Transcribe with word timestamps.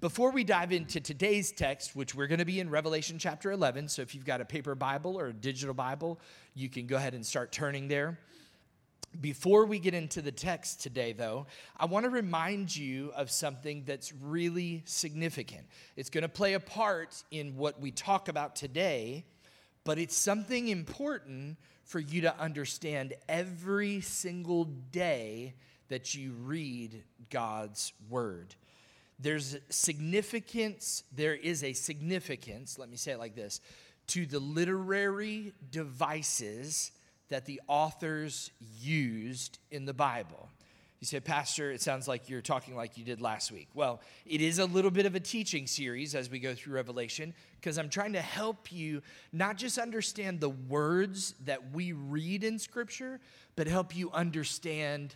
Before 0.00 0.30
we 0.30 0.44
dive 0.44 0.70
into 0.70 1.00
today's 1.00 1.50
text, 1.50 1.96
which 1.96 2.14
we're 2.14 2.28
going 2.28 2.38
to 2.38 2.44
be 2.44 2.60
in 2.60 2.70
Revelation 2.70 3.18
chapter 3.18 3.50
11, 3.50 3.88
so 3.88 4.00
if 4.00 4.14
you've 4.14 4.24
got 4.24 4.40
a 4.40 4.44
paper 4.44 4.76
Bible 4.76 5.18
or 5.18 5.26
a 5.26 5.32
digital 5.32 5.74
Bible, 5.74 6.20
you 6.54 6.68
can 6.68 6.86
go 6.86 6.94
ahead 6.94 7.14
and 7.14 7.26
start 7.26 7.50
turning 7.50 7.88
there. 7.88 8.16
Before 9.20 9.66
we 9.66 9.80
get 9.80 9.94
into 9.94 10.22
the 10.22 10.30
text 10.30 10.80
today, 10.80 11.14
though, 11.14 11.46
I 11.76 11.86
want 11.86 12.04
to 12.04 12.10
remind 12.10 12.76
you 12.76 13.10
of 13.16 13.28
something 13.28 13.82
that's 13.86 14.12
really 14.12 14.84
significant. 14.84 15.66
It's 15.96 16.10
going 16.10 16.22
to 16.22 16.28
play 16.28 16.54
a 16.54 16.60
part 16.60 17.20
in 17.32 17.56
what 17.56 17.80
we 17.80 17.90
talk 17.90 18.28
about 18.28 18.54
today, 18.54 19.24
but 19.82 19.98
it's 19.98 20.16
something 20.16 20.68
important 20.68 21.56
for 21.82 21.98
you 21.98 22.20
to 22.20 22.38
understand 22.38 23.14
every 23.28 24.00
single 24.00 24.62
day 24.62 25.54
that 25.88 26.14
you 26.14 26.34
read 26.44 27.02
God's 27.30 27.92
word. 28.08 28.54
There's 29.18 29.56
significance, 29.68 31.02
there 31.14 31.34
is 31.34 31.64
a 31.64 31.72
significance, 31.72 32.78
let 32.78 32.88
me 32.88 32.96
say 32.96 33.12
it 33.12 33.18
like 33.18 33.34
this, 33.34 33.60
to 34.08 34.26
the 34.26 34.38
literary 34.38 35.52
devices 35.70 36.92
that 37.28 37.44
the 37.44 37.60
authors 37.68 38.50
used 38.80 39.58
in 39.70 39.84
the 39.84 39.92
Bible. 39.92 40.48
You 41.00 41.06
say, 41.06 41.20
Pastor, 41.20 41.70
it 41.70 41.80
sounds 41.80 42.08
like 42.08 42.28
you're 42.28 42.40
talking 42.40 42.74
like 42.74 42.98
you 42.98 43.04
did 43.04 43.20
last 43.20 43.52
week. 43.52 43.68
Well, 43.72 44.00
it 44.26 44.40
is 44.40 44.58
a 44.58 44.64
little 44.64 44.90
bit 44.90 45.06
of 45.06 45.14
a 45.14 45.20
teaching 45.20 45.68
series 45.68 46.16
as 46.16 46.28
we 46.28 46.40
go 46.40 46.54
through 46.54 46.74
Revelation 46.74 47.34
because 47.60 47.78
I'm 47.78 47.88
trying 47.88 48.14
to 48.14 48.20
help 48.20 48.72
you 48.72 49.02
not 49.32 49.56
just 49.56 49.78
understand 49.78 50.40
the 50.40 50.48
words 50.48 51.34
that 51.44 51.72
we 51.72 51.92
read 51.92 52.42
in 52.42 52.58
Scripture, 52.58 53.20
but 53.54 53.68
help 53.68 53.94
you 53.94 54.10
understand 54.10 55.14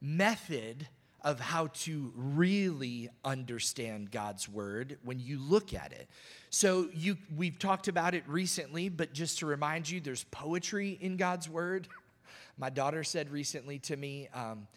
method 0.00 0.86
of 1.24 1.40
how 1.40 1.68
to 1.68 2.12
really 2.14 3.08
understand 3.24 4.10
God's 4.10 4.48
word 4.48 4.98
when 5.02 5.18
you 5.18 5.38
look 5.38 5.72
at 5.72 5.92
it. 5.92 6.08
So 6.50 6.88
you 6.92 7.16
we've 7.34 7.58
talked 7.58 7.88
about 7.88 8.14
it 8.14 8.24
recently, 8.28 8.90
but 8.90 9.14
just 9.14 9.38
to 9.38 9.46
remind 9.46 9.88
you, 9.88 10.00
there's 10.00 10.24
poetry 10.24 10.98
in 11.00 11.16
God's 11.16 11.48
word. 11.48 11.88
My 12.58 12.70
daughter 12.70 13.02
said 13.02 13.30
recently 13.30 13.78
to 13.80 13.96
me, 13.96 14.28
um, 14.34 14.68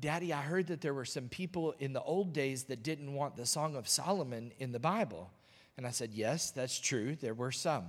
Daddy, 0.00 0.32
I 0.32 0.40
heard 0.40 0.68
that 0.68 0.80
there 0.80 0.94
were 0.94 1.04
some 1.04 1.28
people 1.28 1.74
in 1.78 1.92
the 1.92 2.02
old 2.02 2.32
days 2.32 2.64
that 2.64 2.82
didn't 2.82 3.12
want 3.12 3.36
the 3.36 3.46
Song 3.46 3.76
of 3.76 3.86
Solomon 3.86 4.52
in 4.58 4.72
the 4.72 4.80
Bible. 4.80 5.30
And 5.76 5.86
I 5.86 5.90
said, 5.90 6.10
Yes, 6.12 6.50
that's 6.50 6.80
true. 6.80 7.14
There 7.16 7.34
were 7.34 7.52
some. 7.52 7.84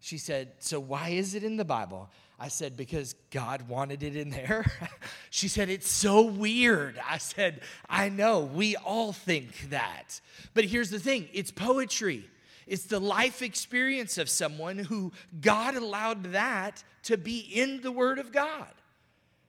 She 0.00 0.18
said, 0.18 0.52
So 0.58 0.80
why 0.80 1.10
is 1.10 1.34
it 1.34 1.44
in 1.44 1.56
the 1.56 1.64
Bible? 1.64 2.10
I 2.38 2.48
said, 2.48 2.76
Because 2.76 3.14
God 3.30 3.68
wanted 3.68 4.02
it 4.02 4.16
in 4.16 4.30
there. 4.30 4.64
she 5.30 5.48
said, 5.48 5.68
It's 5.68 5.88
so 5.88 6.22
weird. 6.22 7.00
I 7.08 7.18
said, 7.18 7.60
I 7.88 8.08
know, 8.08 8.40
we 8.40 8.76
all 8.76 9.12
think 9.12 9.70
that. 9.70 10.20
But 10.52 10.64
here's 10.64 10.90
the 10.90 10.98
thing 10.98 11.28
it's 11.32 11.50
poetry, 11.50 12.28
it's 12.66 12.84
the 12.84 13.00
life 13.00 13.42
experience 13.42 14.18
of 14.18 14.28
someone 14.28 14.78
who 14.78 15.12
God 15.40 15.76
allowed 15.76 16.24
that 16.32 16.82
to 17.04 17.16
be 17.16 17.38
in 17.38 17.82
the 17.82 17.92
Word 17.92 18.18
of 18.18 18.32
God. 18.32 18.72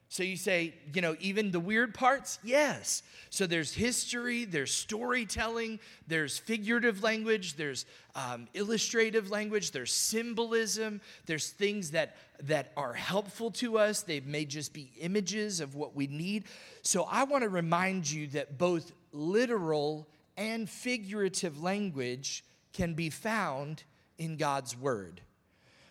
So 0.07 0.23
you 0.23 0.37
say, 0.37 0.75
you 0.93 1.01
know, 1.01 1.15
even 1.19 1.51
the 1.51 1.59
weird 1.59 1.93
parts? 1.93 2.39
Yes. 2.43 3.03
So 3.29 3.47
there's 3.47 3.73
history, 3.73 4.45
there's 4.45 4.71
storytelling, 4.71 5.79
there's 6.07 6.37
figurative 6.37 7.03
language, 7.03 7.55
there's 7.55 7.85
um, 8.15 8.47
illustrative 8.53 9.29
language, 9.29 9.71
there's 9.71 9.91
symbolism, 9.91 11.01
there's 11.25 11.49
things 11.49 11.91
that, 11.91 12.15
that 12.43 12.71
are 12.77 12.93
helpful 12.93 13.51
to 13.51 13.77
us. 13.77 14.03
They 14.03 14.19
may 14.19 14.45
just 14.45 14.73
be 14.73 14.91
images 15.01 15.59
of 15.59 15.75
what 15.75 15.95
we 15.95 16.07
need. 16.07 16.45
So 16.81 17.03
I 17.03 17.23
want 17.23 17.43
to 17.43 17.49
remind 17.49 18.09
you 18.09 18.27
that 18.27 18.57
both 18.57 18.91
literal 19.11 20.07
and 20.37 20.69
figurative 20.69 21.61
language 21.61 22.45
can 22.73 22.93
be 22.93 23.09
found 23.09 23.83
in 24.17 24.37
God's 24.37 24.77
Word. 24.77 25.21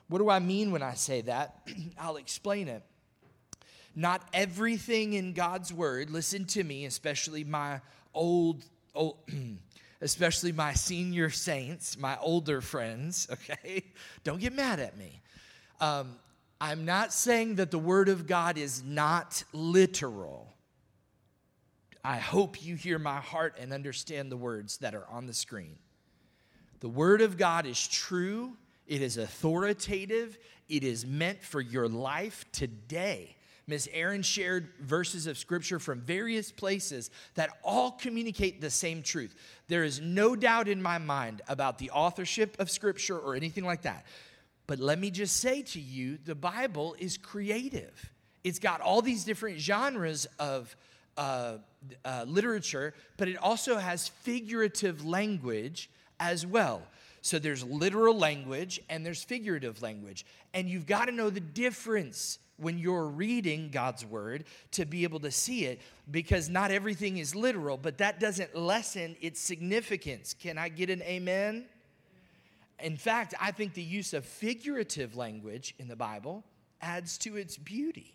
What 0.08 0.18
do 0.18 0.30
I 0.30 0.38
mean 0.38 0.70
when 0.70 0.82
I 0.82 0.94
say 0.94 1.22
that? 1.22 1.68
I'll 1.98 2.16
explain 2.16 2.68
it. 2.68 2.82
Not 3.96 4.28
everything 4.32 5.12
in 5.12 5.32
God's 5.32 5.72
word, 5.72 6.10
listen 6.10 6.44
to 6.46 6.64
me, 6.64 6.84
especially 6.84 7.44
my 7.44 7.80
old, 8.12 8.64
old 8.94 9.18
especially 10.00 10.52
my 10.52 10.74
senior 10.74 11.30
saints, 11.30 11.96
my 11.96 12.18
older 12.20 12.60
friends, 12.60 13.28
okay? 13.32 13.84
Don't 14.22 14.40
get 14.40 14.52
mad 14.52 14.80
at 14.80 14.96
me. 14.98 15.20
Um, 15.80 16.16
I'm 16.60 16.84
not 16.84 17.12
saying 17.12 17.56
that 17.56 17.70
the 17.70 17.78
word 17.78 18.08
of 18.08 18.26
God 18.26 18.58
is 18.58 18.82
not 18.84 19.44
literal. 19.52 20.52
I 22.04 22.18
hope 22.18 22.62
you 22.64 22.74
hear 22.74 22.98
my 22.98 23.18
heart 23.18 23.56
and 23.58 23.72
understand 23.72 24.30
the 24.30 24.36
words 24.36 24.78
that 24.78 24.94
are 24.94 25.06
on 25.08 25.26
the 25.26 25.32
screen. 25.32 25.76
The 26.80 26.88
word 26.88 27.22
of 27.22 27.38
God 27.38 27.66
is 27.66 27.88
true, 27.88 28.56
it 28.86 29.00
is 29.00 29.16
authoritative, 29.16 30.38
it 30.68 30.84
is 30.84 31.06
meant 31.06 31.42
for 31.42 31.62
your 31.62 31.88
life 31.88 32.44
today. 32.52 33.36
Miss 33.66 33.88
Aaron 33.92 34.22
shared 34.22 34.68
verses 34.80 35.26
of 35.26 35.38
scripture 35.38 35.78
from 35.78 36.00
various 36.00 36.52
places 36.52 37.10
that 37.34 37.50
all 37.62 37.92
communicate 37.92 38.60
the 38.60 38.70
same 38.70 39.02
truth. 39.02 39.34
There 39.68 39.84
is 39.84 40.00
no 40.00 40.36
doubt 40.36 40.68
in 40.68 40.82
my 40.82 40.98
mind 40.98 41.42
about 41.48 41.78
the 41.78 41.90
authorship 41.90 42.56
of 42.58 42.70
scripture 42.70 43.18
or 43.18 43.34
anything 43.34 43.64
like 43.64 43.82
that. 43.82 44.04
But 44.66 44.80
let 44.80 44.98
me 44.98 45.10
just 45.10 45.36
say 45.36 45.62
to 45.62 45.80
you 45.80 46.18
the 46.24 46.34
Bible 46.34 46.94
is 46.98 47.16
creative, 47.16 48.10
it's 48.42 48.58
got 48.58 48.80
all 48.80 49.02
these 49.02 49.24
different 49.24 49.58
genres 49.58 50.26
of. 50.38 50.74
Uh, 51.16 51.58
uh, 52.04 52.24
literature, 52.26 52.94
but 53.16 53.28
it 53.28 53.36
also 53.36 53.76
has 53.76 54.08
figurative 54.08 55.04
language 55.04 55.90
as 56.18 56.46
well. 56.46 56.82
So 57.22 57.38
there's 57.38 57.64
literal 57.64 58.16
language 58.16 58.80
and 58.90 59.04
there's 59.04 59.24
figurative 59.24 59.80
language. 59.82 60.26
And 60.52 60.68
you've 60.68 60.86
got 60.86 61.06
to 61.06 61.12
know 61.12 61.30
the 61.30 61.40
difference 61.40 62.38
when 62.56 62.78
you're 62.78 63.06
reading 63.06 63.70
God's 63.70 64.04
word 64.04 64.44
to 64.72 64.84
be 64.84 65.02
able 65.02 65.20
to 65.20 65.30
see 65.30 65.64
it 65.64 65.80
because 66.10 66.48
not 66.48 66.70
everything 66.70 67.18
is 67.18 67.34
literal, 67.34 67.76
but 67.76 67.98
that 67.98 68.20
doesn't 68.20 68.54
lessen 68.54 69.16
its 69.20 69.40
significance. 69.40 70.34
Can 70.34 70.56
I 70.58 70.68
get 70.68 70.90
an 70.90 71.02
amen? 71.02 71.66
In 72.80 72.96
fact, 72.96 73.34
I 73.40 73.50
think 73.50 73.74
the 73.74 73.82
use 73.82 74.14
of 74.14 74.24
figurative 74.24 75.16
language 75.16 75.74
in 75.78 75.88
the 75.88 75.96
Bible 75.96 76.44
adds 76.80 77.18
to 77.18 77.36
its 77.36 77.56
beauty. 77.56 78.14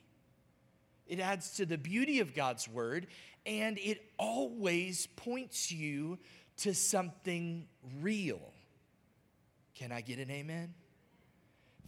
It 1.08 1.20
adds 1.20 1.52
to 1.58 1.66
the 1.66 1.78
beauty 1.78 2.20
of 2.20 2.36
God's 2.36 2.68
word, 2.68 3.08
and 3.46 3.78
it 3.80 4.12
always 4.18 5.08
points 5.08 5.72
you 5.72 6.20
to 6.58 6.74
something 6.74 7.68
real. 8.00 8.54
Can 9.74 9.92
I 9.92 10.02
get 10.02 10.20
an 10.20 10.30
amen? 10.30 10.74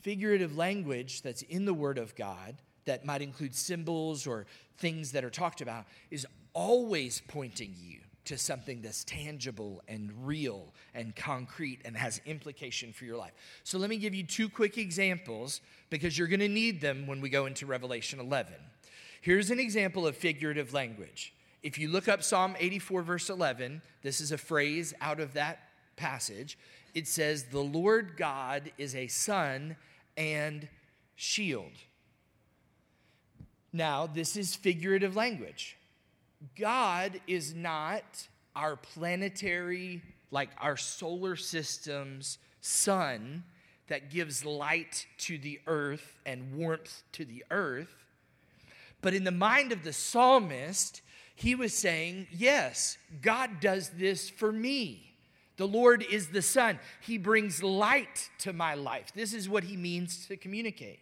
Figurative 0.01 0.57
language 0.57 1.21
that's 1.21 1.41
in 1.43 1.65
the 1.65 1.73
Word 1.73 1.97
of 1.97 2.15
God, 2.15 2.57
that 2.85 3.05
might 3.05 3.21
include 3.21 3.55
symbols 3.55 4.25
or 4.25 4.45
things 4.77 5.11
that 5.11 5.23
are 5.23 5.29
talked 5.29 5.61
about, 5.61 5.85
is 6.09 6.25
always 6.53 7.21
pointing 7.27 7.75
you 7.79 7.99
to 8.25 8.37
something 8.37 8.81
that's 8.81 9.03
tangible 9.03 9.81
and 9.87 10.11
real 10.23 10.73
and 10.93 11.15
concrete 11.15 11.79
and 11.85 11.97
has 11.97 12.21
implication 12.25 12.93
for 12.93 13.05
your 13.05 13.17
life. 13.17 13.31
So 13.63 13.77
let 13.77 13.89
me 13.89 13.97
give 13.97 14.13
you 14.13 14.23
two 14.23 14.47
quick 14.47 14.77
examples 14.77 15.61
because 15.89 16.17
you're 16.17 16.27
going 16.27 16.39
to 16.39 16.47
need 16.47 16.81
them 16.81 17.07
when 17.07 17.19
we 17.19 17.29
go 17.29 17.45
into 17.45 17.65
Revelation 17.65 18.19
11. 18.19 18.53
Here's 19.21 19.49
an 19.49 19.59
example 19.59 20.05
of 20.05 20.15
figurative 20.15 20.73
language. 20.73 21.33
If 21.63 21.77
you 21.77 21.89
look 21.89 22.07
up 22.07 22.23
Psalm 22.23 22.55
84, 22.59 23.01
verse 23.03 23.29
11, 23.29 23.81
this 24.01 24.19
is 24.19 24.31
a 24.31 24.37
phrase 24.37 24.93
out 24.99 25.19
of 25.19 25.33
that 25.33 25.59
passage. 25.95 26.57
It 26.93 27.07
says, 27.07 27.45
The 27.45 27.59
Lord 27.59 28.17
God 28.17 28.71
is 28.77 28.95
a 28.95 29.07
sun 29.07 29.75
and 30.17 30.67
shield. 31.15 31.71
Now, 33.73 34.07
this 34.07 34.35
is 34.35 34.55
figurative 34.55 35.15
language. 35.15 35.77
God 36.59 37.21
is 37.27 37.53
not 37.53 38.27
our 38.55 38.75
planetary, 38.75 40.01
like 40.29 40.49
our 40.59 40.75
solar 40.77 41.35
system's 41.35 42.37
sun 42.59 43.43
that 43.87 44.09
gives 44.09 44.43
light 44.45 45.05
to 45.17 45.37
the 45.37 45.59
earth 45.67 46.17
and 46.25 46.53
warmth 46.53 47.03
to 47.13 47.25
the 47.25 47.43
earth. 47.51 48.05
But 49.01 49.13
in 49.13 49.23
the 49.23 49.31
mind 49.31 49.71
of 49.71 49.83
the 49.83 49.93
psalmist, 49.93 51.01
he 51.35 51.55
was 51.55 51.73
saying, 51.73 52.27
Yes, 52.31 52.97
God 53.21 53.59
does 53.59 53.89
this 53.89 54.29
for 54.29 54.51
me. 54.51 55.10
The 55.61 55.67
Lord 55.67 56.03
is 56.09 56.29
the 56.29 56.41
sun. 56.41 56.79
He 57.01 57.19
brings 57.19 57.61
light 57.61 58.31
to 58.39 58.51
my 58.51 58.73
life. 58.73 59.11
This 59.13 59.31
is 59.31 59.47
what 59.47 59.63
he 59.63 59.77
means 59.77 60.25
to 60.25 60.35
communicate. 60.35 60.97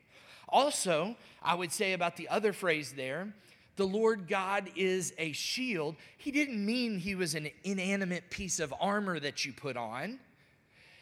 Also, 0.50 1.15
I 1.41 1.56
would 1.56 1.71
say 1.71 1.94
about 1.94 2.17
the 2.17 2.27
other 2.27 2.51
phrase 2.51 2.91
there, 2.91 3.33
the 3.77 3.88
Lord 3.88 4.27
God 4.27 4.69
is 4.75 5.13
a 5.17 5.31
shield. 5.31 5.95
He 6.17 6.29
didn't 6.31 6.65
mean 6.65 7.00
he 7.00 7.15
was 7.15 7.35
an 7.35 7.50
inanimate 7.63 8.29
piece 8.29 8.59
of 8.59 8.73
armor 8.81 9.17
that 9.21 9.45
you 9.45 9.53
put 9.53 9.77
on. 9.77 10.19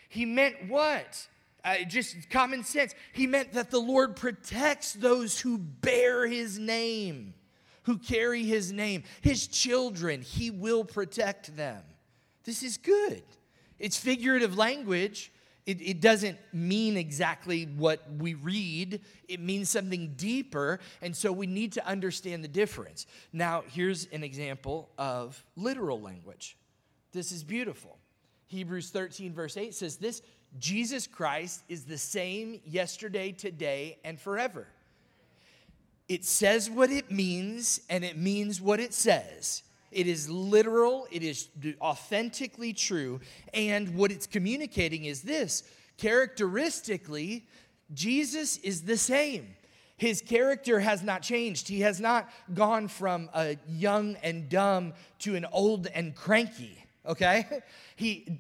He 0.07 0.23
meant 0.23 0.67
what? 0.67 1.27
Uh, 1.65 1.77
just 1.87 2.29
common 2.29 2.63
sense. 2.63 2.93
He 3.11 3.25
meant 3.25 3.53
that 3.53 3.71
the 3.71 3.79
Lord 3.81 4.15
protects 4.15 4.93
those 4.93 5.39
who 5.39 5.57
bear 5.57 6.27
his 6.27 6.59
name, 6.59 7.33
who 7.85 7.97
carry 7.97 8.43
his 8.43 8.71
name. 8.71 9.01
His 9.21 9.47
children, 9.47 10.21
he 10.21 10.51
will 10.51 10.85
protect 10.85 11.57
them. 11.57 11.81
This 12.43 12.61
is 12.61 12.77
good. 12.77 13.23
It's 13.79 13.97
figurative 13.97 14.57
language. 14.57 15.31
It, 15.65 15.81
it, 15.81 15.99
doesn't 15.99 16.37
mean 16.53 16.95
exactly 16.95 17.65
what 17.65 18.01
we 18.17 18.35
read, 18.35 19.01
it 19.27 19.41
means 19.41 19.69
something 19.69 20.13
deeper. 20.15 20.79
And 21.01 21.13
so 21.13 21.33
we 21.33 21.45
need 21.45 21.73
to 21.73 21.85
understand 21.85 22.41
the 22.41 22.47
difference. 22.47 23.05
Now, 23.33 23.63
here's 23.67 24.07
an 24.13 24.23
example 24.23 24.89
of 24.97 25.43
literal 25.57 25.99
language. 25.99 26.55
This 27.11 27.33
is 27.33 27.43
beautiful. 27.43 27.97
Hebrews 28.47 28.91
13, 28.91 29.33
verse 29.33 29.57
8 29.57 29.73
says 29.75 29.97
this 29.97 30.21
Jesus 30.57 31.05
Christ 31.05 31.63
is 31.67 31.83
the 31.83 31.97
same 31.97 32.61
yesterday, 32.65 33.33
today, 33.33 33.97
and 34.03 34.19
forever. 34.19 34.67
It 36.07 36.23
says 36.23 36.69
what 36.69 36.89
it 36.89 37.11
means, 37.11 37.81
and 37.89 38.05
it 38.05 38.17
means 38.17 38.61
what 38.61 38.79
it 38.79 38.93
says. 38.93 39.63
It 39.97 40.05
is 40.05 40.29
literal, 40.29 41.07
it 41.09 41.23
is 41.23 41.49
authentically 41.81 42.71
true. 42.71 43.19
And 43.51 43.95
what 43.95 44.11
it's 44.11 44.27
communicating 44.27 45.05
is 45.05 45.23
this 45.23 45.63
characteristically, 45.97 47.47
Jesus 47.91 48.57
is 48.57 48.83
the 48.83 48.95
same. 48.95 49.55
His 49.97 50.21
character 50.21 50.79
has 50.79 51.01
not 51.01 51.23
changed. 51.23 51.67
He 51.67 51.81
has 51.81 51.99
not 51.99 52.29
gone 52.53 52.89
from 52.89 53.31
a 53.33 53.57
young 53.67 54.17
and 54.21 54.47
dumb 54.47 54.93
to 55.21 55.35
an 55.35 55.47
old 55.51 55.87
and 55.87 56.13
cranky, 56.13 56.77
okay? 57.03 57.47
He 57.95 58.37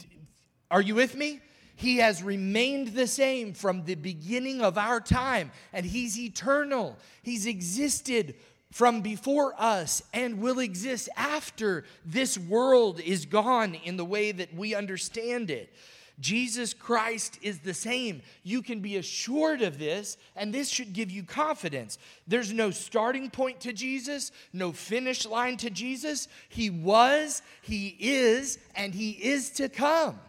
Are 0.69 0.83
you 0.83 0.93
with 0.93 1.15
me? 1.15 1.39
He 1.75 1.97
has 1.97 2.21
remained 2.21 2.89
the 2.89 3.07
same 3.07 3.53
from 3.53 3.85
the 3.85 3.95
beginning 3.95 4.61
of 4.61 4.77
our 4.77 5.01
time, 5.01 5.49
and 5.73 5.87
He's 5.87 6.19
eternal. 6.19 6.97
He's 7.23 7.47
existed 7.47 8.35
from 8.77 9.01
before 9.01 9.55
us 9.57 10.03
and 10.13 10.39
will 10.39 10.59
exist 10.59 11.09
after 11.17 11.83
this 12.05 12.37
world 12.37 12.99
is 12.99 13.25
gone 13.25 13.73
in 13.73 13.97
the 13.97 14.05
way 14.05 14.31
that 14.31 14.53
we 14.53 14.75
understand 14.75 15.49
it. 15.49 15.73
Jesus 16.19 16.75
Christ 16.75 17.39
is 17.41 17.57
the 17.57 17.73
same. 17.73 18.21
You 18.43 18.61
can 18.61 18.79
be 18.81 18.97
assured 18.97 19.63
of 19.63 19.79
this, 19.79 20.15
and 20.35 20.53
this 20.53 20.69
should 20.69 20.93
give 20.93 21.09
you 21.09 21.23
confidence. 21.23 21.97
There's 22.27 22.53
no 22.53 22.69
starting 22.69 23.31
point 23.31 23.61
to 23.61 23.73
Jesus, 23.73 24.31
no 24.53 24.71
finish 24.71 25.25
line 25.25 25.57
to 25.57 25.71
Jesus. 25.71 26.27
He 26.47 26.69
was, 26.69 27.41
He 27.63 27.97
is, 27.99 28.59
and 28.75 28.93
He 28.93 29.09
is 29.09 29.49
to 29.53 29.69
come. 29.69 30.19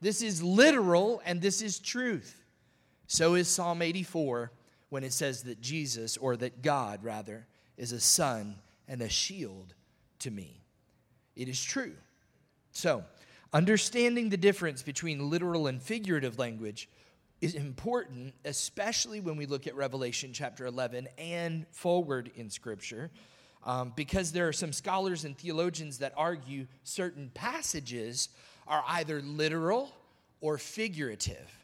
This 0.00 0.22
is 0.22 0.44
literal 0.44 1.20
and 1.24 1.42
this 1.42 1.60
is 1.60 1.80
truth. 1.80 2.40
So 3.08 3.34
is 3.34 3.48
Psalm 3.48 3.82
84 3.82 4.52
when 4.90 5.02
it 5.02 5.12
says 5.12 5.42
that 5.42 5.60
Jesus, 5.60 6.16
or 6.16 6.36
that 6.36 6.62
God 6.62 7.02
rather, 7.02 7.48
is 7.80 7.92
a 7.92 7.98
sun 7.98 8.54
and 8.86 9.00
a 9.00 9.08
shield 9.08 9.74
to 10.18 10.30
me. 10.30 10.60
It 11.34 11.48
is 11.48 11.62
true. 11.64 11.94
So, 12.72 13.04
understanding 13.54 14.28
the 14.28 14.36
difference 14.36 14.82
between 14.82 15.30
literal 15.30 15.66
and 15.66 15.82
figurative 15.82 16.38
language 16.38 16.90
is 17.40 17.54
important, 17.54 18.34
especially 18.44 19.20
when 19.20 19.36
we 19.36 19.46
look 19.46 19.66
at 19.66 19.74
Revelation 19.74 20.34
chapter 20.34 20.66
11 20.66 21.08
and 21.16 21.66
forward 21.70 22.30
in 22.36 22.50
Scripture, 22.50 23.10
um, 23.64 23.94
because 23.96 24.30
there 24.30 24.46
are 24.46 24.52
some 24.52 24.74
scholars 24.74 25.24
and 25.24 25.36
theologians 25.38 25.98
that 25.98 26.12
argue 26.18 26.66
certain 26.84 27.30
passages 27.32 28.28
are 28.68 28.84
either 28.88 29.22
literal 29.22 29.90
or 30.42 30.58
figurative. 30.58 31.59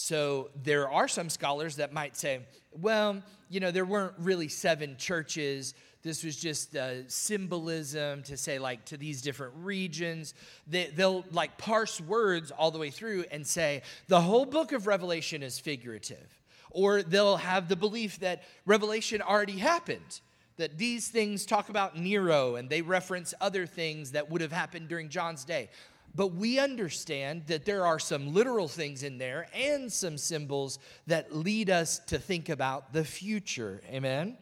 So 0.00 0.50
there 0.62 0.88
are 0.88 1.08
some 1.08 1.28
scholars 1.28 1.74
that 1.76 1.92
might 1.92 2.16
say, 2.16 2.38
well, 2.70 3.20
you 3.50 3.58
know, 3.58 3.72
there 3.72 3.84
weren't 3.84 4.14
really 4.20 4.46
seven 4.46 4.96
churches. 4.96 5.74
This 6.02 6.22
was 6.22 6.36
just 6.36 6.76
uh, 6.76 7.08
symbolism 7.08 8.22
to 8.22 8.36
say, 8.36 8.60
like, 8.60 8.84
to 8.84 8.96
these 8.96 9.22
different 9.22 9.54
regions. 9.56 10.34
They, 10.68 10.86
they'll 10.94 11.24
like 11.32 11.58
parse 11.58 12.00
words 12.00 12.52
all 12.52 12.70
the 12.70 12.78
way 12.78 12.90
through 12.90 13.24
and 13.32 13.44
say, 13.44 13.82
the 14.06 14.20
whole 14.20 14.46
book 14.46 14.70
of 14.70 14.86
Revelation 14.86 15.42
is 15.42 15.58
figurative. 15.58 16.42
Or 16.70 17.02
they'll 17.02 17.36
have 17.36 17.68
the 17.68 17.74
belief 17.74 18.20
that 18.20 18.44
Revelation 18.66 19.20
already 19.20 19.58
happened 19.58 20.20
that 20.58 20.78
these 20.78 21.08
things 21.08 21.44
talk 21.44 21.70
about 21.70 21.98
Nero 21.98 22.54
and 22.54 22.70
they 22.70 22.82
reference 22.82 23.34
other 23.40 23.66
things 23.66 24.12
that 24.12 24.30
would 24.30 24.42
have 24.42 24.52
happened 24.52 24.88
during 24.88 25.08
John's 25.08 25.44
day. 25.44 25.70
But 26.14 26.28
we 26.28 26.58
understand 26.58 27.46
that 27.46 27.64
there 27.64 27.86
are 27.86 27.98
some 27.98 28.34
literal 28.34 28.68
things 28.68 29.02
in 29.02 29.18
there 29.18 29.46
and 29.54 29.92
some 29.92 30.18
symbols 30.18 30.78
that 31.06 31.34
lead 31.34 31.70
us 31.70 31.98
to 32.06 32.18
think 32.18 32.48
about 32.48 32.92
the 32.92 33.04
future. 33.04 33.80
Amen? 33.88 34.36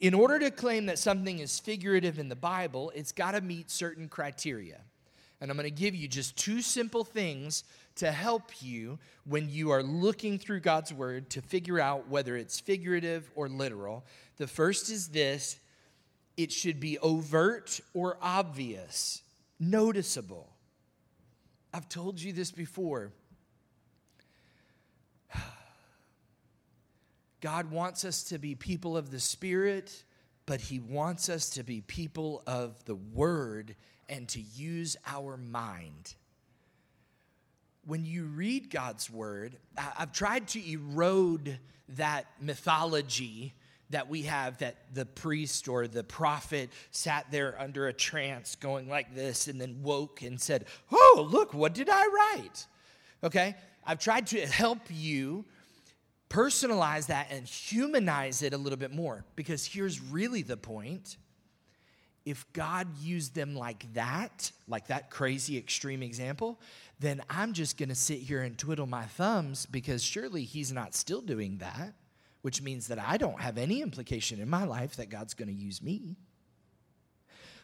In 0.00 0.14
order 0.14 0.38
to 0.40 0.50
claim 0.50 0.86
that 0.86 0.98
something 0.98 1.38
is 1.38 1.60
figurative 1.60 2.18
in 2.18 2.28
the 2.28 2.36
Bible, 2.36 2.90
it's 2.94 3.12
got 3.12 3.32
to 3.32 3.40
meet 3.40 3.70
certain 3.70 4.08
criteria. 4.08 4.80
And 5.40 5.50
I'm 5.50 5.56
going 5.56 5.68
to 5.68 5.70
give 5.70 5.94
you 5.94 6.08
just 6.08 6.36
two 6.36 6.62
simple 6.62 7.04
things 7.04 7.64
to 7.96 8.10
help 8.10 8.62
you 8.62 8.98
when 9.24 9.48
you 9.50 9.70
are 9.70 9.82
looking 9.82 10.38
through 10.38 10.60
God's 10.60 10.92
word 10.92 11.30
to 11.30 11.42
figure 11.42 11.78
out 11.78 12.08
whether 12.08 12.36
it's 12.36 12.58
figurative 12.58 13.30
or 13.34 13.48
literal. 13.48 14.04
The 14.38 14.46
first 14.46 14.90
is 14.90 15.08
this 15.08 15.58
it 16.36 16.50
should 16.50 16.80
be 16.80 16.98
overt 16.98 17.80
or 17.92 18.16
obvious, 18.22 19.22
noticeable. 19.60 20.51
I've 21.72 21.88
told 21.88 22.20
you 22.20 22.32
this 22.32 22.50
before. 22.50 23.12
God 27.40 27.70
wants 27.70 28.04
us 28.04 28.24
to 28.24 28.38
be 28.38 28.54
people 28.54 28.96
of 28.96 29.10
the 29.10 29.20
Spirit, 29.20 30.04
but 30.44 30.60
He 30.60 30.78
wants 30.78 31.28
us 31.28 31.50
to 31.50 31.62
be 31.62 31.80
people 31.80 32.42
of 32.46 32.84
the 32.84 32.94
Word 32.94 33.74
and 34.08 34.28
to 34.28 34.40
use 34.40 34.96
our 35.06 35.36
mind. 35.36 36.14
When 37.86 38.04
you 38.04 38.24
read 38.24 38.70
God's 38.70 39.08
Word, 39.10 39.56
I've 39.76 40.12
tried 40.12 40.48
to 40.48 40.70
erode 40.70 41.58
that 41.88 42.26
mythology 42.40 43.54
that 43.92 44.08
we 44.08 44.22
have 44.22 44.58
that 44.58 44.76
the 44.92 45.06
priest 45.06 45.68
or 45.68 45.86
the 45.86 46.04
prophet 46.04 46.70
sat 46.90 47.30
there 47.30 47.58
under 47.60 47.86
a 47.86 47.92
trance 47.92 48.56
going 48.56 48.88
like 48.88 49.14
this 49.14 49.48
and 49.48 49.60
then 49.60 49.82
woke 49.82 50.22
and 50.22 50.40
said, 50.40 50.66
Oh, 50.90 51.26
look, 51.30 51.54
what 51.54 51.72
did 51.72 51.88
I 51.90 52.06
write? 52.06 52.66
Okay, 53.24 53.54
I've 53.86 54.00
tried 54.00 54.26
to 54.28 54.44
help 54.46 54.80
you 54.90 55.44
personalize 56.28 57.06
that 57.06 57.28
and 57.30 57.46
humanize 57.46 58.42
it 58.42 58.54
a 58.54 58.58
little 58.58 58.78
bit 58.78 58.92
more 58.92 59.24
because 59.36 59.64
here's 59.64 60.00
really 60.00 60.42
the 60.42 60.56
point. 60.56 61.16
If 62.24 62.50
God 62.52 62.86
used 63.00 63.34
them 63.34 63.54
like 63.54 63.92
that, 63.94 64.52
like 64.68 64.86
that 64.86 65.10
crazy 65.10 65.58
extreme 65.58 66.02
example, 66.02 66.60
then 67.00 67.20
I'm 67.28 67.52
just 67.52 67.76
gonna 67.76 67.96
sit 67.96 68.20
here 68.20 68.42
and 68.42 68.56
twiddle 68.56 68.86
my 68.86 69.04
thumbs 69.04 69.66
because 69.66 70.02
surely 70.02 70.44
He's 70.44 70.72
not 70.72 70.94
still 70.94 71.20
doing 71.20 71.58
that 71.58 71.94
which 72.42 72.60
means 72.60 72.88
that 72.88 72.98
I 72.98 73.16
don't 73.16 73.40
have 73.40 73.56
any 73.56 73.80
implication 73.80 74.40
in 74.40 74.50
my 74.50 74.64
life 74.64 74.96
that 74.96 75.08
God's 75.08 75.34
going 75.34 75.48
to 75.48 75.54
use 75.54 75.80
me. 75.80 76.16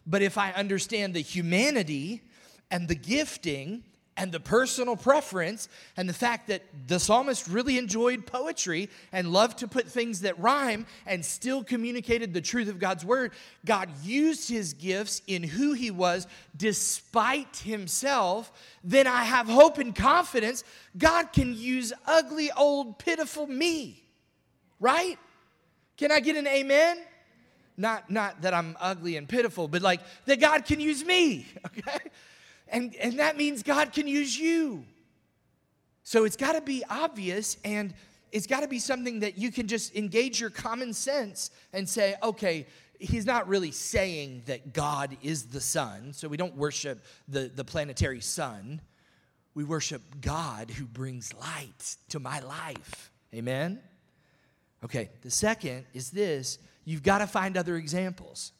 But 0.07 0.21
if 0.21 0.37
I 0.37 0.51
understand 0.51 1.13
the 1.13 1.21
humanity 1.21 2.23
and 2.71 2.87
the 2.87 2.95
gifting 2.95 3.83
and 4.17 4.31
the 4.31 4.39
personal 4.39 4.97
preference 4.97 5.69
and 5.95 6.09
the 6.09 6.13
fact 6.13 6.47
that 6.47 6.63
the 6.87 6.99
psalmist 6.99 7.47
really 7.47 7.77
enjoyed 7.77 8.25
poetry 8.25 8.89
and 9.13 9.31
loved 9.31 9.59
to 9.59 9.67
put 9.67 9.87
things 9.87 10.21
that 10.21 10.37
rhyme 10.39 10.85
and 11.05 11.23
still 11.23 11.63
communicated 11.63 12.33
the 12.33 12.41
truth 12.41 12.67
of 12.67 12.79
God's 12.79 13.05
word, 13.05 13.31
God 13.65 13.89
used 14.03 14.49
his 14.49 14.73
gifts 14.73 15.21
in 15.27 15.43
who 15.43 15.73
he 15.73 15.91
was 15.91 16.27
despite 16.57 17.57
himself, 17.57 18.51
then 18.83 19.07
I 19.07 19.23
have 19.23 19.47
hope 19.47 19.77
and 19.77 19.95
confidence 19.95 20.63
God 20.97 21.31
can 21.31 21.55
use 21.55 21.93
ugly, 22.05 22.51
old, 22.51 22.99
pitiful 22.99 23.47
me 23.47 24.08
right? 24.79 25.17
Can 25.97 26.11
I 26.11 26.19
get 26.19 26.35
an 26.35 26.47
amen? 26.47 26.97
Not, 27.77 28.09
not 28.09 28.41
that 28.41 28.53
I'm 28.53 28.75
ugly 28.79 29.15
and 29.15 29.27
pitiful, 29.27 29.67
but 29.67 29.81
like 29.81 30.01
that 30.25 30.39
God 30.39 30.65
can 30.65 30.79
use 30.79 31.03
me, 31.03 31.47
okay? 31.65 31.99
And, 32.67 32.95
and 32.95 33.19
that 33.19 33.37
means 33.37 33.63
God 33.63 33.93
can 33.93 34.07
use 34.07 34.37
you. 34.37 34.85
So 36.03 36.25
it's 36.25 36.35
got 36.35 36.53
to 36.53 36.61
be 36.61 36.83
obvious 36.89 37.57
and 37.63 37.93
it's 38.31 38.47
got 38.47 38.61
to 38.61 38.67
be 38.67 38.79
something 38.79 39.19
that 39.21 39.37
you 39.37 39.51
can 39.51 39.67
just 39.67 39.95
engage 39.95 40.39
your 40.39 40.49
common 40.49 40.93
sense 40.93 41.51
and 41.73 41.87
say, 41.87 42.15
okay, 42.21 42.67
he's 42.99 43.25
not 43.25 43.47
really 43.47 43.71
saying 43.71 44.43
that 44.45 44.73
God 44.73 45.17
is 45.21 45.45
the 45.45 45.61
sun. 45.61 46.13
So 46.13 46.27
we 46.27 46.37
don't 46.37 46.55
worship 46.55 47.03
the, 47.27 47.51
the 47.53 47.63
planetary 47.63 48.21
sun. 48.21 48.81
We 49.55 49.63
worship 49.63 50.01
God 50.21 50.69
who 50.69 50.85
brings 50.85 51.33
light 51.33 51.97
to 52.09 52.19
my 52.19 52.39
life. 52.39 53.11
Amen? 53.33 53.79
Okay, 54.83 55.09
the 55.21 55.31
second 55.31 55.85
is 55.93 56.11
this 56.11 56.57
you've 56.85 57.03
got 57.03 57.19
to 57.19 57.27
find 57.27 57.57
other 57.57 57.75
examples. 57.75 58.53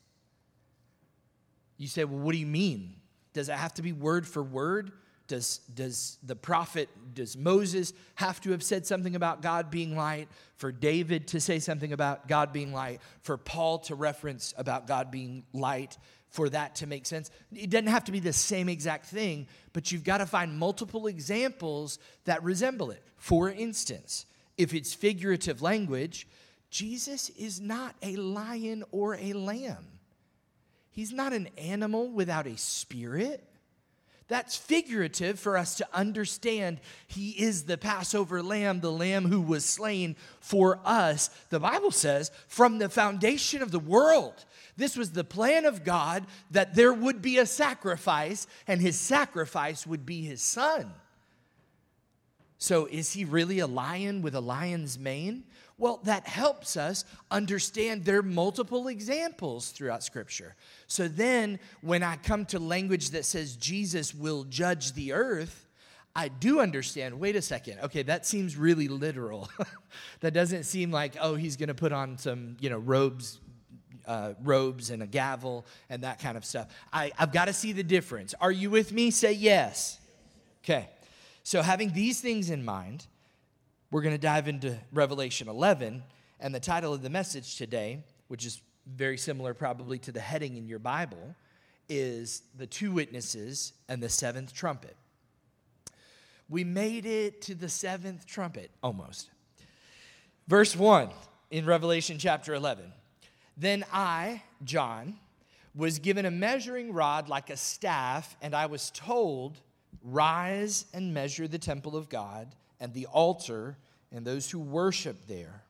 You 1.78 1.88
say, 1.88 2.04
well, 2.04 2.20
what 2.20 2.34
do 2.34 2.38
you 2.38 2.46
mean? 2.46 2.96
Does 3.34 3.48
it 3.48 3.56
have 3.56 3.74
to 3.76 3.82
be 3.82 3.94
word 3.94 4.28
for 4.28 4.44
word? 4.44 4.92
Does, 5.28 5.60
does 5.74 6.18
the 6.24 6.36
prophet, 6.36 6.90
does 7.14 7.38
Moses 7.38 7.94
have 8.16 8.42
to 8.42 8.52
have 8.52 8.64
said 8.64 8.86
something 8.86 9.16
about 9.16 9.42
God 9.42 9.70
being 9.70 9.96
light? 9.96 10.28
For 10.56 10.72
David 10.72 11.28
to 11.30 11.40
say 11.40 11.60
something 11.60 11.94
about 11.94 12.28
God 12.28 12.52
being 12.52 12.74
light? 12.74 13.00
For 13.22 13.38
Paul 13.38 13.80
to 13.80 13.96
reference 13.96 14.54
about 14.58 14.88
God 14.88 15.12
being 15.12 15.44
light? 15.54 15.98
for 16.30 16.48
that 16.50 16.76
to 16.76 16.88
make 16.88 17.06
sense. 17.06 17.32
It 17.52 17.70
doesn't 17.70 17.88
have 17.88 18.06
to 18.06 18.12
be 18.12 18.20
the 18.20 18.34
same 18.34 18.70
exact 18.70 19.08
thing, 19.08 19.48
but 19.74 19.92
you've 19.92 20.04
got 20.04 20.20
to 20.20 20.26
find 20.26 20.58
multiple 20.58 21.08
examples 21.08 21.98
that 22.26 22.44
resemble 22.44 22.92
it. 22.92 23.04
For 23.18 23.50
instance, 23.50 24.26
if 24.60 24.74
it's 24.74 24.94
figurative 24.94 25.62
language, 25.62 26.28
Jesus 26.70 27.30
is 27.30 27.62
not 27.62 27.96
a 28.04 28.18
lion 28.18 28.84
or 28.92 29.16
a 29.16 29.32
lamb. 29.32 29.88
He's 30.92 31.14
not 31.14 31.32
an 31.32 31.48
animal 31.58 32.12
without 32.12 32.46
a 32.46 32.58
spirit. 32.58 33.42
That's 34.28 34.58
figurative 34.58 35.40
for 35.40 35.58
us 35.58 35.76
to 35.78 35.88
understand 35.94 36.82
he 37.08 37.30
is 37.32 37.64
the 37.64 37.78
Passover 37.78 38.44
lamb, 38.44 38.82
the 38.82 38.92
lamb 38.92 39.26
who 39.26 39.40
was 39.40 39.64
slain 39.64 40.18
for 40.42 40.82
us. 40.84 41.30
The 41.50 41.62
Bible 41.62 41.92
says, 41.92 42.30
from 42.48 42.80
the 42.80 42.90
foundation 42.90 43.62
of 43.62 43.72
the 43.72 43.80
world, 43.80 44.46
this 44.76 44.98
was 44.98 45.14
the 45.14 45.24
plan 45.24 45.64
of 45.64 45.86
God 45.86 46.26
that 46.52 46.76
there 46.76 46.94
would 46.94 47.22
be 47.22 47.38
a 47.38 47.46
sacrifice, 47.46 48.46
and 48.68 48.82
his 48.82 49.00
sacrifice 49.00 49.88
would 49.88 50.06
be 50.06 50.22
his 50.22 50.42
son. 50.42 50.92
So, 52.60 52.88
is 52.88 53.14
he 53.14 53.24
really 53.24 53.60
a 53.60 53.68
lion 53.68 54.22
with 54.22 54.36
a 54.36 54.42
lion's 54.42 55.00
mane? 55.00 55.46
Well, 55.78 56.02
that 56.04 56.28
helps 56.28 56.76
us 56.76 57.06
understand 57.32 58.04
there 58.04 58.20
are 58.20 58.24
multiple 58.24 58.90
examples 58.90 59.72
throughout 59.72 60.04
Scripture. 60.04 60.56
So 60.88 61.08
then, 61.08 61.58
when 61.82 62.04
I 62.04 62.18
come 62.18 62.46
to 62.48 62.60
language 62.60 63.12
that 63.12 63.24
says 63.24 63.56
Jesus 63.56 64.14
will 64.14 64.44
judge 64.44 64.92
the 64.92 65.14
earth, 65.14 65.68
I 66.14 66.28
do 66.28 66.60
understand. 66.60 67.18
Wait 67.18 67.38
a 67.38 67.42
second. 67.42 67.80
Okay, 67.80 68.04
that 68.04 68.26
seems 68.26 68.58
really 68.58 68.90
literal. 68.90 69.50
that 70.20 70.34
doesn't 70.34 70.64
seem 70.64 70.92
like, 70.92 71.16
oh, 71.22 71.36
he's 71.36 71.56
going 71.56 71.70
to 71.70 71.74
put 71.74 71.94
on 71.94 72.18
some, 72.18 72.58
you 72.60 72.70
know, 72.70 72.78
robes, 72.78 73.40
uh, 74.06 74.34
robes 74.44 74.90
and 74.90 75.02
a 75.02 75.08
gavel 75.08 75.66
and 75.90 76.04
that 76.04 76.20
kind 76.20 76.36
of 76.36 76.44
stuff. 76.44 76.68
I, 76.92 77.14
I've 77.18 77.32
got 77.32 77.46
to 77.46 77.54
see 77.54 77.72
the 77.72 77.84
difference. 77.84 78.34
Are 78.42 78.52
you 78.52 78.70
with 78.70 78.92
me? 78.92 79.12
Say 79.12 79.32
yes. 79.32 79.98
Okay. 80.66 80.90
So, 81.50 81.64
having 81.64 81.94
these 81.94 82.22
things 82.22 82.52
in 82.52 82.64
mind, 82.64 83.08
we're 83.90 84.04
going 84.04 84.14
to 84.14 84.22
dive 84.22 84.48
into 84.48 84.78
Revelation 84.94 85.48
11. 85.48 86.04
And 86.40 86.54
the 86.54 86.60
title 86.60 86.94
of 86.94 87.02
the 87.02 87.10
message 87.10 87.56
today, 87.56 88.04
which 88.28 88.46
is 88.46 88.62
very 88.86 89.18
similar 89.18 89.56
probably 89.56 89.98
to 89.98 90.12
the 90.12 90.20
heading 90.20 90.58
in 90.58 90.68
your 90.68 90.78
Bible, 90.78 91.36
is 91.90 92.44
The 92.56 92.68
Two 92.68 92.92
Witnesses 92.92 93.74
and 93.88 94.00
the 94.00 94.10
Seventh 94.10 94.54
Trumpet. 94.54 94.96
We 96.50 96.64
made 96.64 97.08
it 97.08 97.42
to 97.42 97.56
the 97.56 97.68
seventh 97.68 98.28
trumpet, 98.28 98.70
almost. 98.84 99.32
Verse 100.48 100.76
1 100.76 101.10
in 101.50 101.66
Revelation 101.66 102.20
chapter 102.20 102.54
11. 102.54 102.94
Then 103.58 103.86
I, 103.92 104.44
John, 104.64 105.16
was 105.74 105.98
given 105.98 106.28
a 106.28 106.32
measuring 106.32 106.94
rod 106.94 107.28
like 107.28 107.50
a 107.50 107.58
staff, 107.58 108.38
and 108.40 108.54
I 108.54 108.68
was 108.68 108.92
told, 108.92 109.58
Rise 110.04 110.86
and 110.94 111.14
measure 111.14 111.48
the 111.48 111.58
temple 111.58 111.96
of 111.96 112.10
God 112.10 112.56
and 112.80 112.94
the 112.94 113.08
altar 113.08 113.78
and 114.12 114.26
those 114.26 114.50
who 114.50 114.60
worship 114.60 115.28
there. 115.28 115.64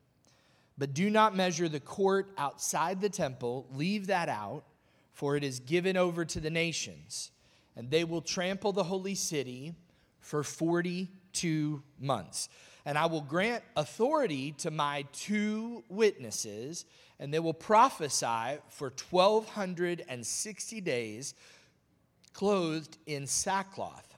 But 0.77 0.93
do 0.93 1.09
not 1.09 1.35
measure 1.35 1.67
the 1.67 1.79
court 1.79 2.31
outside 2.37 3.01
the 3.01 3.09
temple, 3.09 3.67
leave 3.73 4.07
that 4.07 4.29
out, 4.29 4.63
for 5.11 5.35
it 5.35 5.43
is 5.43 5.59
given 5.59 5.97
over 5.97 6.23
to 6.23 6.39
the 6.39 6.49
nations, 6.49 7.31
and 7.75 7.91
they 7.91 8.05
will 8.05 8.21
trample 8.21 8.71
the 8.71 8.85
holy 8.85 9.15
city 9.15 9.73
for 10.21 10.43
42 10.43 11.83
months. 11.99 12.47
And 12.85 12.97
I 12.97 13.07
will 13.07 13.21
grant 13.21 13.63
authority 13.75 14.53
to 14.59 14.71
my 14.71 15.03
two 15.11 15.83
witnesses, 15.89 16.85
and 17.19 17.33
they 17.33 17.39
will 17.39 17.53
prophesy 17.53 18.59
for 18.69 18.93
1,260 19.09 20.81
days, 20.81 21.33
clothed 22.31 22.97
in 23.05 23.27
sackcloth. 23.27 24.08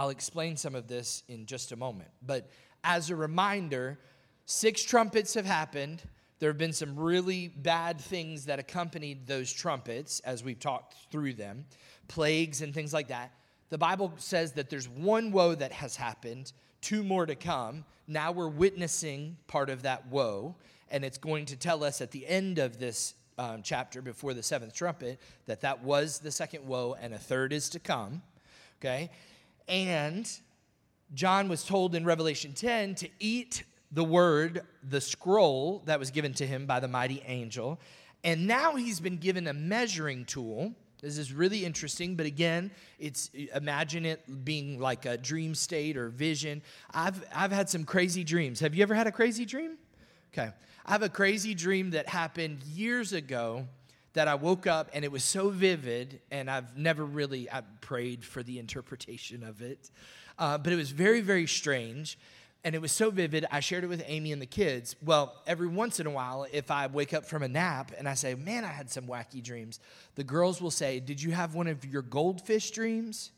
I'll 0.00 0.08
explain 0.08 0.56
some 0.56 0.74
of 0.74 0.88
this 0.88 1.24
in 1.28 1.44
just 1.44 1.72
a 1.72 1.76
moment. 1.76 2.08
But 2.26 2.48
as 2.82 3.10
a 3.10 3.16
reminder, 3.16 3.98
six 4.46 4.82
trumpets 4.82 5.34
have 5.34 5.44
happened. 5.44 6.02
There 6.38 6.48
have 6.48 6.56
been 6.56 6.72
some 6.72 6.98
really 6.98 7.48
bad 7.48 8.00
things 8.00 8.46
that 8.46 8.58
accompanied 8.58 9.26
those 9.26 9.52
trumpets 9.52 10.20
as 10.20 10.42
we've 10.42 10.58
talked 10.58 10.94
through 11.12 11.34
them, 11.34 11.66
plagues 12.08 12.62
and 12.62 12.72
things 12.72 12.94
like 12.94 13.08
that. 13.08 13.34
The 13.68 13.76
Bible 13.76 14.14
says 14.16 14.52
that 14.52 14.70
there's 14.70 14.88
one 14.88 15.32
woe 15.32 15.54
that 15.54 15.70
has 15.70 15.96
happened, 15.96 16.54
two 16.80 17.04
more 17.04 17.26
to 17.26 17.34
come. 17.34 17.84
Now 18.08 18.32
we're 18.32 18.48
witnessing 18.48 19.36
part 19.48 19.68
of 19.68 19.82
that 19.82 20.06
woe, 20.06 20.54
and 20.90 21.04
it's 21.04 21.18
going 21.18 21.44
to 21.44 21.56
tell 21.56 21.84
us 21.84 22.00
at 22.00 22.10
the 22.10 22.26
end 22.26 22.58
of 22.58 22.78
this 22.78 23.12
um, 23.36 23.60
chapter 23.62 24.00
before 24.00 24.32
the 24.32 24.42
seventh 24.42 24.72
trumpet 24.72 25.20
that 25.44 25.60
that 25.60 25.84
was 25.84 26.20
the 26.20 26.30
second 26.30 26.66
woe, 26.66 26.96
and 26.98 27.12
a 27.12 27.18
third 27.18 27.52
is 27.52 27.68
to 27.68 27.78
come. 27.78 28.22
Okay? 28.80 29.10
And 29.68 30.30
John 31.14 31.48
was 31.48 31.64
told 31.64 31.94
in 31.94 32.04
Revelation 32.04 32.52
10 32.52 32.94
to 32.96 33.08
eat 33.18 33.64
the 33.92 34.04
word, 34.04 34.62
the 34.88 35.00
scroll 35.00 35.82
that 35.86 35.98
was 35.98 36.10
given 36.10 36.32
to 36.34 36.46
him 36.46 36.66
by 36.66 36.80
the 36.80 36.88
mighty 36.88 37.22
angel. 37.26 37.80
And 38.22 38.46
now 38.46 38.76
he's 38.76 39.00
been 39.00 39.16
given 39.16 39.46
a 39.46 39.52
measuring 39.52 40.24
tool. 40.24 40.72
This 41.00 41.16
is 41.16 41.32
really 41.32 41.64
interesting, 41.64 42.14
but 42.14 42.26
again, 42.26 42.70
it's 42.98 43.30
imagine 43.54 44.04
it 44.04 44.44
being 44.44 44.78
like 44.78 45.06
a 45.06 45.16
dream 45.16 45.54
state 45.54 45.96
or 45.96 46.10
vision. 46.10 46.62
I've 46.92 47.24
I've 47.34 47.52
had 47.52 47.70
some 47.70 47.84
crazy 47.84 48.22
dreams. 48.22 48.60
Have 48.60 48.74
you 48.74 48.82
ever 48.82 48.94
had 48.94 49.06
a 49.06 49.12
crazy 49.12 49.46
dream? 49.46 49.78
Okay. 50.32 50.50
I 50.84 50.92
have 50.92 51.02
a 51.02 51.08
crazy 51.08 51.54
dream 51.54 51.90
that 51.90 52.06
happened 52.06 52.62
years 52.64 53.14
ago 53.14 53.66
that 54.12 54.28
I 54.28 54.34
woke 54.34 54.66
up 54.66 54.90
and 54.92 55.04
it 55.04 55.12
was 55.12 55.24
so 55.24 55.50
vivid, 55.50 56.20
and 56.30 56.50
I've 56.50 56.76
never 56.76 57.04
really 57.04 57.50
I 57.50 57.62
prayed 57.80 58.24
for 58.24 58.42
the 58.42 58.58
interpretation 58.58 59.42
of 59.42 59.62
it, 59.62 59.90
uh, 60.38 60.58
but 60.58 60.72
it 60.72 60.76
was 60.76 60.90
very, 60.90 61.20
very 61.20 61.46
strange. 61.46 62.18
And 62.62 62.74
it 62.74 62.82
was 62.82 62.92
so 62.92 63.10
vivid, 63.10 63.46
I 63.50 63.60
shared 63.60 63.84
it 63.84 63.86
with 63.86 64.02
Amy 64.06 64.32
and 64.32 64.42
the 64.42 64.46
kids. 64.46 64.94
Well, 65.02 65.34
every 65.46 65.68
once 65.68 65.98
in 65.98 66.06
a 66.06 66.10
while, 66.10 66.46
if 66.52 66.70
I 66.70 66.88
wake 66.88 67.14
up 67.14 67.24
from 67.24 67.42
a 67.42 67.48
nap 67.48 67.92
and 67.96 68.06
I 68.06 68.12
say, 68.12 68.34
Man, 68.34 68.64
I 68.64 68.68
had 68.68 68.90
some 68.90 69.06
wacky 69.06 69.42
dreams, 69.42 69.80
the 70.14 70.24
girls 70.24 70.60
will 70.60 70.70
say, 70.70 71.00
Did 71.00 71.22
you 71.22 71.30
have 71.30 71.54
one 71.54 71.68
of 71.68 71.86
your 71.86 72.02
goldfish 72.02 72.70
dreams? 72.70 73.30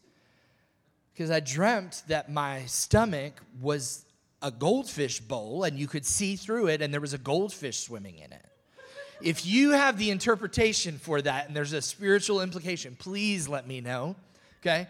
Because 1.13 1.31
I 1.31 1.39
dreamt 1.39 2.03
that 2.09 2.33
my 2.33 2.65
stomach 2.65 3.35
was 3.61 4.05
a 4.41 4.51
goldfish 4.51 5.21
bowl 5.21 5.63
and 5.63 5.79
you 5.79 5.87
could 5.87 6.05
see 6.05 6.35
through 6.35 6.67
it 6.67 6.83
and 6.83 6.93
there 6.93 7.01
was 7.01 7.15
a 7.15 7.19
goldfish 7.19 7.79
swimming 7.79 8.19
in 8.19 8.33
it. 8.33 8.52
If 9.23 9.47
you 9.47 9.71
have 9.71 9.99
the 9.99 10.11
interpretation 10.11 10.99
for 10.99 11.23
that 11.23 11.47
and 11.47 11.57
there's 11.57 11.73
a 11.73 11.83
spiritual 11.83 12.41
implication, 12.41 12.97
please 12.99 13.49
let 13.49 13.67
me 13.67 13.81
know. 13.81 14.17
Okay? 14.61 14.89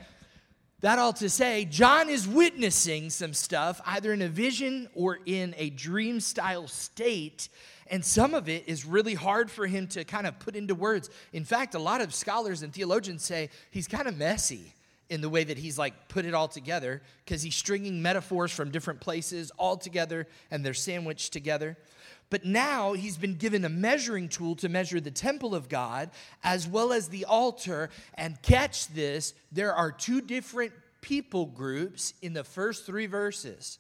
That 0.81 0.99
all 0.99 1.13
to 1.15 1.31
say, 1.31 1.65
John 1.65 2.09
is 2.09 2.27
witnessing 2.27 3.11
some 3.11 3.35
stuff, 3.35 3.81
either 3.87 4.13
in 4.13 4.21
a 4.21 4.29
vision 4.29 4.89
or 4.95 5.19
in 5.27 5.55
a 5.57 5.71
dream 5.71 6.19
style 6.19 6.67
state. 6.67 7.49
And 7.87 8.05
some 8.05 8.35
of 8.35 8.49
it 8.49 8.65
is 8.67 8.85
really 8.85 9.15
hard 9.15 9.51
for 9.51 9.67
him 9.67 9.87
to 9.89 10.05
kind 10.05 10.27
of 10.27 10.39
put 10.41 10.57
into 10.57 10.75
words. 10.75 11.09
In 11.33 11.45
fact, 11.45 11.75
a 11.75 11.79
lot 11.79 12.01
of 12.01 12.13
scholars 12.13 12.63
and 12.63 12.73
theologians 12.73 13.23
say 13.23 13.51
he's 13.71 13.87
kind 13.87 14.09
of 14.09 14.17
messy 14.17 14.73
in 15.09 15.21
the 15.21 15.29
way 15.29 15.45
that 15.45 15.59
he's 15.59 15.79
like 15.79 16.09
put 16.09 16.25
it 16.25 16.33
all 16.33 16.49
together 16.49 17.03
because 17.25 17.43
he's 17.43 17.55
stringing 17.55 18.01
metaphors 18.01 18.51
from 18.51 18.71
different 18.71 18.99
places 18.99 19.53
all 19.59 19.77
together 19.77 20.27
and 20.51 20.65
they're 20.65 20.73
sandwiched 20.73 21.33
together. 21.33 21.77
But 22.33 22.47
now 22.47 22.95
he's 22.95 23.19
been 23.19 23.35
given 23.35 23.63
a 23.63 23.69
measuring 23.69 24.31
tool 24.31 24.57
to 24.57 24.71
measure 24.71 25.01
the 25.01 25.11
temple 25.11 25.55
of 25.55 25.69
God 25.69 26.09
as 26.43 26.67
well 26.67 26.95
as 26.95 27.09
the 27.09 27.27
altar. 27.27 27.91
And 28.15 28.41
catch 28.41 28.89
this 28.89 29.35
there 29.53 29.75
are 29.75 29.93
two 29.93 30.23
different 30.23 30.73
people 31.03 31.45
groups 31.45 32.15
in 32.23 32.33
the 32.33 32.43
first 32.43 32.87
three 32.87 33.05
verses. 33.05 33.79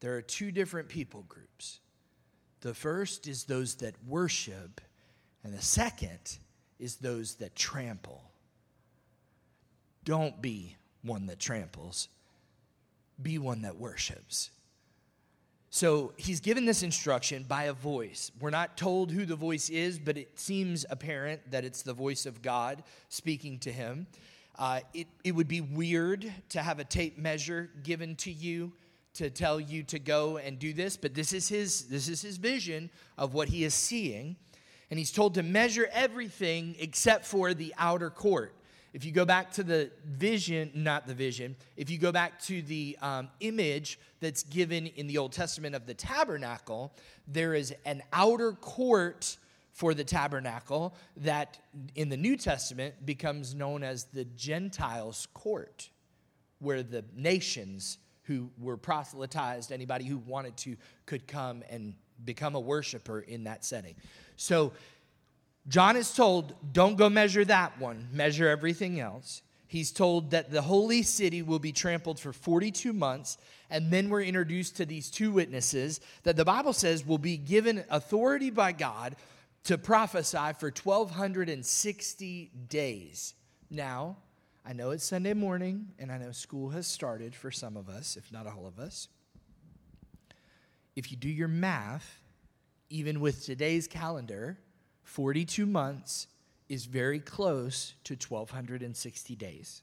There 0.00 0.14
are 0.16 0.20
two 0.20 0.52
different 0.52 0.90
people 0.90 1.24
groups. 1.26 1.80
The 2.60 2.74
first 2.74 3.26
is 3.26 3.44
those 3.44 3.76
that 3.76 3.94
worship, 4.06 4.82
and 5.42 5.54
the 5.54 5.62
second 5.62 6.36
is 6.78 6.96
those 6.96 7.36
that 7.36 7.56
trample. 7.56 8.30
Don't 10.04 10.42
be 10.42 10.76
one 11.00 11.28
that 11.28 11.38
tramples, 11.40 12.08
be 13.22 13.38
one 13.38 13.62
that 13.62 13.78
worships. 13.78 14.50
So 15.70 16.14
he's 16.16 16.40
given 16.40 16.64
this 16.64 16.82
instruction 16.82 17.44
by 17.46 17.64
a 17.64 17.72
voice. 17.72 18.32
We're 18.40 18.50
not 18.50 18.76
told 18.76 19.10
who 19.10 19.26
the 19.26 19.36
voice 19.36 19.68
is, 19.68 19.98
but 19.98 20.16
it 20.16 20.38
seems 20.38 20.86
apparent 20.88 21.50
that 21.50 21.64
it's 21.64 21.82
the 21.82 21.92
voice 21.92 22.24
of 22.24 22.40
God 22.40 22.82
speaking 23.10 23.58
to 23.60 23.72
him. 23.72 24.06
Uh, 24.58 24.80
it, 24.94 25.06
it 25.24 25.32
would 25.32 25.46
be 25.46 25.60
weird 25.60 26.32
to 26.48 26.62
have 26.62 26.78
a 26.78 26.84
tape 26.84 27.18
measure 27.18 27.70
given 27.82 28.16
to 28.16 28.32
you 28.32 28.72
to 29.14 29.30
tell 29.30 29.58
you 29.58 29.82
to 29.82 29.98
go 29.98 30.36
and 30.36 30.58
do 30.58 30.72
this, 30.72 30.96
but 30.96 31.12
this 31.12 31.32
is 31.32 31.48
his, 31.48 31.86
this 31.88 32.08
is 32.08 32.22
his 32.22 32.36
vision 32.36 32.88
of 33.16 33.34
what 33.34 33.48
he 33.48 33.64
is 33.64 33.74
seeing. 33.74 34.36
And 34.90 34.98
he's 34.98 35.12
told 35.12 35.34
to 35.34 35.42
measure 35.42 35.88
everything 35.92 36.76
except 36.78 37.24
for 37.24 37.52
the 37.52 37.74
outer 37.76 38.10
court. 38.10 38.54
If 38.92 39.04
you 39.04 39.12
go 39.12 39.24
back 39.24 39.52
to 39.52 39.62
the 39.62 39.90
vision, 40.04 40.70
not 40.74 41.06
the 41.06 41.14
vision, 41.14 41.56
if 41.76 41.90
you 41.90 41.98
go 41.98 42.10
back 42.10 42.40
to 42.44 42.62
the 42.62 42.96
um, 43.02 43.28
image 43.40 43.98
that's 44.20 44.42
given 44.42 44.86
in 44.86 45.06
the 45.06 45.18
Old 45.18 45.32
Testament 45.32 45.74
of 45.74 45.86
the 45.86 45.94
tabernacle, 45.94 46.92
there 47.26 47.54
is 47.54 47.74
an 47.84 48.02
outer 48.12 48.52
court 48.52 49.36
for 49.72 49.94
the 49.94 50.04
tabernacle 50.04 50.94
that 51.18 51.58
in 51.94 52.08
the 52.08 52.16
New 52.16 52.36
Testament 52.36 52.94
becomes 53.06 53.54
known 53.54 53.84
as 53.84 54.04
the 54.04 54.24
Gentiles' 54.24 55.28
court, 55.34 55.90
where 56.58 56.82
the 56.82 57.04
nations 57.14 57.98
who 58.24 58.50
were 58.58 58.76
proselytized, 58.76 59.70
anybody 59.70 60.04
who 60.04 60.18
wanted 60.18 60.56
to, 60.56 60.76
could 61.06 61.26
come 61.28 61.62
and 61.70 61.94
become 62.24 62.54
a 62.54 62.60
worshiper 62.60 63.20
in 63.20 63.44
that 63.44 63.64
setting. 63.64 63.94
So, 64.36 64.72
John 65.68 65.96
is 65.96 66.14
told, 66.14 66.54
don't 66.72 66.96
go 66.96 67.10
measure 67.10 67.44
that 67.44 67.78
one, 67.78 68.08
measure 68.12 68.48
everything 68.48 69.00
else. 69.00 69.42
He's 69.66 69.92
told 69.92 70.30
that 70.30 70.50
the 70.50 70.62
holy 70.62 71.02
city 71.02 71.42
will 71.42 71.58
be 71.58 71.72
trampled 71.72 72.18
for 72.18 72.32
42 72.32 72.94
months, 72.94 73.36
and 73.68 73.92
then 73.92 74.08
we're 74.08 74.22
introduced 74.22 74.76
to 74.78 74.86
these 74.86 75.10
two 75.10 75.30
witnesses 75.30 76.00
that 76.22 76.36
the 76.36 76.44
Bible 76.44 76.72
says 76.72 77.04
will 77.04 77.18
be 77.18 77.36
given 77.36 77.84
authority 77.90 78.48
by 78.48 78.72
God 78.72 79.14
to 79.64 79.76
prophesy 79.76 80.54
for 80.58 80.70
1,260 80.70 82.50
days. 82.70 83.34
Now, 83.68 84.16
I 84.64 84.72
know 84.72 84.92
it's 84.92 85.04
Sunday 85.04 85.34
morning, 85.34 85.88
and 85.98 86.10
I 86.10 86.16
know 86.16 86.32
school 86.32 86.70
has 86.70 86.86
started 86.86 87.34
for 87.34 87.50
some 87.50 87.76
of 87.76 87.90
us, 87.90 88.16
if 88.16 88.32
not 88.32 88.46
all 88.46 88.66
of 88.66 88.78
us. 88.78 89.08
If 90.96 91.10
you 91.10 91.18
do 91.18 91.28
your 91.28 91.48
math, 91.48 92.22
even 92.88 93.20
with 93.20 93.44
today's 93.44 93.86
calendar, 93.86 94.58
42 95.08 95.64
months 95.64 96.26
is 96.68 96.84
very 96.84 97.18
close 97.18 97.94
to 98.04 98.14
1,260 98.14 99.36
days. 99.36 99.82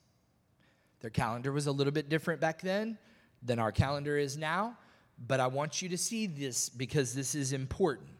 Their 1.01 1.09
calendar 1.09 1.51
was 1.51 1.65
a 1.65 1.71
little 1.71 1.91
bit 1.91 2.09
different 2.09 2.39
back 2.39 2.61
then 2.61 2.99
than 3.41 3.57
our 3.57 3.71
calendar 3.71 4.19
is 4.19 4.37
now, 4.37 4.77
but 5.27 5.39
I 5.39 5.47
want 5.47 5.81
you 5.81 5.89
to 5.89 5.97
see 5.97 6.27
this 6.27 6.69
because 6.69 7.15
this 7.15 7.33
is 7.33 7.53
important. 7.53 8.11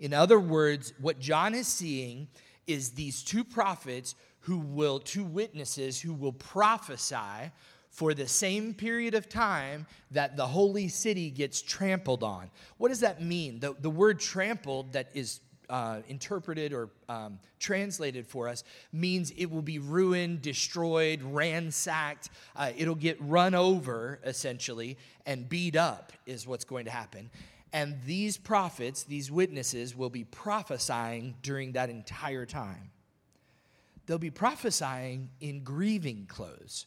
In 0.00 0.12
other 0.12 0.38
words, 0.38 0.92
what 1.00 1.18
John 1.18 1.54
is 1.54 1.66
seeing 1.66 2.28
is 2.66 2.90
these 2.90 3.22
two 3.22 3.42
prophets 3.42 4.14
who 4.40 4.58
will, 4.58 4.98
two 4.98 5.24
witnesses 5.24 5.98
who 5.98 6.12
will 6.12 6.32
prophesy 6.32 7.50
for 7.88 8.12
the 8.12 8.28
same 8.28 8.74
period 8.74 9.14
of 9.14 9.30
time 9.30 9.86
that 10.10 10.36
the 10.36 10.46
holy 10.46 10.88
city 10.88 11.30
gets 11.30 11.62
trampled 11.62 12.22
on. 12.22 12.50
What 12.76 12.90
does 12.90 13.00
that 13.00 13.22
mean? 13.22 13.60
The, 13.60 13.74
the 13.80 13.90
word 13.90 14.20
trampled 14.20 14.92
that 14.92 15.08
is 15.14 15.40
uh, 15.70 16.00
interpreted 16.08 16.72
or 16.72 16.90
um, 17.08 17.38
translated 17.58 18.26
for 18.26 18.48
us 18.48 18.64
means 18.92 19.30
it 19.36 19.46
will 19.46 19.62
be 19.62 19.78
ruined, 19.78 20.42
destroyed, 20.42 21.22
ransacked. 21.22 22.28
Uh, 22.56 22.72
it'll 22.76 22.94
get 22.94 23.16
run 23.20 23.54
over, 23.54 24.20
essentially, 24.24 24.98
and 25.24 25.48
beat 25.48 25.76
up, 25.76 26.12
is 26.26 26.46
what's 26.46 26.64
going 26.64 26.84
to 26.84 26.90
happen. 26.90 27.30
And 27.72 27.98
these 28.04 28.36
prophets, 28.36 29.04
these 29.04 29.30
witnesses, 29.30 29.96
will 29.96 30.10
be 30.10 30.24
prophesying 30.24 31.36
during 31.40 31.72
that 31.72 31.88
entire 31.88 32.44
time. 32.44 32.90
They'll 34.06 34.18
be 34.18 34.30
prophesying 34.30 35.30
in 35.40 35.62
grieving 35.62 36.26
clothes. 36.26 36.86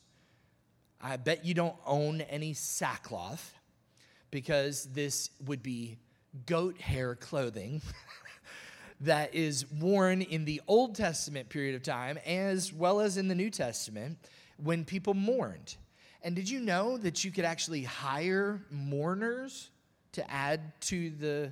I 0.99 1.15
bet 1.17 1.45
you 1.45 1.53
don't 1.53 1.75
own 1.85 2.21
any 2.21 2.53
sackcloth 2.53 3.55
because 4.29 4.85
this 4.93 5.29
would 5.45 5.63
be 5.63 5.99
goat 6.45 6.79
hair 6.81 7.15
clothing. 7.15 7.81
that 9.03 9.35
is 9.35 9.69
worn 9.71 10.21
in 10.21 10.45
the 10.45 10.61
Old 10.67 10.95
Testament 10.95 11.49
period 11.49 11.75
of 11.75 11.83
time 11.83 12.17
as 12.25 12.71
well 12.71 12.99
as 12.99 13.17
in 13.17 13.27
the 13.27 13.35
New 13.35 13.49
Testament 13.49 14.17
when 14.57 14.85
people 14.85 15.13
mourned. 15.13 15.75
And 16.23 16.35
did 16.35 16.49
you 16.49 16.61
know 16.61 16.97
that 16.97 17.23
you 17.23 17.31
could 17.31 17.43
actually 17.43 17.83
hire 17.83 18.61
mourners 18.71 19.69
to 20.13 20.31
add 20.31 20.79
to 20.81 21.09
the 21.09 21.51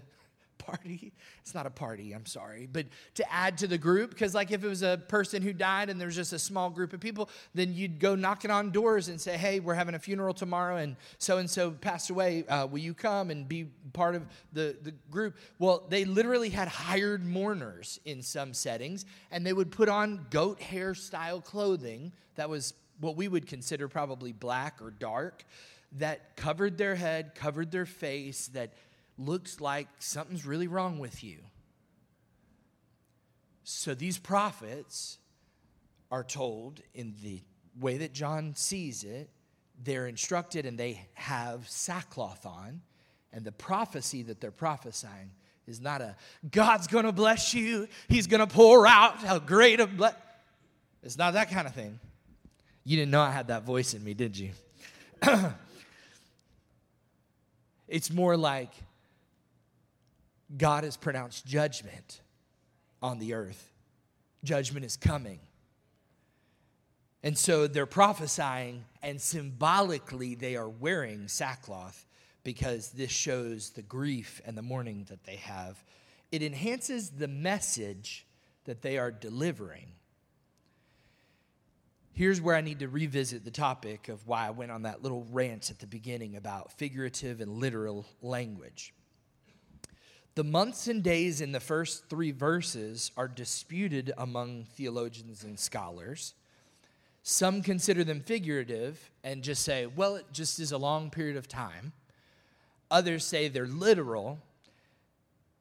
party. 0.65 1.13
It's 1.41 1.53
not 1.53 1.65
a 1.65 1.69
party, 1.69 2.13
I'm 2.13 2.25
sorry, 2.25 2.67
but 2.71 2.85
to 3.15 3.33
add 3.33 3.57
to 3.59 3.67
the 3.67 3.77
group. 3.77 4.11
Because, 4.11 4.33
like, 4.33 4.51
if 4.51 4.63
it 4.63 4.67
was 4.67 4.83
a 4.83 5.01
person 5.07 5.41
who 5.41 5.53
died 5.53 5.89
and 5.89 5.99
there's 5.99 6.15
just 6.15 6.33
a 6.33 6.39
small 6.39 6.69
group 6.69 6.93
of 6.93 6.99
people, 6.99 7.29
then 7.53 7.73
you'd 7.73 7.99
go 7.99 8.15
knocking 8.15 8.51
on 8.51 8.71
doors 8.71 9.07
and 9.07 9.19
say, 9.19 9.37
Hey, 9.37 9.59
we're 9.59 9.73
having 9.73 9.95
a 9.95 9.99
funeral 9.99 10.33
tomorrow, 10.33 10.77
and 10.77 10.95
so 11.17 11.37
and 11.37 11.49
so 11.49 11.71
passed 11.71 12.09
away. 12.09 12.45
Uh, 12.47 12.67
will 12.67 12.79
you 12.79 12.93
come 12.93 13.29
and 13.31 13.47
be 13.47 13.65
part 13.93 14.15
of 14.15 14.25
the, 14.53 14.75
the 14.83 14.91
group? 15.09 15.35
Well, 15.59 15.85
they 15.89 16.05
literally 16.05 16.49
had 16.49 16.67
hired 16.67 17.25
mourners 17.25 17.99
in 18.05 18.21
some 18.21 18.53
settings, 18.53 19.05
and 19.31 19.45
they 19.45 19.53
would 19.53 19.71
put 19.71 19.89
on 19.89 20.27
goat 20.29 20.61
hair 20.61 20.93
style 20.95 21.41
clothing 21.41 22.11
that 22.35 22.49
was 22.49 22.73
what 22.99 23.15
we 23.15 23.27
would 23.27 23.47
consider 23.47 23.87
probably 23.87 24.31
black 24.31 24.81
or 24.81 24.91
dark 24.91 25.43
that 25.97 26.35
covered 26.37 26.77
their 26.77 26.95
head, 26.95 27.35
covered 27.35 27.71
their 27.71 27.85
face, 27.85 28.47
that 28.47 28.71
looks 29.25 29.61
like 29.61 29.87
something's 29.99 30.45
really 30.45 30.67
wrong 30.67 30.99
with 30.99 31.23
you. 31.23 31.39
So 33.63 33.93
these 33.93 34.17
prophets 34.17 35.17
are 36.11 36.23
told 36.23 36.81
in 36.93 37.15
the 37.23 37.41
way 37.79 37.97
that 37.97 38.13
John 38.13 38.53
sees 38.55 39.03
it, 39.03 39.29
they're 39.83 40.07
instructed 40.07 40.65
and 40.65 40.77
they 40.77 41.07
have 41.13 41.67
sackcloth 41.69 42.45
on. 42.45 42.81
And 43.33 43.45
the 43.45 43.51
prophecy 43.51 44.23
that 44.23 44.41
they're 44.41 44.51
prophesying 44.51 45.31
is 45.67 45.79
not 45.79 46.01
a 46.01 46.15
God's 46.51 46.87
gonna 46.87 47.13
bless 47.13 47.53
you, 47.53 47.87
He's 48.09 48.27
gonna 48.27 48.47
pour 48.47 48.85
out 48.85 49.17
how 49.17 49.39
great 49.39 49.79
a 49.79 49.87
bless. 49.87 50.15
It's 51.01 51.17
not 51.17 51.33
that 51.33 51.49
kind 51.49 51.65
of 51.65 51.73
thing. 51.73 51.99
You 52.83 52.97
didn't 52.97 53.11
know 53.11 53.21
I 53.21 53.31
had 53.31 53.47
that 53.47 53.63
voice 53.63 53.93
in 53.93 54.03
me, 54.03 54.13
did 54.13 54.37
you? 54.37 54.51
it's 57.87 58.11
more 58.11 58.35
like 58.35 58.71
God 60.57 60.83
has 60.83 60.97
pronounced 60.97 61.45
judgment 61.45 62.21
on 63.01 63.19
the 63.19 63.33
earth. 63.33 63.71
Judgment 64.43 64.85
is 64.85 64.97
coming. 64.97 65.39
And 67.23 67.37
so 67.37 67.67
they're 67.67 67.85
prophesying, 67.85 68.83
and 69.03 69.21
symbolically, 69.21 70.35
they 70.35 70.55
are 70.55 70.69
wearing 70.69 71.27
sackcloth 71.27 72.05
because 72.43 72.89
this 72.89 73.11
shows 73.11 73.69
the 73.71 73.83
grief 73.83 74.41
and 74.45 74.57
the 74.57 74.63
mourning 74.63 75.05
that 75.09 75.23
they 75.23 75.35
have. 75.35 75.83
It 76.31 76.41
enhances 76.41 77.11
the 77.11 77.27
message 77.27 78.25
that 78.65 78.81
they 78.81 78.97
are 78.97 79.11
delivering. 79.11 79.91
Here's 82.13 82.41
where 82.41 82.55
I 82.55 82.61
need 82.61 82.79
to 82.79 82.87
revisit 82.87 83.45
the 83.45 83.51
topic 83.51 84.09
of 84.09 84.27
why 84.27 84.47
I 84.47 84.51
went 84.51 84.71
on 84.71 84.81
that 84.83 85.03
little 85.03 85.25
rant 85.31 85.69
at 85.69 85.79
the 85.79 85.87
beginning 85.87 86.35
about 86.35 86.71
figurative 86.73 87.39
and 87.39 87.53
literal 87.53 88.05
language. 88.21 88.93
The 90.35 90.43
months 90.45 90.87
and 90.87 91.03
days 91.03 91.41
in 91.41 91.51
the 91.51 91.59
first 91.59 92.09
three 92.09 92.31
verses 92.31 93.11
are 93.17 93.27
disputed 93.27 94.13
among 94.17 94.63
theologians 94.63 95.43
and 95.43 95.59
scholars. 95.59 96.33
Some 97.21 97.61
consider 97.61 98.03
them 98.05 98.21
figurative 98.21 99.11
and 99.23 99.43
just 99.43 99.63
say, 99.63 99.85
well, 99.87 100.15
it 100.15 100.25
just 100.31 100.59
is 100.59 100.71
a 100.71 100.77
long 100.77 101.09
period 101.09 101.35
of 101.35 101.49
time. 101.49 101.91
Others 102.89 103.25
say 103.25 103.49
they're 103.49 103.67
literal. 103.67 104.39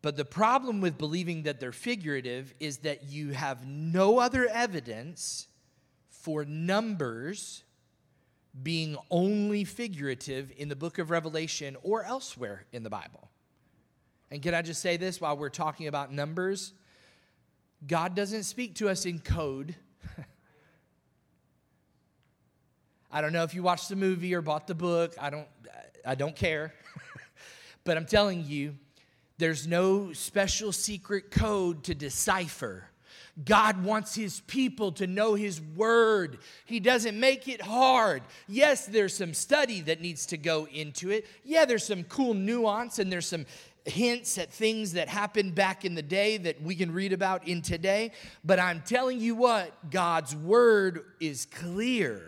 But 0.02 0.16
the 0.16 0.24
problem 0.24 0.80
with 0.80 0.98
believing 0.98 1.42
that 1.42 1.58
they're 1.58 1.72
figurative 1.72 2.54
is 2.60 2.78
that 2.78 3.10
you 3.10 3.30
have 3.30 3.66
no 3.66 4.20
other 4.20 4.46
evidence 4.46 5.48
for 6.08 6.44
numbers 6.44 7.64
being 8.62 8.96
only 9.10 9.64
figurative 9.64 10.52
in 10.56 10.68
the 10.68 10.76
book 10.76 10.98
of 10.98 11.10
Revelation 11.10 11.76
or 11.82 12.04
elsewhere 12.04 12.66
in 12.72 12.82
the 12.82 12.90
Bible. 12.90 13.29
And 14.30 14.42
can 14.42 14.54
I 14.54 14.62
just 14.62 14.80
say 14.80 14.96
this 14.96 15.20
while 15.20 15.36
we're 15.36 15.48
talking 15.48 15.88
about 15.88 16.12
numbers? 16.12 16.72
God 17.86 18.14
doesn't 18.14 18.44
speak 18.44 18.76
to 18.76 18.88
us 18.88 19.06
in 19.06 19.18
code. 19.18 19.74
I 23.10 23.20
don't 23.20 23.32
know 23.32 23.42
if 23.42 23.54
you 23.54 23.62
watched 23.62 23.88
the 23.88 23.96
movie 23.96 24.34
or 24.34 24.42
bought 24.42 24.66
the 24.66 24.74
book. 24.74 25.14
I 25.20 25.30
don't 25.30 25.48
I 26.06 26.14
don't 26.14 26.36
care. 26.36 26.74
but 27.84 27.96
I'm 27.96 28.06
telling 28.06 28.44
you, 28.46 28.76
there's 29.38 29.66
no 29.66 30.12
special 30.12 30.72
secret 30.72 31.30
code 31.30 31.84
to 31.84 31.94
decipher. 31.94 32.84
God 33.44 33.84
wants 33.84 34.14
his 34.14 34.40
people 34.40 34.92
to 34.92 35.06
know 35.06 35.34
his 35.34 35.60
word. 35.60 36.38
He 36.66 36.80
doesn't 36.80 37.18
make 37.18 37.48
it 37.48 37.62
hard. 37.62 38.22
Yes, 38.48 38.86
there's 38.86 39.16
some 39.16 39.34
study 39.34 39.80
that 39.82 40.00
needs 40.00 40.26
to 40.26 40.36
go 40.36 40.66
into 40.66 41.10
it. 41.10 41.26
Yeah, 41.44 41.64
there's 41.64 41.84
some 41.84 42.04
cool 42.04 42.34
nuance 42.34 42.98
and 42.98 43.10
there's 43.10 43.26
some 43.26 43.46
hints 43.84 44.38
at 44.38 44.52
things 44.52 44.92
that 44.92 45.08
happened 45.08 45.54
back 45.54 45.84
in 45.84 45.94
the 45.94 46.02
day 46.02 46.36
that 46.36 46.62
we 46.62 46.74
can 46.74 46.92
read 46.92 47.12
about 47.12 47.46
in 47.48 47.62
today. 47.62 48.12
But 48.44 48.58
I'm 48.58 48.82
telling 48.82 49.20
you 49.20 49.34
what, 49.34 49.90
God's 49.90 50.34
word 50.34 51.04
is 51.20 51.46
clear. 51.46 52.22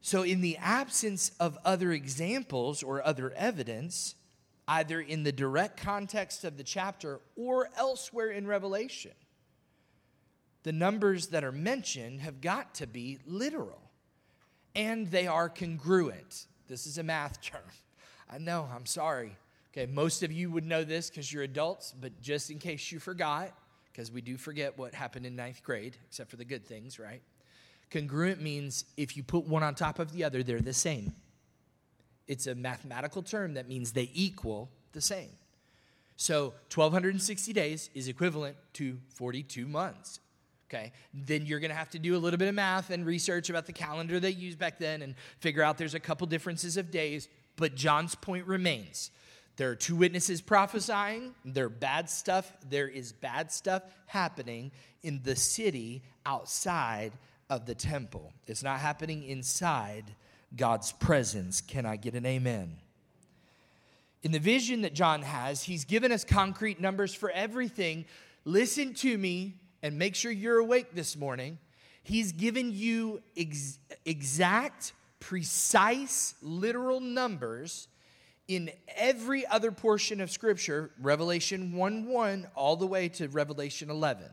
So, 0.00 0.22
in 0.22 0.40
the 0.40 0.56
absence 0.56 1.32
of 1.38 1.58
other 1.64 1.92
examples 1.92 2.82
or 2.82 3.06
other 3.06 3.30
evidence, 3.32 4.14
either 4.66 5.00
in 5.00 5.22
the 5.22 5.32
direct 5.32 5.80
context 5.80 6.44
of 6.44 6.56
the 6.56 6.62
chapter 6.62 7.20
or 7.36 7.68
elsewhere 7.76 8.30
in 8.30 8.46
Revelation, 8.46 9.12
the 10.62 10.72
numbers 10.72 11.28
that 11.28 11.44
are 11.44 11.52
mentioned 11.52 12.20
have 12.20 12.40
got 12.40 12.74
to 12.76 12.86
be 12.86 13.18
literal 13.26 13.80
and 14.74 15.10
they 15.10 15.26
are 15.26 15.48
congruent. 15.48 16.46
This 16.68 16.86
is 16.86 16.98
a 16.98 17.02
math 17.02 17.40
term. 17.42 17.62
I 18.30 18.38
know, 18.38 18.68
I'm 18.74 18.86
sorry. 18.86 19.36
Okay, 19.78 19.86
most 19.92 20.24
of 20.24 20.32
you 20.32 20.50
would 20.50 20.66
know 20.66 20.82
this 20.82 21.08
because 21.08 21.32
you're 21.32 21.44
adults, 21.44 21.94
but 22.00 22.20
just 22.20 22.50
in 22.50 22.58
case 22.58 22.90
you 22.90 22.98
forgot, 22.98 23.52
because 23.92 24.10
we 24.10 24.20
do 24.20 24.36
forget 24.36 24.76
what 24.76 24.92
happened 24.92 25.24
in 25.24 25.36
ninth 25.36 25.62
grade, 25.62 25.96
except 26.08 26.30
for 26.30 26.36
the 26.36 26.44
good 26.44 26.66
things, 26.66 26.98
right? 26.98 27.22
Congruent 27.92 28.42
means 28.42 28.86
if 28.96 29.16
you 29.16 29.22
put 29.22 29.46
one 29.46 29.62
on 29.62 29.76
top 29.76 30.00
of 30.00 30.10
the 30.12 30.24
other, 30.24 30.42
they're 30.42 30.58
the 30.58 30.72
same. 30.72 31.12
It's 32.26 32.48
a 32.48 32.56
mathematical 32.56 33.22
term 33.22 33.54
that 33.54 33.68
means 33.68 33.92
they 33.92 34.10
equal 34.14 34.68
the 34.94 35.00
same. 35.00 35.30
So 36.16 36.54
1260 36.74 37.52
days 37.52 37.88
is 37.94 38.08
equivalent 38.08 38.56
to 38.74 38.98
42 39.14 39.64
months. 39.64 40.18
Okay, 40.68 40.90
then 41.14 41.46
you're 41.46 41.60
gonna 41.60 41.72
have 41.72 41.90
to 41.90 42.00
do 42.00 42.16
a 42.16 42.18
little 42.18 42.38
bit 42.38 42.48
of 42.48 42.54
math 42.56 42.90
and 42.90 43.06
research 43.06 43.48
about 43.48 43.66
the 43.66 43.72
calendar 43.72 44.18
they 44.18 44.30
used 44.30 44.58
back 44.58 44.80
then 44.80 45.02
and 45.02 45.14
figure 45.38 45.62
out 45.62 45.78
there's 45.78 45.94
a 45.94 46.00
couple 46.00 46.26
differences 46.26 46.76
of 46.76 46.90
days. 46.90 47.28
But 47.54 47.76
John's 47.76 48.16
point 48.16 48.44
remains 48.44 49.12
there 49.58 49.70
are 49.70 49.74
two 49.74 49.96
witnesses 49.96 50.40
prophesying. 50.40 51.34
There 51.44 51.68
bad 51.68 52.08
stuff. 52.08 52.50
There 52.70 52.86
is 52.88 53.12
bad 53.12 53.50
stuff 53.50 53.82
happening 54.06 54.70
in 55.02 55.20
the 55.24 55.34
city 55.34 56.02
outside 56.24 57.12
of 57.50 57.66
the 57.66 57.74
temple. 57.74 58.32
It's 58.46 58.62
not 58.62 58.78
happening 58.78 59.24
inside 59.24 60.04
God's 60.56 60.92
presence. 60.92 61.60
Can 61.60 61.86
I 61.86 61.96
get 61.96 62.14
an 62.14 62.24
amen? 62.24 62.76
In 64.22 64.30
the 64.30 64.38
vision 64.38 64.82
that 64.82 64.94
John 64.94 65.22
has, 65.22 65.64
he's 65.64 65.84
given 65.84 66.12
us 66.12 66.22
concrete 66.24 66.80
numbers 66.80 67.12
for 67.12 67.30
everything. 67.30 68.04
Listen 68.44 68.94
to 68.94 69.18
me 69.18 69.56
and 69.82 69.98
make 69.98 70.14
sure 70.14 70.30
you're 70.30 70.58
awake 70.58 70.94
this 70.94 71.16
morning. 71.16 71.58
He's 72.04 72.30
given 72.30 72.70
you 72.72 73.22
ex- 73.36 73.80
exact, 74.04 74.92
precise, 75.18 76.36
literal 76.42 77.00
numbers 77.00 77.88
in 78.48 78.70
every 78.96 79.46
other 79.46 79.70
portion 79.70 80.20
of 80.22 80.30
Scripture, 80.30 80.90
Revelation 81.00 81.72
1 81.72 82.06
1, 82.06 82.46
all 82.54 82.76
the 82.76 82.86
way 82.86 83.08
to 83.10 83.28
Revelation 83.28 83.90
11. 83.90 84.24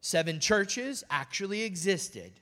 Seven 0.00 0.38
churches 0.38 1.02
actually 1.10 1.62
existed. 1.62 2.32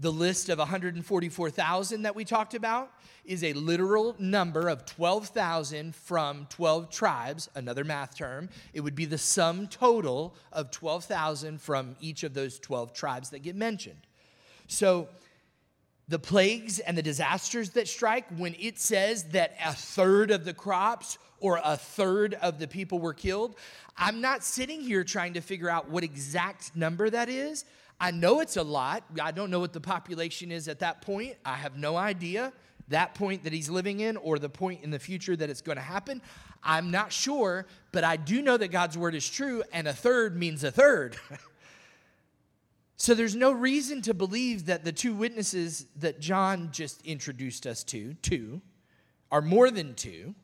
The 0.00 0.12
list 0.12 0.48
of 0.48 0.58
144,000 0.58 2.02
that 2.02 2.14
we 2.14 2.24
talked 2.24 2.54
about 2.54 2.90
is 3.24 3.42
a 3.42 3.52
literal 3.52 4.16
number 4.18 4.68
of 4.68 4.84
12,000 4.84 5.94
from 5.94 6.46
12 6.50 6.90
tribes, 6.90 7.48
another 7.54 7.84
math 7.84 8.16
term. 8.16 8.48
It 8.72 8.80
would 8.80 8.94
be 8.94 9.04
the 9.04 9.18
sum 9.18 9.66
total 9.68 10.36
of 10.52 10.70
12,000 10.70 11.60
from 11.60 11.96
each 12.00 12.22
of 12.22 12.34
those 12.34 12.58
12 12.58 12.92
tribes 12.92 13.30
that 13.30 13.40
get 13.40 13.56
mentioned. 13.56 14.06
So 14.68 15.08
the 16.08 16.18
plagues 16.18 16.78
and 16.78 16.96
the 16.96 17.02
disasters 17.02 17.70
that 17.70 17.86
strike, 17.86 18.24
when 18.36 18.54
it 18.58 18.78
says 18.78 19.24
that 19.24 19.56
a 19.64 19.72
third 19.74 20.30
of 20.30 20.44
the 20.44 20.54
crops 20.54 21.18
or 21.40 21.60
a 21.62 21.76
third 21.76 22.34
of 22.34 22.58
the 22.58 22.66
people 22.66 22.98
were 22.98 23.14
killed, 23.14 23.56
I'm 23.96 24.20
not 24.20 24.42
sitting 24.42 24.80
here 24.80 25.04
trying 25.04 25.34
to 25.34 25.40
figure 25.40 25.68
out 25.68 25.90
what 25.90 26.04
exact 26.04 26.74
number 26.74 27.10
that 27.10 27.28
is. 27.28 27.64
I 28.00 28.10
know 28.10 28.40
it's 28.40 28.56
a 28.56 28.62
lot. 28.62 29.04
I 29.20 29.32
don't 29.32 29.50
know 29.50 29.60
what 29.60 29.72
the 29.72 29.80
population 29.80 30.50
is 30.50 30.68
at 30.68 30.78
that 30.80 31.02
point. 31.02 31.36
I 31.44 31.54
have 31.54 31.76
no 31.76 31.96
idea 31.96 32.52
that 32.88 33.14
point 33.14 33.44
that 33.44 33.52
he's 33.52 33.68
living 33.68 34.00
in 34.00 34.16
or 34.16 34.38
the 34.38 34.48
point 34.48 34.82
in 34.82 34.90
the 34.90 34.98
future 34.98 35.36
that 35.36 35.50
it's 35.50 35.60
going 35.60 35.76
to 35.76 35.82
happen. 35.82 36.22
I'm 36.62 36.90
not 36.90 37.12
sure, 37.12 37.66
but 37.92 38.04
I 38.04 38.16
do 38.16 38.42
know 38.42 38.56
that 38.56 38.68
God's 38.68 38.96
word 38.98 39.14
is 39.14 39.28
true, 39.28 39.62
and 39.72 39.86
a 39.86 39.92
third 39.92 40.36
means 40.36 40.64
a 40.64 40.70
third. 40.70 41.16
So 43.00 43.14
there's 43.14 43.36
no 43.36 43.52
reason 43.52 44.02
to 44.02 44.12
believe 44.12 44.66
that 44.66 44.84
the 44.84 44.90
two 44.90 45.14
witnesses 45.14 45.86
that 45.96 46.18
John 46.18 46.70
just 46.72 47.00
introduced 47.06 47.64
us 47.64 47.84
to, 47.84 48.14
two, 48.14 48.60
are 49.30 49.40
more 49.40 49.70
than 49.70 49.94
two. 49.94 50.34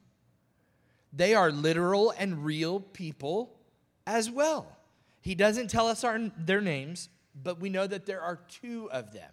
They 1.12 1.34
are 1.34 1.50
literal 1.50 2.14
and 2.16 2.44
real 2.44 2.78
people 2.78 3.58
as 4.06 4.30
well. 4.30 4.78
He 5.20 5.34
doesn't 5.34 5.68
tell 5.68 5.88
us 5.88 6.04
our, 6.04 6.30
their 6.38 6.60
names, 6.60 7.08
but 7.34 7.60
we 7.60 7.70
know 7.70 7.88
that 7.88 8.06
there 8.06 8.20
are 8.20 8.38
two 8.48 8.88
of 8.92 9.12
them. 9.12 9.32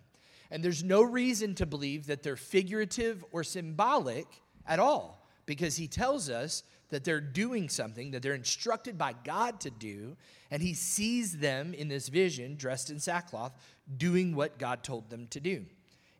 And 0.50 0.64
there's 0.64 0.84
no 0.84 1.04
reason 1.04 1.54
to 1.56 1.68
believe 1.68 2.08
that 2.08 2.24
they're 2.24 2.36
figurative 2.36 3.24
or 3.32 3.44
symbolic 3.44 4.26
at 4.66 4.80
all, 4.80 5.28
because 5.46 5.76
he 5.76 5.88
tells 5.88 6.28
us 6.28 6.64
that 6.92 7.04
they're 7.04 7.20
doing 7.20 7.68
something 7.68 8.12
that 8.12 8.22
they're 8.22 8.36
instructed 8.36 8.98
by 8.98 9.16
God 9.24 9.60
to 9.62 9.70
do, 9.70 10.16
and 10.52 10.62
he 10.62 10.74
sees 10.74 11.38
them 11.38 11.74
in 11.74 11.88
this 11.88 12.10
vision, 12.10 12.56
dressed 12.56 12.90
in 12.90 13.00
sackcloth, 13.00 13.54
doing 13.98 14.36
what 14.36 14.60
God 14.60 14.84
told 14.84 15.10
them 15.10 15.28
to 15.32 15.40
do. 15.40 15.66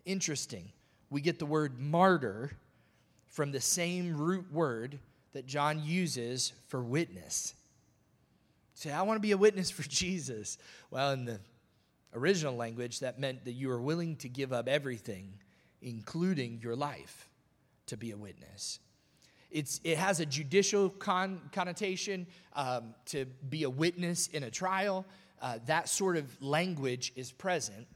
Interesting. 0.06 0.72
We 1.10 1.22
get 1.22 1.40
the 1.40 1.46
word 1.46 1.80
martyr 1.80 2.52
from 3.28 3.52
the 3.52 3.62
same 3.62 4.18
root 4.18 4.52
word 4.52 5.00
that 5.34 5.46
John 5.46 5.82
uses 5.84 6.54
for 6.68 6.82
witness. 6.82 7.54
Say, 8.74 8.92
I 8.92 9.04
want 9.04 9.18
to 9.18 9.22
be 9.22 9.32
a 9.32 9.38
witness 9.38 9.70
for 9.70 9.84
Jesus. 9.88 10.58
Well, 10.90 11.12
in 11.12 11.26
the 11.26 11.40
original 12.14 12.56
language, 12.56 13.00
that 13.02 13.20
meant 13.20 13.46
that 13.46 13.54
you 13.54 13.68
were 13.68 13.82
willing 13.82 14.16
to 14.18 14.30
give 14.30 14.52
up 14.54 14.68
everything, 14.68 15.34
including 15.82 16.60
your 16.64 16.76
life, 16.76 17.30
to 17.88 17.98
be 17.98 18.12
a 18.12 18.18
witness. 18.18 18.80
It's, 19.52 19.82
it 19.84 19.98
has 19.98 20.20
a 20.20 20.26
judicial 20.26 20.90
con- 20.90 21.42
connotation 21.52 22.26
um, 22.54 22.96
to 23.08 23.26
be 23.50 23.64
a 23.64 23.70
witness 23.70 24.28
in 24.28 24.44
a 24.44 24.52
trial. 24.52 25.06
Uh, 25.42 25.60
that 25.66 25.90
sort 25.90 26.18
of 26.18 26.42
language 26.42 27.12
is 27.16 27.32
present. 27.32 27.88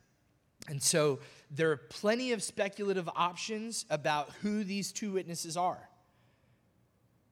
And 0.67 0.81
so 0.81 1.19
there 1.51 1.71
are 1.71 1.77
plenty 1.77 2.31
of 2.31 2.41
speculative 2.41 3.09
options 3.15 3.85
about 3.89 4.31
who 4.41 4.63
these 4.63 4.91
two 4.91 5.11
witnesses 5.13 5.55
are. 5.55 5.89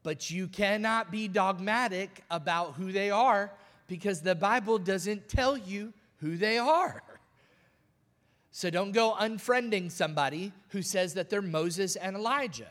But 0.03 0.29
you 0.29 0.47
cannot 0.47 1.12
be 1.12 1.27
dogmatic 1.27 2.23
about 2.29 2.73
who 2.73 2.91
they 2.91 3.09
are 3.09 3.51
because 3.88 4.21
the 4.21 4.36
Bible 4.36 4.77
doesn't 4.77 5.29
tell 5.29 5.57
you 5.57 5.93
who 6.17 6.38
they 6.38 6.57
are. 6.57 7.01
So 8.51 8.69
don't 8.69 8.91
go 8.91 9.15
unfriending 9.19 9.91
somebody 9.91 10.51
who 10.69 10.83
says 10.83 11.15
that 11.15 11.29
they're 11.29 11.41
Moses 11.41 11.95
and 11.95 12.15
Elijah. 12.15 12.69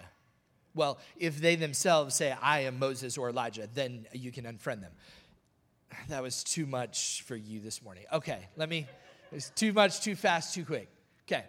Well, 0.74 0.98
if 1.16 1.40
they 1.40 1.56
themselves 1.56 2.14
say, 2.14 2.34
I 2.40 2.60
am 2.60 2.78
Moses 2.78 3.18
or 3.18 3.28
Elijah, 3.28 3.68
then 3.74 4.06
you 4.12 4.32
can 4.32 4.44
unfriend 4.44 4.80
them. 4.80 4.92
That 6.08 6.22
was 6.22 6.42
too 6.42 6.66
much 6.66 7.22
for 7.26 7.36
you 7.36 7.60
this 7.60 7.82
morning. 7.82 8.04
Okay, 8.12 8.48
let 8.56 8.68
me, 8.68 8.86
it's 9.30 9.50
too 9.50 9.72
much, 9.72 10.00
too 10.00 10.14
fast, 10.14 10.54
too 10.54 10.64
quick. 10.64 10.88
Okay. 11.26 11.44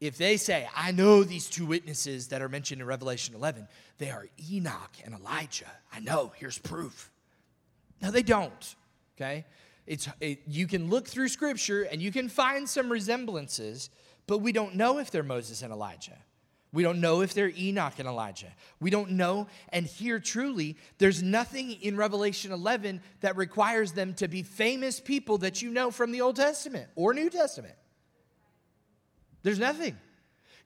If 0.00 0.18
they 0.18 0.36
say, 0.36 0.68
I 0.76 0.92
know 0.92 1.24
these 1.24 1.48
two 1.48 1.64
witnesses 1.64 2.28
that 2.28 2.42
are 2.42 2.48
mentioned 2.48 2.80
in 2.80 2.86
Revelation 2.86 3.34
11, 3.34 3.66
they 3.98 4.10
are 4.10 4.26
Enoch 4.50 4.92
and 5.04 5.14
Elijah. 5.14 5.70
I 5.92 6.00
know, 6.00 6.32
here's 6.36 6.58
proof. 6.58 7.10
No, 8.02 8.10
they 8.10 8.22
don't. 8.22 8.74
Okay? 9.16 9.46
It's, 9.86 10.08
it, 10.20 10.40
you 10.46 10.66
can 10.66 10.90
look 10.90 11.08
through 11.08 11.28
scripture 11.28 11.84
and 11.84 12.02
you 12.02 12.12
can 12.12 12.28
find 12.28 12.68
some 12.68 12.90
resemblances, 12.90 13.88
but 14.26 14.38
we 14.38 14.52
don't 14.52 14.74
know 14.74 14.98
if 14.98 15.10
they're 15.10 15.22
Moses 15.22 15.62
and 15.62 15.72
Elijah. 15.72 16.18
We 16.76 16.82
don't 16.82 17.00
know 17.00 17.22
if 17.22 17.32
they're 17.32 17.52
Enoch 17.56 17.94
and 17.96 18.06
Elijah. 18.06 18.52
We 18.80 18.90
don't 18.90 19.12
know. 19.12 19.46
And 19.70 19.86
here, 19.86 20.20
truly, 20.20 20.76
there's 20.98 21.22
nothing 21.22 21.70
in 21.70 21.96
Revelation 21.96 22.52
11 22.52 23.00
that 23.20 23.34
requires 23.34 23.92
them 23.92 24.12
to 24.16 24.28
be 24.28 24.42
famous 24.42 25.00
people 25.00 25.38
that 25.38 25.62
you 25.62 25.70
know 25.70 25.90
from 25.90 26.12
the 26.12 26.20
Old 26.20 26.36
Testament 26.36 26.90
or 26.94 27.14
New 27.14 27.30
Testament. 27.30 27.72
There's 29.42 29.58
nothing. 29.58 29.96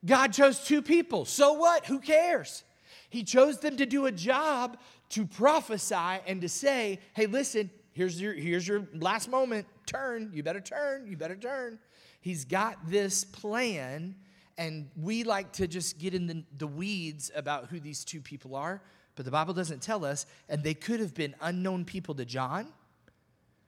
God 0.05 0.33
chose 0.33 0.59
two 0.59 0.83
people. 0.83 1.27
So 1.27 1.53
what? 1.53 1.87
Who 1.87 2.01
cares? 2.01 2.64
He 3.09 3.23
chose 3.23 3.61
them 3.61 3.77
to 3.77 3.87
do 3.87 4.07
a 4.07 4.12
job 4.12 4.79
to 5.11 5.27
prophesy 5.27 5.94
and 6.27 6.40
to 6.40 6.49
say, 6.49 6.99
hey, 7.14 7.27
listen, 7.27 7.70
here's 7.92 8.20
your, 8.20 8.33
here's 8.33 8.66
your 8.66 8.85
last 8.94 9.31
moment. 9.31 9.64
Turn. 9.87 10.33
You 10.35 10.42
better 10.42 10.61
turn. 10.61 11.07
You 11.07 11.16
better 11.16 11.37
turn. 11.37 11.79
He's 12.20 12.44
got 12.44 12.90
this 12.90 13.23
plan 13.23 14.16
and 14.61 14.90
we 14.94 15.25
like 15.25 15.53
to 15.53 15.66
just 15.66 15.99
get 15.99 16.12
in 16.12 16.27
the, 16.27 16.44
the 16.59 16.66
weeds 16.66 17.31
about 17.35 17.68
who 17.68 17.81
these 17.81 18.05
two 18.05 18.20
people 18.20 18.55
are, 18.55 18.83
but 19.16 19.25
the 19.25 19.31
Bible 19.31 19.55
doesn't 19.55 19.81
tell 19.81 20.05
us. 20.05 20.27
And 20.51 20.62
they 20.62 20.75
could 20.75 21.01
have 21.01 21.14
been 21.14 21.35
unknown 21.40 21.87
people 21.87 22.14
to 22.16 22.27
John, 22.27 22.66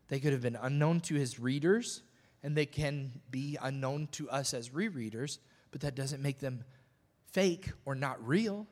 they 0.08 0.20
could 0.20 0.32
have 0.32 0.42
been 0.42 0.58
unknown 0.60 1.00
to 1.00 1.14
his 1.14 1.40
readers, 1.40 2.02
and 2.42 2.54
they 2.54 2.66
can 2.66 3.22
be 3.30 3.56
unknown 3.62 4.08
to 4.12 4.28
us 4.28 4.52
as 4.52 4.68
rereaders, 4.68 5.38
but 5.70 5.80
that 5.80 5.94
doesn't 5.94 6.20
make 6.20 6.40
them 6.40 6.62
fake 7.30 7.70
or 7.86 7.94
not 7.94 8.24
real. 8.28 8.66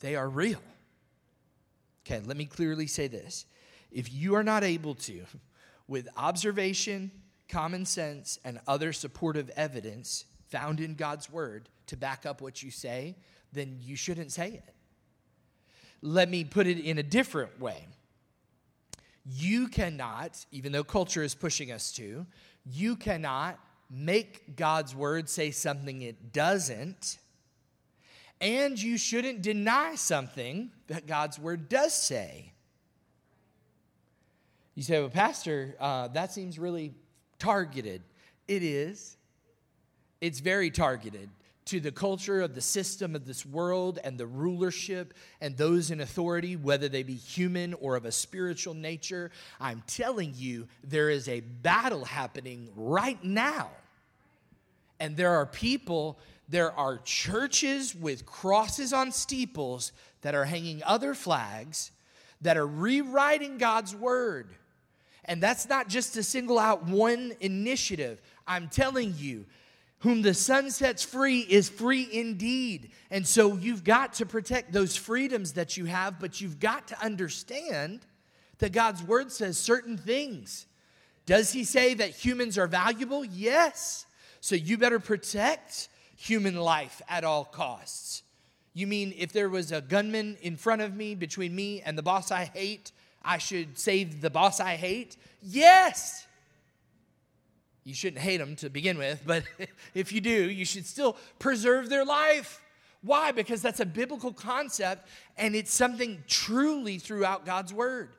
They 0.00 0.16
are 0.16 0.28
real. 0.28 0.60
Okay, 2.04 2.20
let 2.26 2.36
me 2.36 2.44
clearly 2.44 2.86
say 2.86 3.08
this. 3.08 3.46
If 3.90 4.12
you 4.12 4.34
are 4.34 4.44
not 4.44 4.62
able 4.62 4.94
to, 4.96 5.24
with 5.88 6.06
observation, 6.18 7.10
common 7.48 7.86
sense, 7.86 8.38
and 8.44 8.60
other 8.66 8.92
supportive 8.92 9.50
evidence, 9.56 10.26
found 10.50 10.80
in 10.80 10.94
God's 10.94 11.30
word 11.30 11.68
to 11.86 11.96
back 11.96 12.26
up 12.26 12.40
what 12.40 12.62
you 12.62 12.70
say, 12.70 13.16
then 13.52 13.78
you 13.80 13.96
shouldn't 13.96 14.32
say 14.32 14.48
it. 14.48 14.74
Let 16.02 16.28
me 16.28 16.44
put 16.44 16.66
it 16.66 16.78
in 16.78 16.98
a 16.98 17.02
different 17.02 17.60
way. 17.60 17.86
You 19.26 19.68
cannot, 19.68 20.44
even 20.50 20.72
though 20.72 20.84
culture 20.84 21.22
is 21.22 21.34
pushing 21.34 21.70
us 21.70 21.92
to, 21.92 22.26
you 22.64 22.96
cannot 22.96 23.58
make 23.90 24.56
God's 24.56 24.94
word 24.94 25.28
say 25.28 25.50
something 25.50 26.02
it 26.02 26.32
doesn't 26.32 27.18
And 28.40 28.80
you 28.80 28.96
shouldn't 28.96 29.42
deny 29.42 29.96
something 29.96 30.70
that 30.86 31.06
God's 31.06 31.38
word 31.38 31.68
does 31.68 31.92
say. 31.92 32.52
You 34.74 34.82
say, 34.82 34.98
well, 34.98 35.10
Pastor, 35.10 35.76
uh, 35.78 36.08
that 36.08 36.32
seems 36.32 36.58
really 36.58 36.94
targeted. 37.38 38.02
It 38.48 38.62
is. 38.62 39.18
It's 40.20 40.40
very 40.40 40.70
targeted 40.70 41.30
to 41.66 41.80
the 41.80 41.92
culture 41.92 42.40
of 42.40 42.54
the 42.54 42.60
system 42.60 43.14
of 43.14 43.26
this 43.26 43.46
world 43.46 43.98
and 44.02 44.18
the 44.18 44.26
rulership 44.26 45.14
and 45.40 45.56
those 45.56 45.90
in 45.90 46.00
authority, 46.00 46.56
whether 46.56 46.88
they 46.88 47.02
be 47.02 47.14
human 47.14 47.74
or 47.74 47.96
of 47.96 48.04
a 48.04 48.12
spiritual 48.12 48.74
nature. 48.74 49.30
I'm 49.60 49.82
telling 49.86 50.34
you, 50.36 50.66
there 50.82 51.10
is 51.10 51.28
a 51.28 51.40
battle 51.40 52.04
happening 52.04 52.70
right 52.74 53.22
now. 53.22 53.70
And 54.98 55.16
there 55.16 55.30
are 55.36 55.46
people, 55.46 56.18
there 56.48 56.72
are 56.72 56.98
churches 56.98 57.94
with 57.94 58.26
crosses 58.26 58.92
on 58.92 59.12
steeples 59.12 59.92
that 60.22 60.34
are 60.34 60.44
hanging 60.44 60.82
other 60.84 61.14
flags 61.14 61.92
that 62.40 62.56
are 62.56 62.66
rewriting 62.66 63.58
God's 63.58 63.94
word. 63.94 64.48
And 65.24 65.42
that's 65.42 65.68
not 65.68 65.88
just 65.88 66.14
to 66.14 66.22
single 66.22 66.58
out 66.58 66.84
one 66.84 67.32
initiative. 67.40 68.20
I'm 68.46 68.68
telling 68.68 69.14
you, 69.16 69.46
whom 70.00 70.22
the 70.22 70.34
son 70.34 70.70
sets 70.70 71.04
free 71.04 71.40
is 71.40 71.68
free 71.68 72.08
indeed. 72.10 72.90
And 73.10 73.26
so 73.26 73.56
you've 73.56 73.84
got 73.84 74.14
to 74.14 74.26
protect 74.26 74.72
those 74.72 74.96
freedoms 74.96 75.52
that 75.54 75.76
you 75.76 75.84
have, 75.84 76.18
but 76.18 76.40
you've 76.40 76.58
got 76.58 76.88
to 76.88 77.02
understand 77.02 78.00
that 78.58 78.72
God's 78.72 79.02
word 79.02 79.30
says 79.30 79.58
certain 79.58 79.96
things. 79.96 80.66
Does 81.26 81.52
he 81.52 81.64
say 81.64 81.94
that 81.94 82.10
humans 82.10 82.56
are 82.58 82.66
valuable? 82.66 83.24
Yes. 83.24 84.06
So 84.40 84.54
you 84.54 84.78
better 84.78 85.00
protect 85.00 85.88
human 86.16 86.56
life 86.56 87.02
at 87.08 87.24
all 87.24 87.44
costs. 87.44 88.22
You 88.72 88.86
mean 88.86 89.12
if 89.16 89.32
there 89.32 89.50
was 89.50 89.70
a 89.70 89.80
gunman 89.80 90.38
in 90.40 90.56
front 90.56 90.80
of 90.80 90.94
me, 90.94 91.14
between 91.14 91.54
me 91.54 91.82
and 91.82 91.96
the 91.96 92.02
boss 92.02 92.30
I 92.30 92.44
hate, 92.44 92.92
I 93.22 93.38
should 93.38 93.78
save 93.78 94.22
the 94.22 94.30
boss 94.30 94.60
I 94.60 94.76
hate? 94.76 95.16
Yes. 95.42 96.26
You 97.90 97.96
shouldn't 97.96 98.22
hate 98.22 98.36
them 98.36 98.54
to 98.56 98.70
begin 98.70 98.98
with, 98.98 99.20
but 99.26 99.42
if 99.94 100.12
you 100.12 100.20
do, 100.20 100.48
you 100.48 100.64
should 100.64 100.86
still 100.86 101.16
preserve 101.40 101.88
their 101.88 102.04
life. 102.04 102.62
Why? 103.02 103.32
Because 103.32 103.60
that's 103.62 103.80
a 103.80 103.84
biblical 103.84 104.32
concept 104.32 105.08
and 105.36 105.56
it's 105.56 105.72
something 105.72 106.22
truly 106.28 106.98
throughout 106.98 107.44
God's 107.44 107.74
word. 107.74 108.10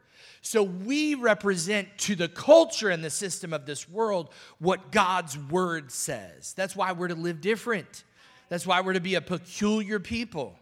So 0.42 0.62
we 0.62 1.16
represent 1.16 1.88
to 2.00 2.16
the 2.16 2.28
culture 2.28 2.90
and 2.90 3.02
the 3.02 3.10
system 3.10 3.54
of 3.54 3.66
this 3.66 3.88
world 3.88 4.34
what 4.60 4.92
God's 4.92 5.38
word 5.38 5.90
says. 5.90 6.52
That's 6.54 6.76
why 6.76 6.92
we're 6.92 7.08
to 7.08 7.16
live 7.16 7.40
different. 7.40 8.04
That's 8.50 8.68
why 8.68 8.82
we're 8.82 8.94
to 8.94 9.00
be 9.00 9.16
a 9.16 9.22
peculiar 9.22 10.02
people. 10.02 10.60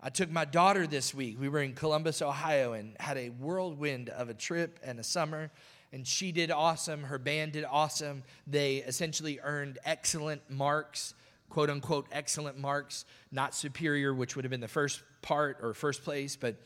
I 0.00 0.08
took 0.08 0.32
my 0.32 0.46
daughter 0.46 0.88
this 0.88 1.14
week. 1.14 1.36
We 1.40 1.48
were 1.48 1.62
in 1.62 1.74
Columbus, 1.74 2.22
Ohio, 2.22 2.72
and 2.72 2.96
had 2.98 3.18
a 3.18 3.28
whirlwind 3.28 4.08
of 4.08 4.30
a 4.30 4.34
trip 4.34 4.80
and 4.82 4.98
a 4.98 5.04
summer. 5.04 5.52
And 5.92 6.06
she 6.06 6.32
did 6.32 6.50
awesome. 6.50 7.04
Her 7.04 7.18
band 7.18 7.52
did 7.52 7.64
awesome. 7.64 8.22
They 8.46 8.76
essentially 8.76 9.38
earned 9.42 9.78
excellent 9.84 10.42
marks, 10.50 11.14
quote 11.48 11.70
unquote, 11.70 12.06
excellent 12.12 12.58
marks, 12.58 13.04
not 13.32 13.54
superior, 13.54 14.14
which 14.14 14.36
would 14.36 14.44
have 14.44 14.50
been 14.50 14.60
the 14.60 14.68
first 14.68 15.02
part 15.22 15.58
or 15.62 15.74
first 15.74 16.02
place, 16.04 16.36
but 16.36 16.56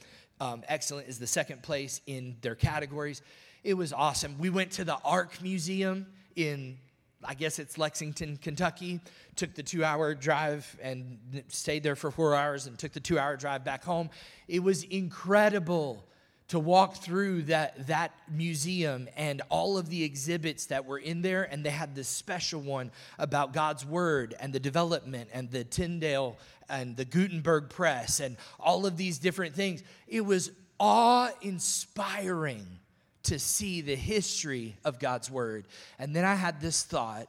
um, 0.40 0.62
excellent 0.68 1.08
is 1.08 1.18
the 1.18 1.26
second 1.26 1.62
place 1.62 2.00
in 2.06 2.36
their 2.40 2.54
categories. 2.54 3.22
It 3.62 3.74
was 3.74 3.92
awesome. 3.92 4.36
We 4.38 4.50
went 4.50 4.72
to 4.72 4.84
the 4.84 4.96
Ark 5.04 5.42
Museum 5.42 6.06
in 6.34 6.78
I 7.22 7.34
guess 7.34 7.58
it's 7.58 7.76
Lexington, 7.76 8.38
Kentucky. 8.38 9.00
Took 9.36 9.54
the 9.54 9.62
two 9.62 9.84
hour 9.84 10.14
drive 10.14 10.78
and 10.82 11.18
stayed 11.48 11.82
there 11.82 11.96
for 11.96 12.10
four 12.10 12.34
hours 12.34 12.66
and 12.66 12.78
took 12.78 12.92
the 12.92 13.00
two 13.00 13.18
hour 13.18 13.36
drive 13.36 13.64
back 13.64 13.84
home. 13.84 14.10
It 14.48 14.62
was 14.62 14.84
incredible 14.84 16.04
to 16.50 16.58
walk 16.58 16.96
through 16.96 17.42
that, 17.42 17.86
that 17.86 18.12
museum 18.28 19.08
and 19.16 19.40
all 19.50 19.78
of 19.78 19.88
the 19.88 20.02
exhibits 20.02 20.66
that 20.66 20.84
were 20.84 20.98
in 20.98 21.22
there. 21.22 21.44
And 21.44 21.64
they 21.64 21.70
had 21.70 21.94
this 21.94 22.08
special 22.08 22.60
one 22.60 22.90
about 23.20 23.52
God's 23.52 23.86
Word 23.86 24.34
and 24.40 24.52
the 24.52 24.58
development 24.58 25.30
and 25.32 25.48
the 25.48 25.62
Tyndale 25.62 26.36
and 26.68 26.96
the 26.96 27.04
Gutenberg 27.04 27.70
Press 27.70 28.18
and 28.18 28.36
all 28.58 28.84
of 28.84 28.96
these 28.96 29.18
different 29.18 29.54
things. 29.54 29.84
It 30.08 30.22
was 30.22 30.50
awe 30.80 31.30
inspiring 31.40 32.66
to 33.24 33.38
see 33.38 33.80
the 33.80 33.94
history 33.94 34.74
of 34.84 34.98
God's 34.98 35.30
word. 35.30 35.66
And 36.00 36.16
then 36.16 36.24
I 36.24 36.34
had 36.34 36.60
this 36.60 36.82
thought 36.82 37.28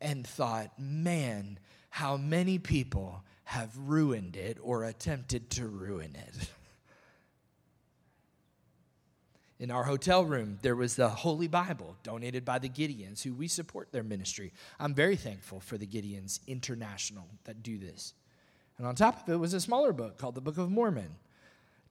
and 0.00 0.24
thought, 0.24 0.70
man, 0.78 1.58
how 1.90 2.16
many 2.16 2.58
people 2.58 3.24
have 3.44 3.76
ruined 3.76 4.36
it 4.36 4.58
or 4.62 4.84
attempted 4.84 5.50
to 5.50 5.66
ruin 5.66 6.14
it. 6.14 6.50
In 9.62 9.70
our 9.70 9.84
hotel 9.84 10.24
room, 10.24 10.58
there 10.62 10.74
was 10.74 10.96
the 10.96 11.08
Holy 11.08 11.46
Bible 11.46 11.96
donated 12.02 12.44
by 12.44 12.58
the 12.58 12.68
Gideons, 12.68 13.22
who 13.22 13.32
we 13.32 13.46
support 13.46 13.92
their 13.92 14.02
ministry. 14.02 14.52
I'm 14.80 14.92
very 14.92 15.14
thankful 15.14 15.60
for 15.60 15.78
the 15.78 15.86
Gideons 15.86 16.40
International 16.48 17.28
that 17.44 17.62
do 17.62 17.78
this. 17.78 18.12
And 18.76 18.88
on 18.88 18.96
top 18.96 19.22
of 19.22 19.32
it 19.32 19.36
was 19.36 19.54
a 19.54 19.60
smaller 19.60 19.92
book 19.92 20.18
called 20.18 20.34
the 20.34 20.40
Book 20.40 20.58
of 20.58 20.68
Mormon. 20.68 21.14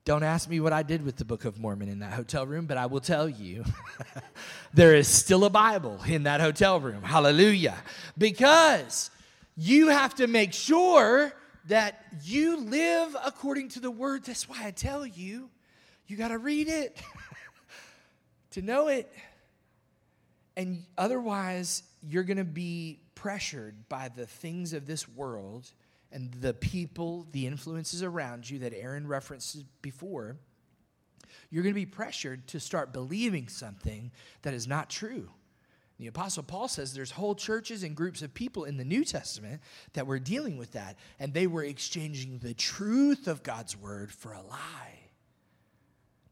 Don't 0.04 0.22
ask 0.22 0.50
me 0.50 0.60
what 0.60 0.74
I 0.74 0.82
did 0.82 1.02
with 1.02 1.16
the 1.16 1.24
Book 1.24 1.46
of 1.46 1.58
Mormon 1.58 1.88
in 1.88 2.00
that 2.00 2.12
hotel 2.12 2.46
room, 2.46 2.66
but 2.66 2.76
I 2.76 2.84
will 2.84 3.00
tell 3.00 3.26
you 3.26 3.64
there 4.74 4.94
is 4.94 5.08
still 5.08 5.46
a 5.46 5.50
Bible 5.50 5.98
in 6.06 6.24
that 6.24 6.42
hotel 6.42 6.78
room. 6.78 7.02
Hallelujah. 7.02 7.78
Because 8.18 9.10
you 9.56 9.88
have 9.88 10.14
to 10.16 10.26
make 10.26 10.52
sure 10.52 11.32
that 11.68 12.04
you 12.22 12.58
live 12.58 13.16
according 13.24 13.70
to 13.70 13.80
the 13.80 13.90
word. 13.90 14.24
That's 14.24 14.46
why 14.46 14.58
I 14.62 14.72
tell 14.72 15.06
you, 15.06 15.48
you 16.06 16.18
got 16.18 16.28
to 16.28 16.38
read 16.38 16.68
it 16.68 17.00
to 18.52 18.62
know 18.62 18.88
it. 18.88 19.12
And 20.56 20.84
otherwise, 20.98 21.82
you're 22.02 22.24
going 22.24 22.36
to 22.36 22.44
be 22.44 23.00
pressured 23.14 23.88
by 23.88 24.08
the 24.08 24.26
things 24.26 24.72
of 24.72 24.86
this 24.86 25.08
world 25.08 25.70
and 26.10 26.32
the 26.34 26.52
people, 26.52 27.26
the 27.32 27.46
influences 27.46 28.02
around 28.02 28.48
you 28.48 28.58
that 28.60 28.74
Aaron 28.74 29.06
referenced 29.06 29.64
before, 29.80 30.36
you're 31.50 31.62
going 31.62 31.74
to 31.74 31.80
be 31.80 31.86
pressured 31.86 32.46
to 32.48 32.60
start 32.60 32.92
believing 32.92 33.48
something 33.48 34.10
that 34.42 34.54
is 34.54 34.66
not 34.66 34.90
true. 34.90 35.30
The 35.98 36.08
Apostle 36.08 36.42
Paul 36.42 36.68
says 36.68 36.92
there's 36.92 37.12
whole 37.12 37.34
churches 37.34 37.82
and 37.82 37.94
groups 37.94 38.22
of 38.22 38.34
people 38.34 38.64
in 38.64 38.76
the 38.76 38.84
New 38.84 39.04
Testament 39.04 39.62
that 39.92 40.06
were 40.06 40.18
dealing 40.18 40.56
with 40.56 40.72
that, 40.72 40.98
and 41.18 41.32
they 41.32 41.46
were 41.46 41.62
exchanging 41.62 42.38
the 42.38 42.54
truth 42.54 43.28
of 43.28 43.42
God's 43.42 43.76
word 43.76 44.10
for 44.10 44.32
a 44.32 44.42
lie. 44.42 45.01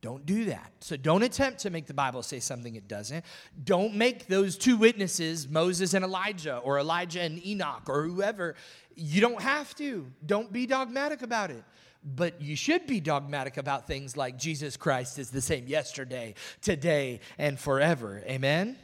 Don't 0.03 0.25
do 0.25 0.47
that. 0.47 0.73
So 0.81 0.97
don't 0.97 1.23
attempt 1.23 1.61
to 1.61 1.71
make 1.71 1.87
the 1.87 1.95
Bible 1.95 2.23
say 2.23 2.41
something 2.41 2.75
it 2.75 2.89
doesn't. 2.89 3.25
Don't 3.65 3.95
make 3.95 4.27
those 4.29 4.57
two 4.57 4.79
witnesses, 4.79 5.47
Moses 5.47 5.93
and 5.93 6.05
Elijah, 6.05 6.57
or 6.59 6.79
Elijah 6.79 7.21
and 7.21 7.45
Enoch, 7.47 7.83
or 7.87 8.05
whoever, 8.05 8.55
you 8.95 9.21
don't 9.21 9.43
have 9.43 9.75
to. 9.77 10.07
Don't 10.25 10.51
be 10.53 10.67
dogmatic 10.67 11.21
about 11.23 11.51
it. 11.51 11.63
But 12.03 12.41
you 12.41 12.57
should 12.57 12.87
be 12.87 12.99
dogmatic 12.99 13.59
about 13.59 13.87
things 13.87 14.17
like 14.17 14.39
Jesus 14.39 14.79
Christ 14.79 15.19
is 15.19 15.31
the 15.31 15.43
same 15.43 15.67
yesterday, 15.67 16.35
today, 16.63 17.21
and 17.37 17.59
forever. 17.59 18.23
Amen? 18.27 18.79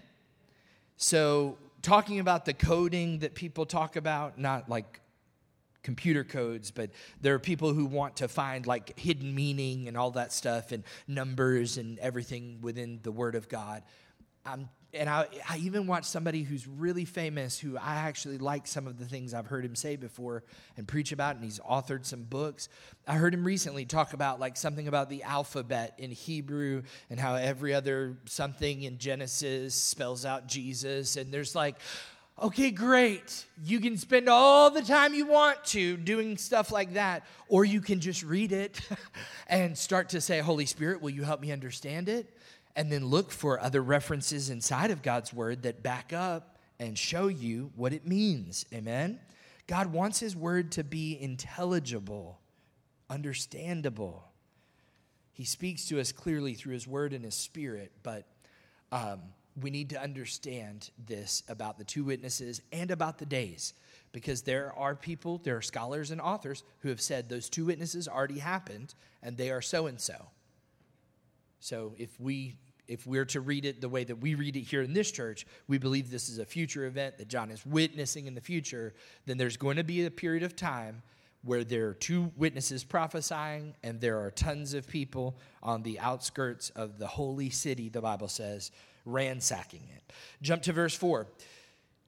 So, 0.98 1.56
talking 1.80 2.20
about 2.20 2.44
the 2.44 2.52
coding 2.52 3.20
that 3.20 3.34
people 3.34 3.64
talk 3.64 3.96
about, 3.96 4.38
not 4.38 4.68
like 4.68 5.00
computer 5.86 6.24
codes, 6.24 6.72
but 6.72 6.90
there 7.20 7.32
are 7.32 7.38
people 7.38 7.72
who 7.72 7.86
want 7.86 8.16
to 8.16 8.26
find 8.26 8.66
like 8.66 8.98
hidden 8.98 9.32
meaning 9.32 9.86
and 9.86 9.96
all 9.96 10.10
that 10.10 10.32
stuff 10.32 10.72
and 10.72 10.82
numbers 11.06 11.78
and 11.78 11.96
everything 12.00 12.58
within 12.60 12.98
the 13.04 13.12
Word 13.12 13.36
of 13.36 13.48
God. 13.48 13.84
I'm 14.44 14.68
and 14.92 15.10
I, 15.10 15.26
I 15.48 15.58
even 15.58 15.86
watched 15.86 16.06
somebody 16.06 16.42
who's 16.42 16.66
really 16.66 17.04
famous 17.04 17.58
who 17.58 17.76
I 17.76 17.96
actually 17.96 18.38
like 18.38 18.66
some 18.66 18.86
of 18.86 18.98
the 18.98 19.04
things 19.04 19.34
I've 19.34 19.46
heard 19.46 19.64
him 19.64 19.76
say 19.76 19.96
before 19.96 20.42
and 20.76 20.88
preach 20.88 21.12
about, 21.12 21.36
and 21.36 21.44
he's 21.44 21.60
authored 21.60 22.06
some 22.06 22.22
books. 22.22 22.68
I 23.06 23.14
heard 23.14 23.34
him 23.34 23.44
recently 23.44 23.84
talk 23.84 24.14
about 24.14 24.40
like 24.40 24.56
something 24.56 24.88
about 24.88 25.10
the 25.10 25.22
alphabet 25.22 25.94
in 25.98 26.10
Hebrew 26.10 26.82
and 27.10 27.20
how 27.20 27.34
every 27.34 27.74
other 27.74 28.16
something 28.24 28.82
in 28.82 28.98
Genesis 28.98 29.74
spells 29.74 30.24
out 30.24 30.46
Jesus. 30.46 31.16
And 31.16 31.32
there's 31.32 31.54
like, 31.54 31.76
okay, 32.42 32.70
great. 32.70 33.44
You 33.64 33.80
can 33.80 33.96
spend 33.96 34.28
all 34.28 34.70
the 34.70 34.82
time 34.82 35.14
you 35.14 35.26
want 35.26 35.64
to 35.66 35.96
doing 35.96 36.36
stuff 36.36 36.70
like 36.70 36.94
that, 36.94 37.24
or 37.48 37.64
you 37.64 37.80
can 37.80 38.00
just 38.00 38.22
read 38.22 38.52
it 38.52 38.80
and 39.48 39.76
start 39.76 40.10
to 40.10 40.20
say, 40.20 40.40
Holy 40.40 40.66
Spirit, 40.66 41.00
will 41.00 41.10
you 41.10 41.22
help 41.22 41.40
me 41.40 41.52
understand 41.52 42.08
it? 42.08 42.32
and 42.76 42.92
then 42.92 43.06
look 43.06 43.32
for 43.32 43.58
other 43.58 43.82
references 43.82 44.50
inside 44.50 44.90
of 44.90 45.02
God's 45.02 45.32
word 45.32 45.62
that 45.62 45.82
back 45.82 46.12
up 46.12 46.58
and 46.78 46.96
show 46.96 47.26
you 47.26 47.72
what 47.74 47.94
it 47.94 48.06
means. 48.06 48.66
Amen? 48.72 49.18
God 49.66 49.92
wants 49.92 50.20
his 50.20 50.36
word 50.36 50.72
to 50.72 50.84
be 50.84 51.18
intelligible, 51.18 52.38
understandable. 53.08 54.28
He 55.32 55.44
speaks 55.44 55.86
to 55.86 55.98
us 55.98 56.12
clearly 56.12 56.52
through 56.52 56.74
his 56.74 56.86
word 56.86 57.14
and 57.14 57.24
his 57.24 57.34
spirit, 57.34 57.92
but 58.02 58.26
um, 58.92 59.20
we 59.60 59.70
need 59.70 59.90
to 59.90 60.02
understand 60.02 60.90
this 61.06 61.42
about 61.48 61.78
the 61.78 61.84
two 61.84 62.04
witnesses 62.04 62.60
and 62.72 62.90
about 62.90 63.18
the 63.18 63.26
days 63.26 63.74
because 64.12 64.42
there 64.42 64.72
are 64.76 64.94
people, 64.94 65.38
there 65.44 65.56
are 65.56 65.62
scholars 65.62 66.10
and 66.10 66.20
authors 66.20 66.62
who 66.80 66.88
have 66.88 67.00
said 67.00 67.28
those 67.28 67.48
two 67.48 67.64
witnesses 67.64 68.08
already 68.08 68.38
happened 68.38 68.94
and 69.22 69.36
they 69.36 69.50
are 69.50 69.62
so 69.62 69.86
and 69.86 70.00
so. 70.00 70.26
So 71.60 71.94
if 71.98 72.18
we 72.20 72.56
if 72.88 73.06
we're 73.06 73.24
to 73.24 73.40
read 73.40 73.64
it 73.64 73.80
the 73.80 73.88
way 73.88 74.04
that 74.04 74.16
we 74.16 74.36
read 74.36 74.56
it 74.56 74.60
here 74.60 74.82
in 74.82 74.92
this 74.92 75.10
church, 75.10 75.44
we 75.66 75.76
believe 75.76 76.08
this 76.08 76.28
is 76.28 76.38
a 76.38 76.44
future 76.44 76.86
event 76.86 77.18
that 77.18 77.26
John 77.26 77.50
is 77.50 77.66
witnessing 77.66 78.26
in 78.26 78.34
the 78.36 78.40
future, 78.40 78.94
then 79.24 79.38
there's 79.38 79.56
going 79.56 79.76
to 79.76 79.82
be 79.82 80.04
a 80.04 80.10
period 80.10 80.44
of 80.44 80.54
time 80.54 81.02
where 81.42 81.64
there 81.64 81.88
are 81.88 81.94
two 81.94 82.32
witnesses 82.36 82.84
prophesying 82.84 83.74
and 83.82 84.00
there 84.00 84.20
are 84.20 84.30
tons 84.30 84.74
of 84.74 84.86
people 84.86 85.36
on 85.62 85.82
the 85.82 85.98
outskirts 85.98 86.70
of 86.70 86.98
the 86.98 87.06
holy 87.06 87.50
city, 87.50 87.88
the 87.88 88.00
Bible 88.00 88.28
says, 88.28 88.70
ransacking 89.06 89.88
it. 89.94 90.12
Jump 90.42 90.62
to 90.62 90.72
verse 90.72 90.94
4. 90.94 91.26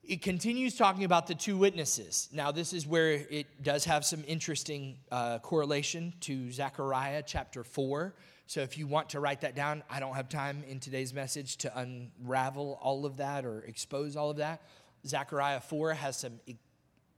It 0.04 0.22
continues 0.22 0.74
talking 0.74 1.04
about 1.04 1.26
the 1.26 1.34
two 1.34 1.56
witnesses. 1.56 2.28
Now, 2.32 2.50
this 2.50 2.72
is 2.72 2.87
where 2.87 3.12
it 3.12 3.62
does 3.62 3.84
have 3.84 4.04
some 4.04 4.24
interesting 4.26 4.98
uh, 5.11 5.38
correlation 5.38 6.14
to 6.20 6.50
Zechariah 6.50 7.22
chapter 7.26 7.62
4. 7.62 8.14
So, 8.46 8.61
if 8.61 8.78
you 8.78 8.87
want 8.87 9.11
to 9.11 9.20
write 9.20 9.42
that 9.42 9.54
down, 9.54 9.82
I 9.90 10.00
don't 10.00 10.14
have 10.14 10.30
time 10.30 10.64
in 10.66 10.80
today's 10.80 11.12
message 11.12 11.58
to 11.58 11.78
unravel 11.78 12.78
all 12.80 13.04
of 13.04 13.18
that 13.18 13.44
or 13.44 13.61
expose 13.61 14.16
all 14.16 14.30
of 14.30 14.38
that. 14.38 14.62
Zechariah 15.06 15.61
4 15.61 15.92
has 15.92 16.16
some, 16.16 16.40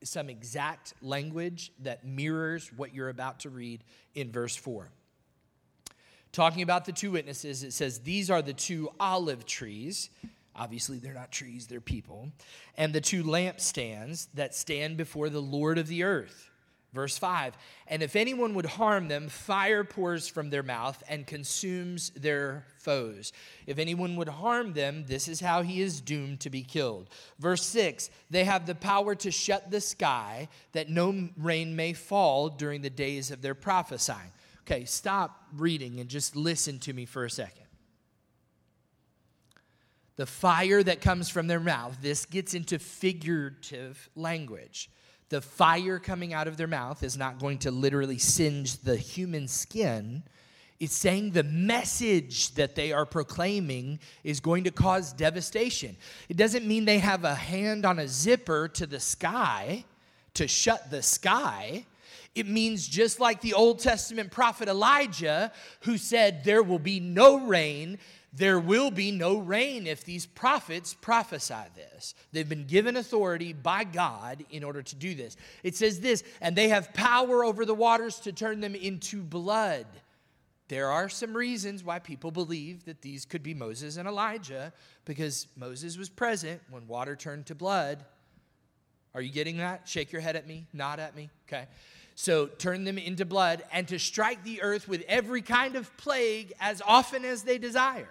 some 0.02 0.28
exact 0.28 0.94
language 1.00 1.72
that 1.80 2.04
mirrors 2.04 2.72
what 2.76 2.92
you're 2.92 3.08
about 3.08 3.40
to 3.40 3.50
read 3.50 3.84
in 4.16 4.32
verse 4.32 4.56
4 4.56 4.90
talking 6.32 6.62
about 6.62 6.84
the 6.84 6.92
two 6.92 7.10
witnesses, 7.12 7.62
it 7.62 7.72
says, 7.72 8.00
These 8.00 8.30
are 8.30 8.42
the 8.42 8.52
two 8.52 8.90
olive 8.98 9.46
trees. 9.46 10.10
Obviously, 10.54 10.98
they're 10.98 11.14
not 11.14 11.30
trees, 11.30 11.66
they're 11.66 11.80
people. 11.80 12.30
And 12.76 12.92
the 12.92 13.00
two 13.00 13.22
lampstands 13.22 14.28
that 14.34 14.54
stand 14.54 14.96
before 14.96 15.30
the 15.30 15.40
Lord 15.40 15.78
of 15.78 15.86
the 15.86 16.02
earth. 16.02 16.50
Verse 16.92 17.16
5 17.16 17.56
And 17.86 18.02
if 18.02 18.16
anyone 18.16 18.54
would 18.54 18.66
harm 18.66 19.08
them, 19.08 19.28
fire 19.28 19.84
pours 19.84 20.26
from 20.26 20.50
their 20.50 20.62
mouth 20.62 21.02
and 21.08 21.26
consumes 21.26 22.10
their 22.10 22.66
foes. 22.78 23.32
If 23.66 23.78
anyone 23.78 24.16
would 24.16 24.28
harm 24.28 24.72
them, 24.72 25.04
this 25.06 25.28
is 25.28 25.40
how 25.40 25.62
he 25.62 25.80
is 25.80 26.00
doomed 26.00 26.40
to 26.40 26.50
be 26.50 26.62
killed. 26.62 27.08
Verse 27.38 27.64
6 27.66 28.10
They 28.28 28.44
have 28.44 28.66
the 28.66 28.74
power 28.74 29.14
to 29.16 29.30
shut 29.30 29.70
the 29.70 29.80
sky 29.80 30.48
that 30.72 30.88
no 30.88 31.28
rain 31.36 31.76
may 31.76 31.92
fall 31.92 32.48
during 32.48 32.82
the 32.82 32.90
days 32.90 33.30
of 33.30 33.40
their 33.40 33.54
prophesying. 33.54 34.32
Okay, 34.70 34.85
stop 34.85 35.48
reading 35.56 35.98
and 35.98 36.09
just 36.09 36.37
listen 36.37 36.78
to 36.80 36.92
me 36.92 37.04
for 37.04 37.24
a 37.24 37.30
second. 37.30 37.64
The 40.14 40.26
fire 40.26 40.80
that 40.85 41.00
comes 41.00 41.28
from 41.28 41.48
their 41.48 41.59
mouth, 41.59 41.96
this 42.00 42.24
gets 42.24 42.54
into 42.54 42.78
figurative 42.78 44.09
language. 44.14 44.88
The 45.28 45.40
fire 45.40 45.98
coming 45.98 46.35
out 46.35 46.46
of 46.46 46.56
their 46.56 46.68
mouth 46.68 47.02
is 47.02 47.16
not 47.16 47.40
going 47.40 47.59
to 47.59 47.72
literally 47.72 48.18
singe 48.18 48.76
the 48.76 48.96
human 48.96 49.48
skin. 49.48 50.22
It's 50.78 50.94
saying 50.94 51.33
the 51.33 51.42
message 51.42 52.54
that 52.54 52.76
they 52.76 52.92
are 52.92 53.06
proclaiming 53.06 53.98
is 54.22 54.38
going 54.38 54.62
to 54.64 54.70
cause 54.70 55.12
devastation. 55.12 55.96
It 56.28 56.37
doesn't 56.37 56.64
mean 56.64 56.85
they 56.85 57.00
have 57.00 57.24
a 57.24 57.35
hand 57.35 57.85
on 57.85 57.98
a 57.98 58.06
zipper 58.06 58.68
to 58.68 58.87
the 58.87 59.00
sky 59.00 59.85
to 60.35 60.46
shut 60.46 60.92
the 60.92 61.02
sky. 61.02 61.87
It 62.34 62.46
means 62.46 62.86
just 62.86 63.18
like 63.18 63.40
the 63.40 63.54
Old 63.54 63.80
Testament 63.80 64.30
prophet 64.30 64.68
Elijah, 64.68 65.52
who 65.80 65.98
said, 65.98 66.44
There 66.44 66.62
will 66.62 66.78
be 66.78 67.00
no 67.00 67.40
rain, 67.40 67.98
there 68.32 68.60
will 68.60 68.92
be 68.92 69.10
no 69.10 69.38
rain 69.38 69.88
if 69.88 70.04
these 70.04 70.26
prophets 70.26 70.94
prophesy 70.94 71.54
this. 71.74 72.14
They've 72.32 72.48
been 72.48 72.66
given 72.66 72.96
authority 72.96 73.52
by 73.52 73.82
God 73.82 74.44
in 74.50 74.62
order 74.62 74.82
to 74.82 74.94
do 74.94 75.14
this. 75.14 75.36
It 75.64 75.74
says 75.74 76.00
this, 76.00 76.22
and 76.40 76.54
they 76.54 76.68
have 76.68 76.94
power 76.94 77.44
over 77.44 77.64
the 77.64 77.74
waters 77.74 78.20
to 78.20 78.32
turn 78.32 78.60
them 78.60 78.76
into 78.76 79.22
blood. 79.22 79.86
There 80.68 80.88
are 80.88 81.08
some 81.08 81.36
reasons 81.36 81.82
why 81.82 81.98
people 81.98 82.30
believe 82.30 82.84
that 82.84 83.02
these 83.02 83.24
could 83.24 83.42
be 83.42 83.54
Moses 83.54 83.96
and 83.96 84.06
Elijah, 84.06 84.72
because 85.04 85.48
Moses 85.56 85.98
was 85.98 86.08
present 86.08 86.62
when 86.70 86.86
water 86.86 87.16
turned 87.16 87.46
to 87.46 87.56
blood. 87.56 88.04
Are 89.12 89.20
you 89.20 89.32
getting 89.32 89.56
that? 89.56 89.88
Shake 89.88 90.12
your 90.12 90.20
head 90.20 90.36
at 90.36 90.46
me, 90.46 90.68
nod 90.72 91.00
at 91.00 91.16
me. 91.16 91.30
Okay. 91.48 91.66
So 92.20 92.48
turn 92.48 92.85
them 92.85 92.98
into 92.98 93.24
blood, 93.24 93.64
and 93.72 93.88
to 93.88 93.98
strike 93.98 94.44
the 94.44 94.61
earth 94.61 94.87
with 94.87 95.02
every 95.09 95.40
kind 95.40 95.74
of 95.74 95.96
plague 95.96 96.52
as 96.61 96.83
often 96.87 97.24
as 97.24 97.44
they 97.44 97.56
desire. 97.56 98.11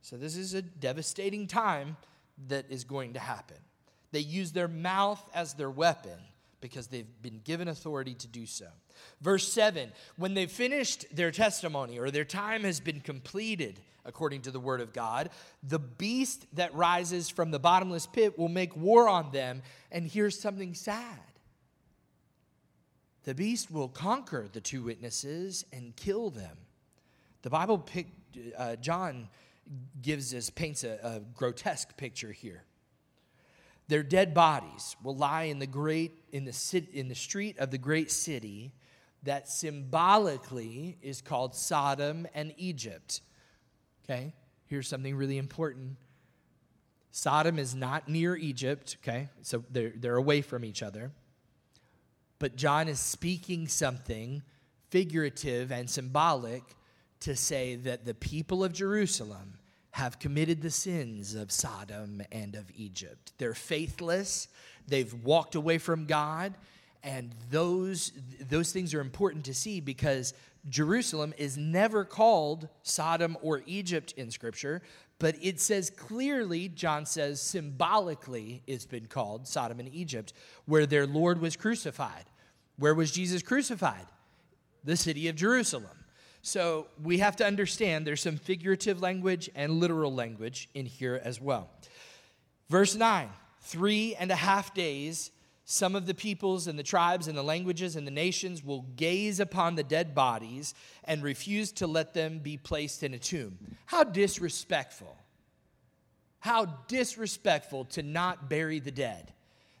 So 0.00 0.16
this 0.16 0.36
is 0.36 0.54
a 0.54 0.62
devastating 0.62 1.46
time 1.46 1.96
that 2.48 2.64
is 2.68 2.82
going 2.82 3.12
to 3.12 3.20
happen. 3.20 3.58
They 4.10 4.18
use 4.18 4.50
their 4.50 4.66
mouth 4.66 5.24
as 5.32 5.54
their 5.54 5.70
weapon 5.70 6.18
because 6.60 6.88
they've 6.88 7.06
been 7.22 7.40
given 7.44 7.68
authority 7.68 8.14
to 8.14 8.26
do 8.26 8.44
so. 8.44 8.66
Verse 9.20 9.46
7 9.52 9.92
When 10.16 10.34
they've 10.34 10.50
finished 10.50 11.06
their 11.14 11.30
testimony 11.30 12.00
or 12.00 12.10
their 12.10 12.24
time 12.24 12.64
has 12.64 12.80
been 12.80 12.98
completed, 12.98 13.78
according 14.04 14.42
to 14.42 14.50
the 14.50 14.58
word 14.58 14.80
of 14.80 14.92
God, 14.92 15.30
the 15.62 15.78
beast 15.78 16.44
that 16.56 16.74
rises 16.74 17.28
from 17.28 17.52
the 17.52 17.60
bottomless 17.60 18.08
pit 18.08 18.36
will 18.36 18.48
make 18.48 18.76
war 18.76 19.08
on 19.08 19.30
them. 19.30 19.62
And 19.92 20.10
here's 20.10 20.40
something 20.40 20.74
sad 20.74 21.20
the 23.24 23.34
beast 23.34 23.70
will 23.70 23.88
conquer 23.88 24.48
the 24.52 24.60
two 24.60 24.82
witnesses 24.82 25.64
and 25.72 25.94
kill 25.96 26.30
them. 26.30 26.56
The 27.42 27.50
Bible, 27.50 27.78
pick, 27.78 28.08
uh, 28.56 28.76
John 28.76 29.28
gives 30.00 30.34
us, 30.34 30.50
paints 30.50 30.84
a, 30.84 30.98
a 31.02 31.20
grotesque 31.34 31.96
picture 31.96 32.32
here. 32.32 32.64
Their 33.88 34.02
dead 34.02 34.32
bodies 34.32 34.96
will 35.02 35.16
lie 35.16 35.44
in 35.44 35.58
the 35.58 35.66
great 35.66 36.12
in 36.32 36.44
the, 36.44 36.84
in 36.92 37.08
the 37.08 37.14
street 37.14 37.58
of 37.58 37.70
the 37.70 37.78
great 37.78 38.10
city 38.10 38.72
that 39.24 39.48
symbolically 39.48 40.98
is 41.02 41.20
called 41.20 41.54
Sodom 41.54 42.26
and 42.34 42.54
Egypt. 42.56 43.20
Okay, 44.04 44.32
here's 44.66 44.88
something 44.88 45.14
really 45.14 45.38
important. 45.38 45.96
Sodom 47.10 47.58
is 47.58 47.74
not 47.74 48.08
near 48.08 48.34
Egypt, 48.34 48.96
okay? 49.02 49.28
So 49.42 49.62
they're, 49.70 49.92
they're 49.94 50.16
away 50.16 50.40
from 50.40 50.64
each 50.64 50.82
other. 50.82 51.12
But 52.42 52.56
John 52.56 52.88
is 52.88 52.98
speaking 52.98 53.68
something 53.68 54.42
figurative 54.90 55.70
and 55.70 55.88
symbolic 55.88 56.64
to 57.20 57.36
say 57.36 57.76
that 57.76 58.04
the 58.04 58.14
people 58.14 58.64
of 58.64 58.72
Jerusalem 58.72 59.60
have 59.92 60.18
committed 60.18 60.60
the 60.60 60.68
sins 60.68 61.36
of 61.36 61.52
Sodom 61.52 62.20
and 62.32 62.56
of 62.56 62.68
Egypt. 62.74 63.32
They're 63.38 63.54
faithless, 63.54 64.48
they've 64.88 65.14
walked 65.22 65.54
away 65.54 65.78
from 65.78 66.06
God, 66.06 66.54
and 67.04 67.32
those, 67.48 68.10
those 68.40 68.72
things 68.72 68.92
are 68.92 69.00
important 69.00 69.44
to 69.44 69.54
see 69.54 69.78
because 69.78 70.34
Jerusalem 70.68 71.32
is 71.38 71.56
never 71.56 72.04
called 72.04 72.68
Sodom 72.82 73.38
or 73.40 73.62
Egypt 73.66 74.14
in 74.16 74.32
Scripture, 74.32 74.82
but 75.20 75.36
it 75.40 75.60
says 75.60 75.90
clearly, 75.90 76.66
John 76.66 77.06
says 77.06 77.40
symbolically, 77.40 78.64
it's 78.66 78.86
been 78.86 79.06
called 79.06 79.46
Sodom 79.46 79.78
and 79.78 79.94
Egypt, 79.94 80.32
where 80.64 80.86
their 80.86 81.06
Lord 81.06 81.40
was 81.40 81.54
crucified. 81.54 82.24
Where 82.82 82.96
was 82.96 83.12
Jesus 83.12 83.42
crucified? 83.44 84.06
The 84.82 84.96
city 84.96 85.28
of 85.28 85.36
Jerusalem. 85.36 86.04
So 86.42 86.88
we 87.00 87.18
have 87.18 87.36
to 87.36 87.46
understand 87.46 88.04
there's 88.04 88.20
some 88.20 88.36
figurative 88.36 89.00
language 89.00 89.48
and 89.54 89.74
literal 89.74 90.12
language 90.12 90.68
in 90.74 90.86
here 90.86 91.20
as 91.22 91.40
well. 91.40 91.70
Verse 92.68 92.96
9 92.96 93.28
Three 93.60 94.16
and 94.16 94.32
a 94.32 94.34
half 94.34 94.74
days, 94.74 95.30
some 95.64 95.94
of 95.94 96.06
the 96.06 96.14
peoples 96.14 96.66
and 96.66 96.76
the 96.76 96.82
tribes 96.82 97.28
and 97.28 97.38
the 97.38 97.44
languages 97.44 97.94
and 97.94 98.04
the 98.04 98.10
nations 98.10 98.64
will 98.64 98.82
gaze 98.96 99.38
upon 99.38 99.76
the 99.76 99.84
dead 99.84 100.12
bodies 100.12 100.74
and 101.04 101.22
refuse 101.22 101.70
to 101.74 101.86
let 101.86 102.14
them 102.14 102.40
be 102.40 102.56
placed 102.56 103.04
in 103.04 103.14
a 103.14 103.18
tomb. 103.20 103.58
How 103.86 104.02
disrespectful. 104.02 105.16
How 106.40 106.64
disrespectful 106.88 107.84
to 107.84 108.02
not 108.02 108.50
bury 108.50 108.80
the 108.80 108.90
dead. 108.90 109.32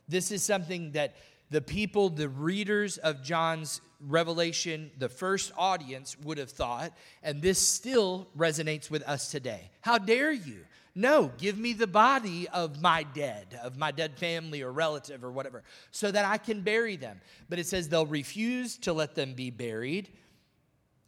This 0.08 0.30
is 0.30 0.44
something 0.44 0.92
that 0.92 1.16
the 1.52 1.60
people, 1.60 2.08
the 2.08 2.28
readers 2.28 2.96
of 2.98 3.22
John's 3.22 3.80
revelation, 4.00 4.90
the 4.98 5.08
first 5.08 5.52
audience 5.56 6.18
would 6.20 6.38
have 6.38 6.50
thought, 6.50 6.92
and 7.22 7.40
this 7.40 7.58
still 7.58 8.26
resonates 8.36 8.90
with 8.90 9.02
us 9.02 9.30
today. 9.30 9.70
How 9.82 9.98
dare 9.98 10.32
you? 10.32 10.64
No, 10.94 11.30
give 11.38 11.56
me 11.58 11.74
the 11.74 11.86
body 11.86 12.48
of 12.48 12.80
my 12.82 13.02
dead, 13.02 13.58
of 13.62 13.76
my 13.76 13.92
dead 13.92 14.18
family 14.18 14.62
or 14.62 14.72
relative 14.72 15.22
or 15.22 15.30
whatever, 15.30 15.62
so 15.90 16.10
that 16.10 16.24
I 16.24 16.38
can 16.38 16.62
bury 16.62 16.96
them. 16.96 17.20
But 17.48 17.58
it 17.58 17.66
says 17.66 17.88
they'll 17.88 18.06
refuse 18.06 18.76
to 18.78 18.92
let 18.92 19.14
them 19.14 19.34
be 19.34 19.50
buried. 19.50 20.08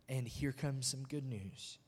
And 0.09 0.29
here 0.29 0.53
comes 0.53 0.87
some 0.87 1.05
good 1.05 1.25
news. 1.25 1.79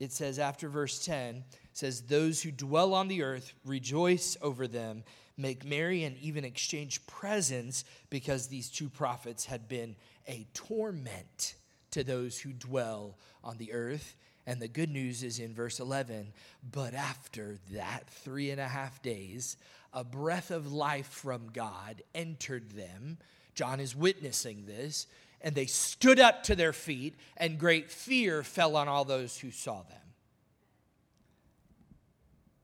It 0.00 0.12
says 0.12 0.38
after 0.40 0.68
verse 0.68 1.04
10, 1.04 1.44
says, 1.72 2.02
Those 2.02 2.42
who 2.42 2.50
dwell 2.50 2.94
on 2.94 3.08
the 3.08 3.22
earth 3.22 3.52
rejoice 3.64 4.36
over 4.42 4.66
them 4.66 5.04
make 5.36 5.64
merry, 5.64 6.04
and 6.04 6.16
even 6.18 6.44
exchange 6.44 7.06
presents 7.06 7.84
because 8.10 8.46
these 8.46 8.70
two 8.70 8.88
prophets 8.88 9.46
had 9.46 9.68
been 9.68 9.96
a 10.28 10.46
torment 10.54 11.54
to 11.90 12.04
those 12.04 12.38
who 12.38 12.52
dwell 12.52 13.18
on 13.42 13.56
the 13.58 13.72
earth. 13.72 14.16
And 14.46 14.60
the 14.60 14.68
good 14.68 14.90
news 14.90 15.22
is 15.22 15.38
in 15.38 15.54
verse 15.54 15.78
11, 15.78 16.32
but 16.68 16.94
after 16.94 17.58
that 17.72 18.08
three 18.08 18.50
and 18.50 18.60
a 18.60 18.66
half 18.66 19.00
days, 19.00 19.56
a 19.92 20.02
breath 20.02 20.50
of 20.50 20.72
life 20.72 21.06
from 21.06 21.50
God 21.52 22.02
entered 22.14 22.72
them. 22.72 23.18
John 23.54 23.78
is 23.78 23.94
witnessing 23.94 24.64
this. 24.66 25.06
And 25.44 25.56
they 25.56 25.66
stood 25.66 26.20
up 26.20 26.44
to 26.44 26.54
their 26.54 26.72
feet, 26.72 27.16
and 27.36 27.58
great 27.58 27.90
fear 27.90 28.44
fell 28.44 28.76
on 28.76 28.86
all 28.86 29.04
those 29.04 29.38
who 29.38 29.50
saw 29.50 29.82
them. 29.82 29.98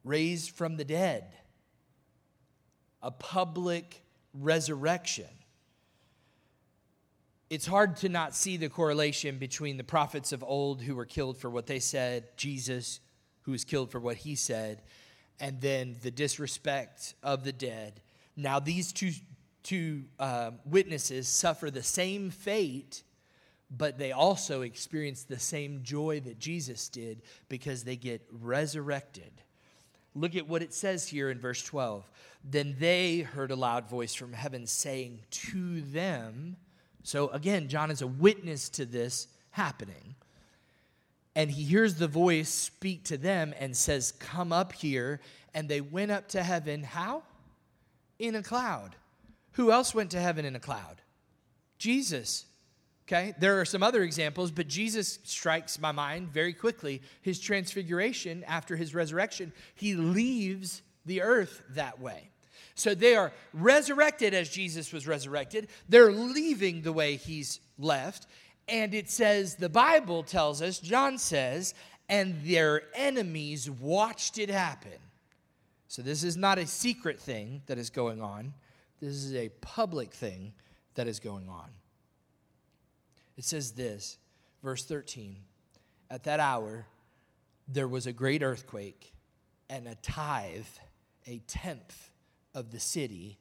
Raised 0.05 0.53
from 0.53 0.77
the 0.77 0.85
dead, 0.85 1.33
a 3.03 3.11
public 3.11 4.03
resurrection 4.35 5.27
it's 7.51 7.67
hard 7.67 7.97
to 7.99 8.09
not 8.09 8.35
see 8.35 8.57
the 8.57 8.69
correlation 8.69 9.39
between 9.39 9.79
the 9.79 9.85
prophets 9.85 10.33
of 10.33 10.45
old 10.45 10.83
who 10.83 10.95
were 10.95 11.07
killed 11.07 11.39
for 11.39 11.49
what 11.49 11.67
they 11.67 11.79
said, 11.79 12.25
Jesus, 12.37 13.01
who 13.43 13.53
was 13.53 13.65
killed 13.65 13.91
for 13.91 14.01
what 14.01 14.19
he 14.19 14.35
said, 14.35 14.83
and 15.41 15.61
then 15.61 15.97
the 16.03 16.11
disrespect 16.11 17.15
of 17.23 17.45
the 17.45 17.53
dead. 17.53 18.03
Now, 18.37 18.61
these 18.61 18.93
two, 18.93 19.13
two 19.63 20.05
uh, 20.19 20.51
witnesses 20.67 21.27
suffer 21.27 21.71
the 21.71 21.83
same 21.83 22.31
fate, 22.31 23.03
but 23.71 23.99
they 23.99 24.13
also 24.13 24.61
experience 24.61 25.23
the 25.23 25.39
same 25.39 25.81
joy 25.83 26.21
that 26.21 26.39
Jesus 26.39 26.89
did 26.91 27.23
because 27.49 27.83
they 27.83 27.97
get 27.97 28.27
resurrected. 28.31 29.33
Look 30.15 30.37
at 30.37 30.49
what 30.49 30.63
it 30.63 30.75
says 30.75 31.09
here 31.09 31.31
in 31.31 31.39
verse 31.39 31.63
12. 31.63 32.11
Then 32.51 32.77
they 32.79 33.21
heard 33.21 33.51
a 33.51 33.57
loud 33.57 33.89
voice 33.89 34.15
from 34.15 34.33
heaven 34.33 34.67
saying 34.67 35.21
to 35.31 35.83
them, 35.83 36.57
so 37.03 37.29
again, 37.29 37.69
John 37.69 37.91
is 37.91 38.03
a 38.03 38.07
witness 38.07 38.69
to 38.71 38.85
this 38.85 39.29
happening. 39.51 40.15
And 41.35 41.51
he 41.51 41.63
hears 41.63 41.95
the 41.95 42.09
voice 42.09 42.49
speak 42.49 43.05
to 43.05 43.17
them 43.17 43.55
and 43.59 43.77
says, 43.77 44.13
Come 44.13 44.53
up 44.53 44.73
here. 44.73 45.21
And 45.55 45.69
they 45.69 45.81
went 45.81 46.11
up 46.11 46.29
to 46.29 46.43
heaven. 46.43 46.83
How? 46.83 47.23
In 48.19 48.35
a 48.35 48.43
cloud. 48.43 48.97
Who 49.53 49.73
else 49.73 49.95
went 49.95 50.11
to 50.11 50.21
heaven 50.21 50.45
in 50.45 50.55
a 50.57 50.61
cloud? 50.61 51.01
Jesus. 51.79 52.45
Okay, 53.07 53.35
there 53.39 53.59
are 53.59 53.65
some 53.65 53.83
other 53.83 54.03
examples, 54.03 54.51
but 54.51 54.69
Jesus 54.69 55.19
strikes 55.25 55.81
my 55.81 55.93
mind 55.93 56.29
very 56.29 56.53
quickly. 56.53 57.01
His 57.23 57.41
transfiguration 57.41 58.45
after 58.45 58.77
his 58.77 58.95
resurrection, 58.95 59.53
he 59.75 59.95
leaves 59.95 60.83
the 61.07 61.23
earth 61.23 61.63
that 61.71 61.99
way. 62.01 62.29
So 62.79 62.95
they 62.95 63.17
are 63.17 63.33
resurrected 63.53 64.35
as 64.35 64.49
Jesus 64.49 64.93
was 64.93 65.07
resurrected. 65.07 65.69
They're 65.89 66.13
leaving 66.13 66.83
the 66.83 66.93
way 66.93 67.17
he's 67.17 67.59
left. 67.77 68.27
And 68.69 68.95
it 68.95 69.11
says, 69.11 69.57
the 69.57 69.69
Bible 69.69 70.23
tells 70.23 70.63
us, 70.63 70.79
John 70.79 71.19
says, 71.19 71.75
and 72.09 72.41
their 72.45 72.83
enemies 72.95 73.69
watched 73.69 74.39
it 74.39 74.49
happen. 74.49 74.93
So 75.89 76.03
this 76.03 76.23
is 76.23 76.37
not 76.37 76.59
a 76.59 76.67
secret 76.67 77.19
thing 77.19 77.63
that 77.67 77.79
is 77.79 77.91
going 77.91 78.23
on, 78.23 78.55
this 79.01 79.15
is 79.15 79.35
a 79.35 79.49
public 79.61 80.13
thing 80.13 80.53
that 80.95 81.09
is 81.09 81.19
going 81.19 81.49
on. 81.49 81.71
It 83.37 83.45
says 83.45 83.73
this, 83.73 84.19
verse 84.63 84.85
13 84.85 85.37
At 86.11 86.25
that 86.25 86.39
hour, 86.39 86.87
there 87.67 87.89
was 87.89 88.07
a 88.07 88.13
great 88.13 88.43
earthquake, 88.43 89.13
and 89.69 89.89
a 89.89 89.95
tithe, 89.97 90.67
a 91.27 91.39
tenth 91.49 92.08
of 92.59 92.73
the 92.73 92.81
city 92.81 93.39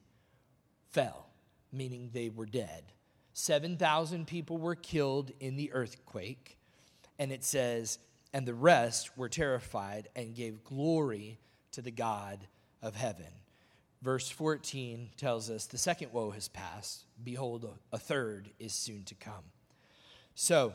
fell, 0.92 1.26
meaning 1.74 2.12
they 2.14 2.30
were 2.30 2.46
dead. 2.46 2.84
7,000 3.34 4.28
people 4.28 4.58
were 4.58 4.76
killed 4.76 5.32
in 5.40 5.56
the 5.56 5.74
earthquake. 5.74 6.58
And 7.18 7.32
it 7.32 7.44
says, 7.44 7.98
and 8.32 8.46
the 8.46 8.54
rest 8.54 9.18
were 9.18 9.28
terrified 9.28 10.08
and 10.16 10.36
gave 10.36 10.64
glory 10.64 11.40
to 11.72 11.82
the 11.82 11.92
God 11.92 12.48
of 12.84 12.96
heaven. 12.96 13.26
Verse 14.04 14.30
14 14.30 15.10
tells 15.18 15.50
us 15.50 15.66
the 15.66 15.80
second 15.80 16.14
woe 16.14 16.30
has 16.30 16.48
passed. 16.48 17.06
Behold, 17.24 17.68
a 17.92 17.98
third 17.98 18.52
is 18.60 18.74
soon 18.74 19.04
to 19.06 19.16
come. 19.16 19.44
So 20.36 20.74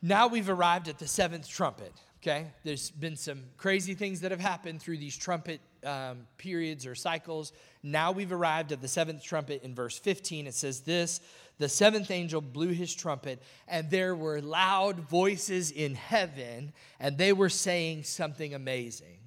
now 0.00 0.26
we've 0.26 0.48
arrived 0.48 0.88
at 0.88 0.98
the 0.98 1.06
seventh 1.06 1.46
trumpet. 1.46 1.92
Okay? 2.22 2.46
There's 2.64 2.90
been 2.90 3.16
some 3.16 3.42
crazy 3.58 3.92
things 3.92 4.20
that 4.20 4.30
have 4.30 4.40
happened 4.40 4.80
through 4.80 4.96
these 4.96 5.16
trumpet 5.16 5.60
um, 5.84 6.26
periods 6.38 6.86
or 6.86 6.94
cycles. 6.94 7.52
Now 7.82 8.12
we've 8.12 8.32
arrived 8.32 8.72
at 8.72 8.80
the 8.80 8.88
seventh 8.88 9.22
trumpet 9.22 9.62
in 9.62 9.74
verse 9.74 9.98
15. 9.98 10.46
It 10.46 10.54
says 10.54 10.80
this 10.80 11.20
The 11.58 11.68
seventh 11.68 12.10
angel 12.10 12.40
blew 12.40 12.68
his 12.68 12.94
trumpet, 12.94 13.42
and 13.68 13.90
there 13.90 14.14
were 14.14 14.40
loud 14.40 15.00
voices 15.00 15.70
in 15.70 15.94
heaven, 15.94 16.72
and 17.00 17.18
they 17.18 17.32
were 17.32 17.48
saying 17.48 18.04
something 18.04 18.54
amazing. 18.54 19.18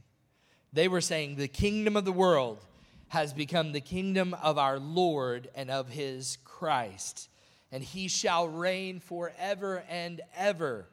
They 0.74 0.88
were 0.88 1.02
saying, 1.02 1.36
The 1.36 1.48
kingdom 1.48 1.96
of 1.96 2.06
the 2.06 2.12
world 2.12 2.66
has 3.10 3.34
become 3.34 3.72
the 3.72 3.82
kingdom 3.82 4.34
of 4.42 4.58
our 4.58 4.80
Lord 4.80 5.50
and 5.56 5.70
of 5.72 5.90
his 5.90 6.38
Christ, 6.44 7.30
and 7.72 7.84
he 7.84 8.08
shall 8.08 8.48
reign 8.48 9.00
forever 9.00 9.84
and 9.90 10.22
ever. 10.36 10.88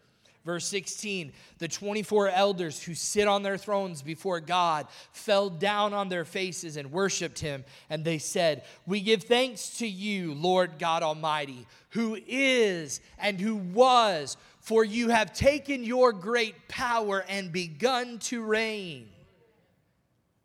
Verse 0.44 0.66
16 0.66 1.32
The 1.58 1.68
24 1.68 2.28
elders 2.30 2.82
who 2.82 2.94
sit 2.94 3.28
on 3.28 3.42
their 3.42 3.58
thrones 3.58 4.02
before 4.02 4.40
God 4.40 4.86
fell 5.12 5.50
down 5.50 5.94
on 5.94 6.08
their 6.08 6.24
faces 6.24 6.76
and 6.76 6.92
worshiped 6.92 7.38
him. 7.38 7.64
And 7.88 8.04
they 8.04 8.18
said, 8.18 8.64
We 8.86 9.00
give 9.00 9.24
thanks 9.24 9.78
to 9.78 9.86
you, 9.86 10.34
Lord 10.34 10.78
God 10.78 11.02
Almighty, 11.02 11.66
who 11.90 12.18
is 12.26 13.00
and 13.18 13.40
who 13.40 13.56
was, 13.56 14.36
for 14.60 14.84
you 14.84 15.08
have 15.08 15.32
taken 15.32 15.84
your 15.84 16.12
great 16.12 16.68
power 16.68 17.24
and 17.28 17.52
begun 17.52 18.18
to 18.20 18.42
reign. 18.42 19.08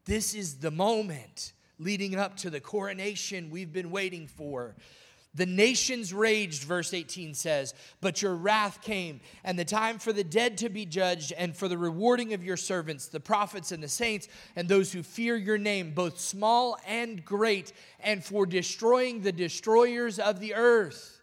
This 0.06 0.34
is 0.34 0.56
the 0.56 0.72
moment 0.72 1.54
leading 1.80 2.16
up 2.16 2.38
to 2.38 2.50
the 2.50 2.60
coronation 2.60 3.50
we've 3.50 3.74
been 3.74 3.91
waiting 3.91 4.28
for. 4.28 4.76
The 5.36 5.45
nations 5.45 6.13
raged, 6.13 6.63
verse 6.63 6.93
18 6.93 7.36
says, 7.36 7.73
but 8.01 8.21
your 8.21 8.36
wrath 8.36 8.82
came, 8.82 9.19
and 9.43 9.57
the 9.57 9.65
time 9.65 9.99
for 9.99 10.11
the 10.11 10.23
dead 10.23 10.57
to 10.59 10.69
be 10.69 10.86
judged, 10.86 11.32
and 11.38 11.55
for 11.55 11.67
the 11.67 11.78
rewarding 11.78 12.34
of 12.34 12.43
your 12.43 12.57
servants, 12.57 13.07
the 13.07 13.19
prophets 13.19 13.71
and 13.71 13.84
the 13.84 13.88
saints, 13.88 14.28
and 14.55 14.67
those 14.67 14.91
who 14.91 15.03
fear 15.03 15.36
your 15.36 15.57
name, 15.57 15.91
both 15.93 16.19
small 16.19 16.78
and 16.88 17.23
great, 17.23 17.71
and 17.99 18.23
for 18.23 18.45
destroying 18.45 19.21
the 19.21 19.32
destroyers 19.32 20.17
of 20.17 20.39
the 20.39 20.55
earth. 20.55 21.21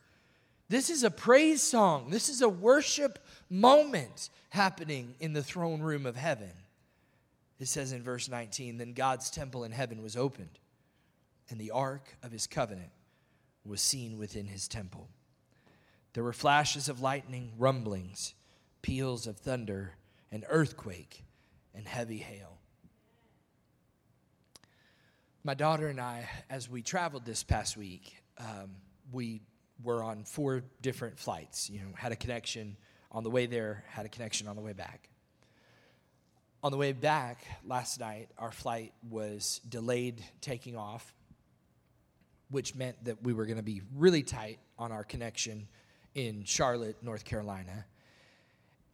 This 0.69 0.91
is 0.91 1.03
a 1.03 1.11
praise 1.11 1.63
song. 1.63 2.11
This 2.11 2.29
is 2.29 2.41
a 2.41 2.49
worship 2.49 3.19
moment 3.51 4.31
happening 4.51 5.15
in 5.19 5.33
the 5.33 5.43
throne 5.43 5.81
room 5.81 6.07
of 6.07 6.17
heaven. 6.17 6.53
It 7.59 7.67
says 7.67 7.93
in 7.93 8.03
verse 8.03 8.29
19 8.29 8.79
Then 8.79 8.93
God's 8.93 9.31
temple 9.31 9.65
in 9.65 9.73
heaven 9.73 10.03
was 10.03 10.17
opened, 10.17 10.59
and 11.51 11.59
the 11.59 11.73
ark 11.73 12.17
of 12.23 12.31
his 12.31 12.47
covenant 12.47 12.91
was 13.65 13.81
seen 13.81 14.19
within 14.19 14.47
his 14.47 14.69
temple. 14.69 15.09
There 16.13 16.23
were 16.23 16.33
flashes 16.33 16.89
of 16.89 17.01
lightning, 17.01 17.53
rumblings, 17.59 18.35
peals 18.83 19.27
of 19.27 19.37
thunder, 19.37 19.95
an 20.31 20.45
earthquake, 20.49 21.25
and 21.75 21.87
heavy 21.89 22.19
hail. 22.19 22.59
My 25.43 25.55
daughter 25.55 25.89
and 25.89 26.01
I, 26.01 26.29
as 26.49 26.71
we 26.71 26.83
traveled 26.83 27.27
this 27.27 27.43
past 27.43 27.77
week, 27.77 28.17
um, 28.39 28.77
we 29.13 29.43
were 29.83 30.03
on 30.03 30.25
four 30.25 30.63
different 30.81 31.19
flights. 31.19 31.69
You 31.69 31.81
know, 31.81 31.89
had 31.97 32.13
a 32.13 32.17
connection 32.17 32.77
on 33.11 33.25
the 33.25 33.31
way 33.31 33.47
there, 33.47 33.85
had 33.89 34.07
a 34.07 34.09
connection 34.09 34.49
on 34.49 34.57
the 34.57 34.63
way 34.63 34.73
back. 34.73 35.09
On 36.63 36.71
the 36.71 36.79
way 36.79 36.93
back 36.93 37.45
last 37.67 38.01
night, 38.01 38.31
our 38.39 38.51
flight 38.51 38.95
was 39.11 39.61
delayed 39.69 40.25
taking 40.41 40.77
off 40.77 41.13
which 42.51 42.75
meant 42.75 43.05
that 43.05 43.23
we 43.23 43.33
were 43.33 43.47
going 43.47 43.57
to 43.57 43.63
be 43.63 43.83
really 43.97 44.23
tight 44.23 44.59
on 44.79 44.93
our 44.93 45.05
connection 45.05 45.69
in 46.15 46.45
Charlotte, 46.45 46.97
North 47.03 47.25
Carolina. 47.25 47.87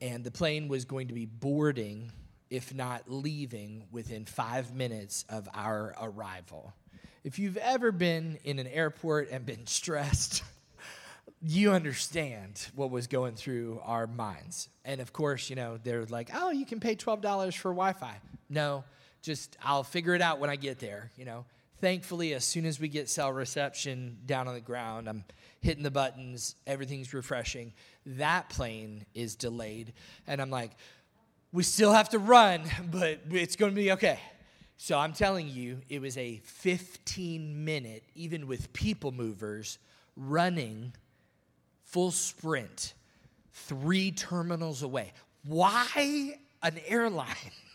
And 0.01 0.25
the 0.25 0.31
plane 0.31 0.69
was 0.69 0.85
going 0.85 1.09
to 1.09 1.15
be 1.15 1.27
boarding, 1.27 2.13
if 2.49 2.75
not 2.75 3.05
leaving, 3.07 3.85
within 3.93 4.25
five 4.25 4.75
minutes 4.75 5.25
of 5.29 5.49
our 5.55 5.95
arrival. 6.01 6.73
If 7.23 7.39
you've 7.39 7.59
ever 7.59 7.93
been 7.93 8.39
in 8.45 8.59
an 8.59 8.67
airport 8.67 9.31
and 9.31 9.45
been 9.45 9.67
stressed, 9.67 10.43
you 11.43 11.73
understand 11.73 12.69
what 12.75 12.91
was 12.91 13.07
going 13.07 13.35
through 13.35 13.81
our 13.85 14.07
minds. 14.07 14.69
And 14.85 15.01
of 15.01 15.13
course, 15.13 15.51
you 15.51 15.57
know, 15.57 15.79
they're 15.83 16.05
like, 16.07 16.31
oh, 16.35 16.51
you 16.51 16.67
can 16.67 16.81
pay 16.81 16.97
$12 16.97 17.57
for 17.57 17.71
Wi 17.71 17.93
Fi. 17.93 18.17
No, 18.49 18.85
just 19.23 19.57
I'll 19.63 19.85
figure 19.85 20.15
it 20.15 20.23
out 20.23 20.39
when 20.39 20.51
I 20.51 20.57
get 20.57 20.79
there, 20.79 21.11
you 21.17 21.25
know. 21.25 21.45
Thankfully, 21.81 22.35
as 22.35 22.45
soon 22.45 22.67
as 22.67 22.79
we 22.79 22.89
get 22.89 23.09
cell 23.09 23.33
reception 23.33 24.19
down 24.27 24.47
on 24.49 24.55
the 24.55 24.61
ground, 24.61 25.09
I'm 25.09 25.25
hitting 25.61 25.83
the 25.83 25.91
buttons, 25.91 26.55
everything's 26.67 27.15
refreshing. 27.15 27.73
That 28.05 28.51
plane 28.51 29.07
is 29.15 29.35
delayed. 29.35 29.93
And 30.27 30.43
I'm 30.43 30.51
like, 30.51 30.73
we 31.53 31.63
still 31.63 31.93
have 31.93 32.11
to 32.11 32.19
run, 32.19 32.63
but 32.91 33.21
it's 33.31 33.57
going 33.57 33.73
to 33.73 33.77
be 33.77 33.93
okay. 33.93 34.21
So 34.77 34.99
I'm 34.99 35.13
telling 35.13 35.49
you, 35.49 35.79
it 35.89 36.01
was 36.01 36.17
a 36.17 36.41
15 36.45 37.65
minute, 37.65 38.05
even 38.15 38.47
with 38.47 38.73
people 38.73 39.13
movers, 39.13 39.79
running 40.17 40.93
full 41.85 42.11
sprint 42.11 42.95
three 43.53 44.11
terminals 44.11 44.83
away. 44.83 45.13
why 45.45 46.39
an 46.63 46.79
airline 46.87 47.27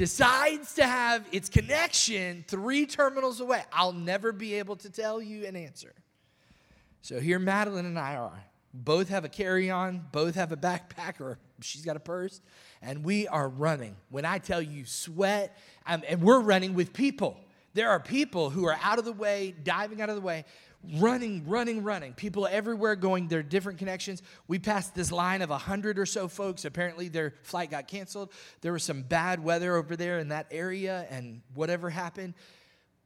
decides 0.00 0.72
to 0.72 0.86
have 0.86 1.26
its 1.30 1.50
connection 1.50 2.42
three 2.48 2.86
terminals 2.86 3.38
away. 3.38 3.62
I'll 3.70 3.92
never 3.92 4.32
be 4.32 4.54
able 4.54 4.76
to 4.76 4.88
tell 4.88 5.20
you 5.20 5.44
an 5.44 5.56
answer. 5.56 5.92
So 7.02 7.20
here 7.20 7.38
Madeline 7.38 7.84
and 7.84 7.98
I 7.98 8.16
are. 8.16 8.42
Both 8.72 9.10
have 9.10 9.26
a 9.26 9.28
carry 9.28 9.70
on, 9.70 10.06
both 10.10 10.36
have 10.36 10.52
a 10.52 10.56
backpack, 10.56 11.20
or 11.20 11.38
she's 11.60 11.84
got 11.84 11.96
a 11.96 12.00
purse, 12.00 12.40
and 12.80 13.04
we 13.04 13.28
are 13.28 13.46
running. 13.46 13.94
When 14.08 14.24
I 14.24 14.38
tell 14.38 14.62
you 14.62 14.86
sweat, 14.86 15.54
um, 15.86 16.02
and 16.08 16.22
we're 16.22 16.40
running 16.40 16.72
with 16.72 16.94
people. 16.94 17.36
There 17.74 17.90
are 17.90 18.00
people 18.00 18.48
who 18.48 18.64
are 18.64 18.78
out 18.82 18.98
of 18.98 19.04
the 19.04 19.12
way, 19.12 19.54
diving 19.62 20.00
out 20.00 20.08
of 20.08 20.14
the 20.14 20.22
way, 20.22 20.46
running, 20.94 21.46
running, 21.46 21.82
running. 21.82 22.14
People 22.14 22.46
everywhere 22.46 22.96
going 22.96 23.28
their 23.28 23.42
different 23.42 23.78
connections. 23.78 24.22
We 24.48 24.58
passed 24.58 24.94
this 24.94 25.12
line 25.12 25.42
of 25.42 25.50
a 25.50 25.58
hundred 25.58 25.98
or 25.98 26.06
so 26.06 26.28
folks. 26.28 26.64
Apparently, 26.64 27.08
their 27.08 27.34
flight 27.42 27.70
got 27.70 27.88
canceled. 27.88 28.32
There 28.60 28.72
was 28.72 28.82
some 28.82 29.02
bad 29.02 29.42
weather 29.42 29.76
over 29.76 29.96
there 29.96 30.18
in 30.18 30.28
that 30.28 30.46
area, 30.50 31.06
and 31.10 31.42
whatever 31.54 31.90
happened, 31.90 32.34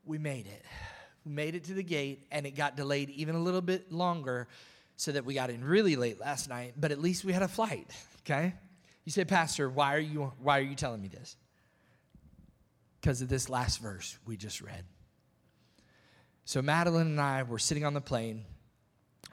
we 0.05 0.19
made 0.19 0.47
it. 0.47 0.65
We 1.25 1.33
made 1.33 1.55
it 1.55 1.65
to 1.65 1.75
the 1.75 1.83
gate, 1.83 2.27
and 2.31 2.47
it 2.47 2.53
got 2.53 2.77
delayed 2.77 3.11
even 3.11 3.35
a 3.35 3.41
little 3.41 3.63
bit 3.63 3.91
longer, 3.91 4.49
so 4.97 5.13
that 5.13 5.25
we 5.25 5.35
got 5.35 5.51
in 5.51 5.65
really 5.65 5.97
late 5.97 6.21
last 6.21 6.49
night. 6.49 6.75
But 6.77 6.93
at 6.93 7.01
least 7.01 7.25
we 7.25 7.33
had 7.33 7.43
a 7.43 7.49
flight. 7.49 7.91
Okay. 8.27 8.55
You 9.05 9.13
say, 9.13 9.27
Pastor, 9.27 9.69
why 9.69 9.95
are 9.95 9.99
you 9.99 10.33
why 10.41 10.59
are 10.59 10.63
you 10.63 10.75
telling 10.75 11.03
me 11.03 11.09
this? 11.09 11.37
Because 12.99 13.21
of 13.21 13.29
this 13.29 13.51
last 13.51 13.83
verse 13.83 14.17
we 14.25 14.39
just 14.39 14.63
read. 14.63 14.83
So 16.47 16.61
Madeline 16.61 17.07
and 17.07 17.21
I 17.21 17.43
were 17.43 17.59
sitting 17.59 17.85
on 17.85 17.95
the 17.95 18.03
plane. 18.03 18.45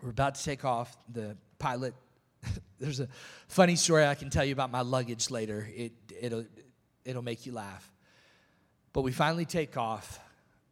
We're 0.01 0.11
about 0.11 0.35
to 0.35 0.43
take 0.43 0.63
off. 0.63 0.95
The 1.11 1.35
pilot, 1.59 1.93
there's 2.79 3.01
a 3.01 3.09
funny 3.49 3.75
story 3.75 4.05
I 4.05 4.15
can 4.15 4.29
tell 4.29 4.45
you 4.45 4.53
about 4.53 4.71
my 4.71 4.81
luggage 4.81 5.29
later. 5.29 5.67
It, 5.75 5.91
it'll, 6.21 6.45
it'll 7.03 7.21
make 7.21 7.45
you 7.45 7.51
laugh. 7.51 7.91
But 8.93 9.01
we 9.01 9.11
finally 9.11 9.45
take 9.45 9.75
off, 9.75 10.19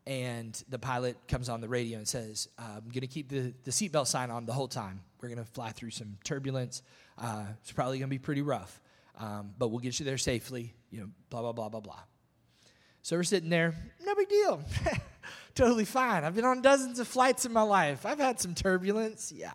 and 0.08 0.62
the 0.70 0.80
pilot 0.80 1.18
comes 1.28 1.50
on 1.50 1.60
the 1.60 1.68
radio 1.68 1.98
and 1.98 2.08
says, 2.08 2.48
I'm 2.58 2.88
going 2.90 3.02
to 3.02 3.08
keep 3.08 3.30
the, 3.30 3.54
the 3.66 3.72
seatbelt 3.72 4.08
sign 4.08 4.32
on 4.32 4.46
the 4.46 4.54
whole 4.54 4.68
time. 4.68 5.02
We're 5.22 5.30
going 5.30 5.40
to 5.40 5.52
fly 5.52 5.72
through 5.72 5.92
some 5.92 6.18
turbulence. 6.24 6.82
Uh, 7.18 7.44
it's 7.62 7.74
probably 7.74 8.00
going 8.00 8.10
to 8.10 8.14
be 8.14 8.18
pretty 8.18 8.42
rough, 8.42 8.80
um, 9.20 9.52
but 9.58 9.70
we'll 9.70 9.80
get 9.80 10.00
you 10.00 10.06
there 10.06 10.18
safely, 10.18 10.74
you 10.90 11.02
know, 11.02 11.10
blah, 11.30 11.42
blah, 11.42 11.52
blah, 11.52 11.68
blah, 11.68 11.82
blah. 11.82 12.00
So 13.02 13.18
we're 13.18 13.24
sitting 13.24 13.50
there, 13.50 13.76
no 14.06 14.16
big 14.16 14.30
deal. 14.30 14.64
totally 15.56 15.86
fine. 15.86 16.24
I've 16.24 16.36
been 16.36 16.45
on 16.45 16.62
dozens 16.62 17.00
of 17.00 17.08
flights 17.08 17.45
in 17.45 17.54
my 17.54 17.62
life. 17.62 18.06
I've 18.06 18.20
had 18.20 18.39
some 18.39 18.56
turbulence. 18.56 19.32
Yeah, 19.36 19.54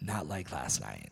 not 0.00 0.28
like 0.28 0.52
last 0.52 0.80
night. 0.80 1.10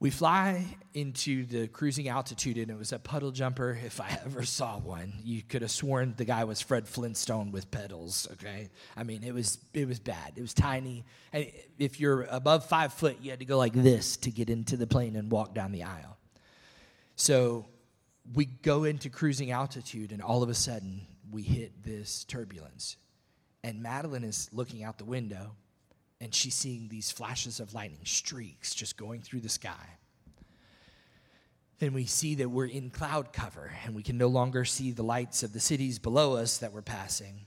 We 0.00 0.10
fly 0.10 0.66
into 0.92 1.46
the 1.46 1.66
cruising 1.66 2.08
altitude, 2.08 2.58
and 2.58 2.70
it 2.70 2.76
was 2.76 2.92
a 2.92 2.98
puddle 2.98 3.30
jumper. 3.30 3.78
If 3.86 4.02
I 4.02 4.18
ever 4.26 4.44
saw 4.44 4.78
one, 4.78 5.14
you 5.24 5.40
could 5.42 5.62
have 5.62 5.70
sworn 5.70 6.12
the 6.18 6.26
guy 6.26 6.44
was 6.44 6.60
Fred 6.60 6.86
Flintstone 6.86 7.52
with 7.52 7.70
pedals. 7.70 8.28
Okay, 8.32 8.68
I 8.96 9.02
mean 9.02 9.24
it 9.24 9.32
was 9.32 9.58
it 9.72 9.88
was 9.88 10.00
bad. 10.00 10.34
It 10.36 10.42
was 10.42 10.52
tiny, 10.52 11.04
and 11.32 11.50
if 11.78 12.00
you're 12.00 12.24
above 12.24 12.66
five 12.66 12.92
foot, 12.92 13.16
you 13.22 13.30
had 13.30 13.38
to 13.38 13.46
go 13.46 13.56
like 13.56 13.72
this 13.72 14.18
to 14.18 14.30
get 14.30 14.50
into 14.50 14.76
the 14.76 14.86
plane 14.86 15.16
and 15.16 15.30
walk 15.30 15.54
down 15.54 15.72
the 15.72 15.84
aisle. 15.84 16.18
So 17.16 17.64
we 18.32 18.46
go 18.46 18.84
into 18.84 19.10
cruising 19.10 19.50
altitude, 19.50 20.12
and 20.12 20.22
all 20.22 20.42
of 20.42 20.48
a 20.48 20.54
sudden, 20.54 21.02
we 21.30 21.42
hit 21.42 21.82
this 21.84 22.24
turbulence. 22.24 22.96
And 23.62 23.82
Madeline 23.82 24.24
is 24.24 24.48
looking 24.52 24.82
out 24.82 24.98
the 24.98 25.04
window, 25.04 25.56
and 26.20 26.34
she's 26.34 26.54
seeing 26.54 26.88
these 26.88 27.10
flashes 27.10 27.60
of 27.60 27.74
lightning, 27.74 28.04
streaks 28.04 28.74
just 28.74 28.96
going 28.96 29.20
through 29.20 29.40
the 29.40 29.48
sky. 29.48 29.98
Then 31.80 31.92
we 31.92 32.06
see 32.06 32.36
that 32.36 32.48
we're 32.48 32.66
in 32.66 32.90
cloud 32.90 33.32
cover, 33.32 33.72
and 33.84 33.94
we 33.94 34.02
can 34.02 34.16
no 34.16 34.28
longer 34.28 34.64
see 34.64 34.90
the 34.90 35.02
lights 35.02 35.42
of 35.42 35.52
the 35.52 35.60
cities 35.60 35.98
below 35.98 36.36
us 36.36 36.58
that 36.58 36.72
we're 36.72 36.82
passing. 36.82 37.46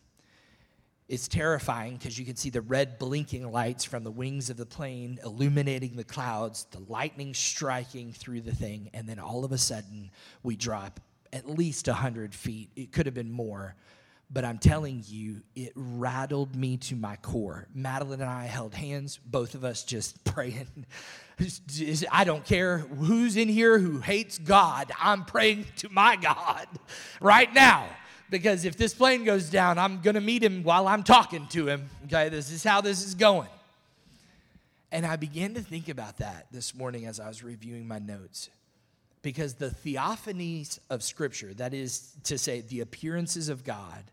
It's 1.08 1.30
terrifying 1.30 1.96
because 1.96 2.20
you 2.20 2.26
can 2.26 2.36
see 2.36 2.50
the 2.50 2.62
red 2.62 3.00
blinking 3.00 3.50
lights 3.50 3.86
from 3.86 4.04
the 4.04 4.12
wings 4.12 4.50
of 4.50 4.58
the 4.58 4.66
plane 4.66 5.20
illuminating 5.24 5.96
the 5.96 6.04
clouds, 6.04 6.68
the 6.72 6.82
lightning 6.90 7.34
striking 7.34 8.12
through 8.12 8.42
the 8.42 8.54
thing, 8.54 8.90
and 8.94 9.08
then 9.08 9.18
all 9.18 9.46
of 9.46 9.54
a 9.54 9.58
sudden 9.58 10.12
we 10.44 10.58
drop 10.58 11.00
at 11.32 11.50
least 11.50 11.88
100 11.88 12.36
feet. 12.36 12.72
It 12.76 12.92
could 12.92 13.06
have 13.06 13.16
been 13.16 13.32
more. 13.32 13.76
But 14.30 14.44
I'm 14.44 14.58
telling 14.58 15.04
you, 15.08 15.42
it 15.56 15.72
rattled 15.76 16.54
me 16.54 16.76
to 16.78 16.98
my 16.98 17.16
core. 17.16 17.70
Madeline 17.74 18.20
and 18.20 18.30
I 18.30 18.44
held 18.46 18.76
hands, 18.76 19.18
both 19.26 19.56
of 19.56 19.64
us 19.64 19.84
just 19.84 20.22
praying. 20.26 20.86
I 22.12 22.26
don't 22.26 22.44
care 22.44 22.80
who's 22.80 23.38
in 23.38 23.48
here 23.48 23.80
who 23.80 24.00
hates 24.00 24.38
God. 24.38 24.92
I'm 25.00 25.24
praying 25.24 25.68
to 25.78 25.90
my 25.90 26.18
God 26.18 26.68
right 27.22 27.54
now 27.54 27.88
because 28.30 28.66
if 28.66 28.78
this 28.78 28.94
plane 28.94 29.24
goes 29.24 29.50
down, 29.50 29.78
I'm 29.78 30.02
going 30.02 30.16
to 30.16 30.22
meet 30.22 30.44
him 30.44 30.64
while 30.64 30.88
I'm 30.88 31.04
talking 31.04 31.48
to 31.48 31.68
him. 31.68 31.90
Okay, 32.06 32.30
this 32.30 32.52
is 32.52 32.64
how 32.64 32.82
this 32.82 33.06
is 33.06 33.16
going. 33.16 33.50
And 34.92 35.06
I 35.06 35.16
began 35.16 35.54
to 35.56 35.62
think 35.62 35.90
about 35.90 36.18
that 36.18 36.48
this 36.52 36.74
morning 36.74 37.06
as 37.06 37.20
I 37.20 37.28
was 37.28 37.44
reviewing 37.44 37.88
my 37.88 38.00
notes. 38.00 38.50
Because 39.22 39.56
the 39.56 39.70
theophanies 39.70 40.80
of 40.90 41.04
Scripture, 41.04 41.54
that 41.56 41.74
is 41.74 42.14
to 42.24 42.38
say, 42.38 42.62
the 42.62 42.82
appearances 42.82 43.50
of 43.50 43.64
God 43.64 44.04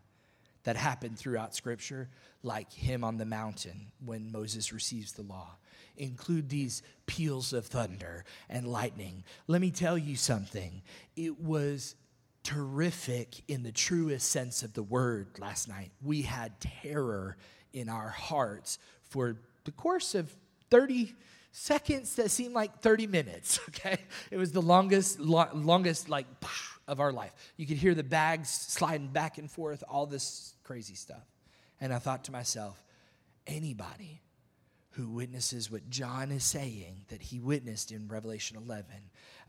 that 0.63 0.75
happen 0.75 1.15
throughout 1.15 1.55
Scripture, 1.55 2.09
like 2.43 2.73
him 2.73 3.03
on 3.03 3.17
the 3.17 3.25
mountain 3.25 3.91
when 4.03 4.31
Moses 4.31 4.73
receives 4.73 5.13
the 5.13 5.21
law, 5.21 5.55
include 5.97 6.49
these 6.49 6.81
peals 7.05 7.53
of 7.53 7.65
thunder 7.67 8.25
and 8.49 8.67
lightning. 8.67 9.23
Let 9.47 9.61
me 9.61 9.71
tell 9.71 9.97
you 9.97 10.15
something. 10.15 10.81
It 11.15 11.39
was 11.39 11.95
terrific 12.45 13.41
in 13.47 13.63
the 13.63 13.71
truest 13.71 14.29
sense 14.29 14.63
of 14.63 14.73
the 14.73 14.83
word 14.83 15.27
last 15.39 15.67
night. 15.67 15.91
We 16.01 16.21
had 16.21 16.59
terror 16.61 17.35
in 17.73 17.89
our 17.89 18.09
hearts 18.09 18.79
for 19.09 19.37
the 19.65 19.71
course 19.71 20.15
of 20.15 20.33
30 20.69 21.13
seconds 21.51 22.15
that 22.15 22.31
seemed 22.31 22.53
like 22.53 22.81
30 22.81 23.07
minutes, 23.07 23.59
okay? 23.69 23.97
It 24.31 24.37
was 24.37 24.51
the 24.51 24.61
longest, 24.61 25.19
lo- 25.19 25.49
longest 25.53 26.07
like 26.07 26.27
of 26.87 26.99
our 26.99 27.11
life. 27.11 27.33
You 27.57 27.65
could 27.65 27.77
hear 27.77 27.95
the 27.95 28.03
bags 28.03 28.49
sliding 28.49 29.07
back 29.07 29.37
and 29.37 29.49
forth, 29.49 29.83
all 29.89 30.05
this 30.05 30.53
crazy 30.63 30.95
stuff. 30.95 31.25
And 31.81 31.93
I 31.93 31.99
thought 31.99 32.25
to 32.25 32.31
myself, 32.31 32.81
anybody 33.47 34.21
who 34.95 35.09
witnesses 35.09 35.69
what 35.69 35.89
John 35.89 36.31
is 36.31 36.45
saying 36.45 37.03
that 37.09 37.21
he 37.21 37.39
witnessed 37.39 37.91
in 37.91 38.07
Revelation 38.07 38.55
11 38.55 38.85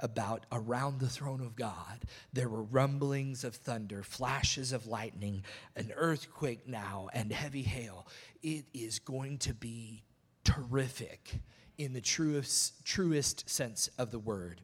about 0.00 0.44
around 0.50 0.98
the 0.98 1.08
throne 1.08 1.40
of 1.40 1.54
God, 1.54 2.00
there 2.32 2.48
were 2.48 2.64
rumblings 2.64 3.44
of 3.44 3.54
thunder, 3.54 4.02
flashes 4.02 4.72
of 4.72 4.88
lightning, 4.88 5.44
an 5.76 5.92
earthquake 5.94 6.66
now, 6.66 7.08
and 7.12 7.32
heavy 7.32 7.62
hail. 7.62 8.08
It 8.42 8.64
is 8.74 8.98
going 8.98 9.38
to 9.38 9.54
be 9.54 10.02
terrific 10.42 11.40
in 11.78 11.92
the 11.92 12.00
truest, 12.00 12.84
truest 12.84 13.48
sense 13.48 13.88
of 13.98 14.10
the 14.10 14.18
word. 14.18 14.60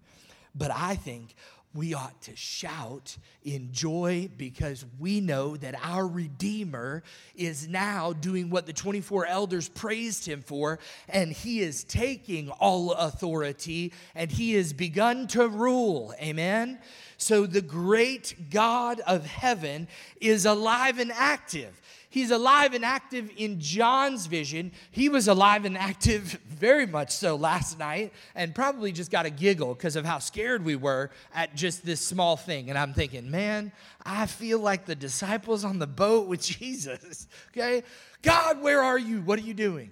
But 0.53 0.72
I 0.72 0.97
think 0.97 1.37
we 1.75 1.95
ought 1.95 2.20
to 2.23 2.37
shout 2.37 3.16
in 3.45 3.73
joy 3.73 4.29
because 4.37 4.85
we 4.99 5.20
know 5.20 5.57
that 5.57 5.75
our 5.83 6.07
Redeemer 6.07 7.03
is 7.35 7.68
now 7.68 8.12
doing 8.12 8.51
what 8.51 8.66
the 8.66 8.73
24 8.73 9.27
elders 9.27 9.68
praised 9.68 10.27
him 10.27 10.43
for, 10.43 10.79
and 11.09 11.33
he 11.33 11.61
is 11.61 11.85
taking 11.85 12.51
all 12.51 12.93
authority 12.93 13.93
and 14.14 14.31
he 14.31 14.53
has 14.55 14.73
begun 14.73 15.27
to 15.29 15.49
rule. 15.49 16.14
Amen? 16.20 16.79
So 17.16 17.47
the 17.47 17.62
great 17.62 18.51
God 18.51 19.01
of 19.01 19.25
heaven 19.27 19.89
is 20.20 20.45
alive 20.45 20.99
and 20.99 21.12
active. 21.12 21.81
He's 22.13 22.31
alive 22.31 22.75
and 22.75 22.85
active 22.85 23.31
in 23.39 23.59
John's 23.59 24.27
vision. 24.27 24.73
He 24.91 25.09
was 25.09 25.29
alive 25.29 25.65
and 25.65 25.79
active 25.79 26.39
very 26.47 26.87
much 26.87 27.11
so 27.11 27.37
last 27.37 27.79
night 27.79 28.13
and 28.35 28.55
probably 28.55 28.93
just 28.93 29.11
got 29.11 29.25
a 29.25 29.31
giggle 29.31 29.73
because 29.73 29.97
of 29.97 30.05
how 30.05 30.19
scared 30.19 30.63
we 30.63 30.77
were 30.77 31.09
at 31.35 31.55
just 31.55 31.87
this 31.87 32.03
small 32.03 32.37
thing. 32.37 32.69
And 32.69 32.79
I'm 32.79 32.93
thinking, 32.93 33.31
man, 33.31 33.73
I 34.05 34.27
feel 34.27 34.59
like 34.59 34.85
the 34.85 34.95
disciples 34.95 35.65
on 35.65 35.79
the 35.79 35.87
boat 35.87 36.29
with 36.29 36.43
Jesus. 36.59 37.29
Okay? 37.49 37.83
God, 38.21 38.61
where 38.61 38.83
are 38.83 38.99
you? 38.99 39.23
What 39.23 39.39
are 39.39 39.43
you 39.43 39.55
doing? 39.55 39.91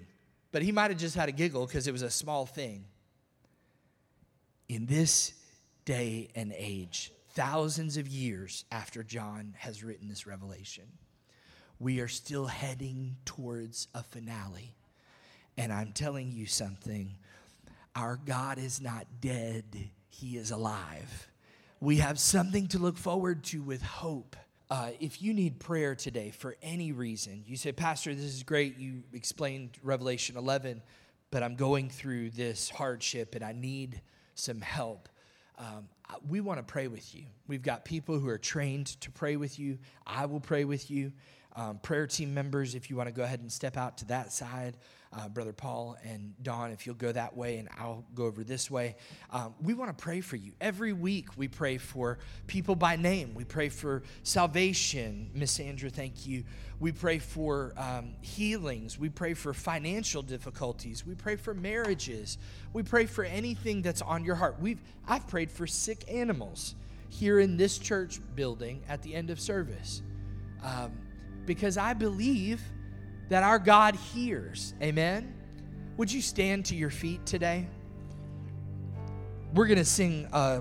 But 0.53 0.61
he 0.61 0.73
might 0.73 0.91
have 0.91 1.01
just 1.01 1.17
had 1.17 1.31
a 1.31 1.33
giggle 1.33 1.65
because 1.65 1.87
it 1.87 1.93
was 1.93 2.03
a 2.03 2.11
small 2.11 2.45
thing. 2.45 2.85
In 4.69 4.85
this 4.85 5.33
day 5.87 6.29
and 6.35 6.53
age, 6.55 7.15
thousands 7.31 7.97
of 7.97 8.09
years 8.09 8.67
after 8.71 9.03
John 9.03 9.55
has 9.57 9.83
written 9.83 10.11
this 10.11 10.27
revelation, 10.27 10.85
we 11.81 12.01
are 12.01 12.09
still 12.09 12.47
heading 12.47 13.17
towards 13.25 13.89
a 13.95 14.03
finale. 14.03 14.77
And 15.57 15.73
I'm 15.73 15.93
telling 15.93 16.31
you 16.31 16.47
something 16.47 17.17
our 17.97 18.21
God 18.25 18.59
is 18.59 18.81
not 18.81 19.07
dead, 19.21 19.65
He 20.11 20.37
is 20.37 20.53
alive. 20.53 21.29
We 21.81 21.97
have 21.97 22.21
something 22.21 22.69
to 22.69 22.79
look 22.79 22.97
forward 22.97 23.43
to 23.45 23.63
with 23.63 23.83
hope. 23.83 24.37
Uh, 24.71 24.91
if 25.01 25.21
you 25.21 25.35
need 25.35 25.59
prayer 25.59 25.97
today 25.97 26.31
for 26.31 26.55
any 26.63 26.93
reason, 26.93 27.43
you 27.47 27.57
say, 27.57 27.73
Pastor, 27.73 28.15
this 28.15 28.27
is 28.27 28.45
great. 28.45 28.79
You 28.79 29.03
explained 29.13 29.71
Revelation 29.83 30.37
11, 30.37 30.83
but 31.33 31.43
I'm 31.43 31.57
going 31.57 31.89
through 31.89 32.31
this 32.31 32.71
hardship 32.71 33.35
and 33.35 33.43
I 33.43 33.53
need 33.53 34.01
some 34.35 34.61
help. 34.61 35.09
Um, 35.59 35.89
we 36.29 36.41
want 36.41 36.59
to 36.59 36.63
pray 36.63 36.87
with 36.87 37.15
you. 37.15 37.25
We've 37.49 37.63
got 37.63 37.85
people 37.85 38.19
who 38.19 38.29
are 38.29 38.39
trained 38.39 38.87
to 39.01 39.11
pray 39.11 39.37
with 39.37 39.59
you. 39.59 39.79
I 40.07 40.27
will 40.27 40.41
pray 40.41 40.65
with 40.65 40.91
you. 40.91 41.13
Um, 41.57 41.79
prayer 41.79 42.07
team 42.07 42.33
members, 42.33 42.75
if 42.75 42.91
you 42.91 42.97
want 42.97 43.09
to 43.09 43.15
go 43.15 43.23
ahead 43.23 43.41
and 43.41 43.51
step 43.51 43.77
out 43.77 43.99
to 43.99 44.05
that 44.07 44.33
side, 44.33 44.77
uh, 45.13 45.29
Brother 45.29 45.53
Paul 45.53 45.97
and 46.05 46.35
Don, 46.43 46.71
if 46.71 46.87
you'll 46.87 46.95
go 46.95 47.11
that 47.11 47.37
way 47.37 47.59
and 47.59 47.69
I'll 47.77 48.05
go 48.15 48.27
over 48.27 48.45
this 48.45 48.71
way. 48.71 48.95
Um, 49.31 49.55
we 49.61 49.75
want 49.75 49.97
to 49.97 50.01
pray 50.01 50.21
for 50.21 50.37
you. 50.37 50.53
Every 50.61 50.93
week 50.93 51.37
we 51.37 51.49
pray 51.49 51.79
for 51.79 52.19
people 52.47 52.77
by 52.77 52.95
name. 52.95 53.35
We 53.35 53.43
pray 53.43 53.69
for 53.69 54.05
salvation. 54.23 55.31
Miss 55.35 55.51
Sandra, 55.51 55.91
thank 55.91 56.27
you. 56.27 56.45
We 56.79 56.93
pray 56.93 57.19
for 57.19 57.75
um, 57.77 58.15
healings. 58.21 58.99
We 58.99 59.09
pray 59.09 59.35
for 59.35 59.53
financial 59.53 60.23
difficulties. 60.23 61.05
We 61.05 61.17
pray 61.17 61.35
for 61.35 61.55
marriages. 61.55 62.39
We 62.73 62.85
pray 62.85 63.07
for 63.07 63.25
anything 63.25 63.83
that's 63.83 64.03
on 64.03 64.25
your 64.25 64.37
heart. 64.37 64.61
We've, 64.61 64.81
I've 65.09 65.27
prayed 65.27 65.51
for 65.51 65.67
sick 65.67 66.05
animals 66.09 66.77
here 67.09 67.41
in 67.41 67.57
this 67.57 67.79
church 67.79 68.21
building 68.37 68.83
at 68.89 69.03
the 69.03 69.17
end 69.17 69.31
of 69.31 69.41
service 69.41 70.03
um, 70.63 70.93
because 71.51 71.77
I 71.77 71.95
believe 71.95 72.63
that 73.29 73.43
our 73.43 73.59
God 73.59 73.97
hears. 73.97 74.73
Amen? 74.81 75.35
Would 75.97 76.13
you 76.13 76.23
stand 76.23 76.67
to 76.67 76.77
your 76.77 76.91
feet 76.91 77.27
today? 77.27 77.67
We're 79.53 79.67
going 79.67 79.79
to 79.79 79.85
sing 79.85 80.29
uh, 80.33 80.61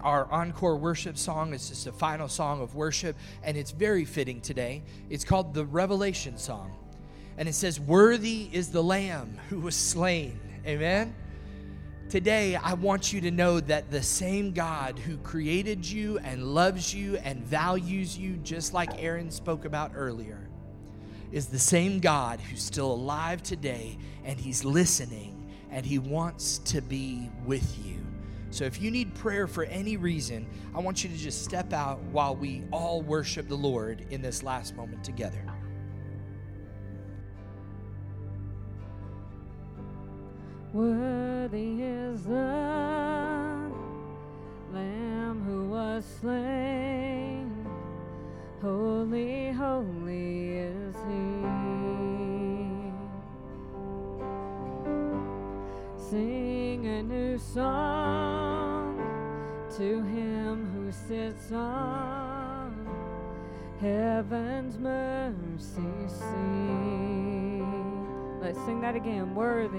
our 0.00 0.30
encore 0.30 0.76
worship 0.76 1.18
song. 1.18 1.52
It's 1.54 1.70
just 1.70 1.88
a 1.88 1.92
final 1.92 2.28
song 2.28 2.60
of 2.60 2.76
worship, 2.76 3.16
and 3.42 3.56
it's 3.56 3.72
very 3.72 4.04
fitting 4.04 4.40
today. 4.40 4.84
It's 5.10 5.24
called 5.24 5.54
the 5.54 5.64
Revelation 5.64 6.38
Song. 6.38 6.70
And 7.36 7.48
it 7.48 7.56
says, 7.56 7.80
Worthy 7.80 8.48
is 8.52 8.70
the 8.70 8.80
Lamb 8.80 9.40
who 9.48 9.58
was 9.58 9.74
slain. 9.74 10.38
Amen? 10.64 11.16
Today, 12.08 12.56
I 12.56 12.72
want 12.72 13.12
you 13.12 13.20
to 13.20 13.30
know 13.30 13.60
that 13.60 13.90
the 13.90 14.02
same 14.02 14.52
God 14.52 14.98
who 14.98 15.18
created 15.18 15.84
you 15.84 16.16
and 16.20 16.42
loves 16.54 16.94
you 16.94 17.18
and 17.18 17.44
values 17.44 18.16
you, 18.16 18.36
just 18.38 18.72
like 18.72 19.02
Aaron 19.02 19.30
spoke 19.30 19.66
about 19.66 19.92
earlier, 19.94 20.48
is 21.32 21.48
the 21.48 21.58
same 21.58 22.00
God 22.00 22.40
who's 22.40 22.62
still 22.62 22.90
alive 22.90 23.42
today 23.42 23.98
and 24.24 24.40
he's 24.40 24.64
listening 24.64 25.52
and 25.70 25.84
he 25.84 25.98
wants 25.98 26.56
to 26.60 26.80
be 26.80 27.28
with 27.44 27.78
you. 27.84 27.98
So 28.48 28.64
if 28.64 28.80
you 28.80 28.90
need 28.90 29.14
prayer 29.14 29.46
for 29.46 29.64
any 29.64 29.98
reason, 29.98 30.48
I 30.74 30.78
want 30.78 31.04
you 31.04 31.10
to 31.10 31.16
just 31.16 31.44
step 31.44 31.74
out 31.74 32.00
while 32.04 32.34
we 32.34 32.62
all 32.72 33.02
worship 33.02 33.48
the 33.48 33.54
Lord 33.54 34.06
in 34.08 34.22
this 34.22 34.42
last 34.42 34.74
moment 34.74 35.04
together. 35.04 35.44
Worthy 41.50 41.82
is 41.82 42.24
the 42.24 43.70
Lamb 44.74 45.42
who 45.46 45.70
was 45.70 46.04
slain. 46.20 47.50
Holy, 48.60 49.50
holy 49.52 50.58
is 50.58 50.94
he. 50.94 51.44
Sing 56.10 56.86
a 56.86 57.02
new 57.02 57.38
song 57.38 58.98
to 59.78 60.02
him 60.02 60.70
who 60.74 60.92
sits 60.92 61.50
on 61.50 62.76
heaven's 63.80 64.76
mercy 64.78 66.08
seat. 66.08 67.64
Let's 68.42 68.58
sing 68.66 68.82
that 68.82 68.96
again. 68.96 69.34
Worthy, 69.34 69.78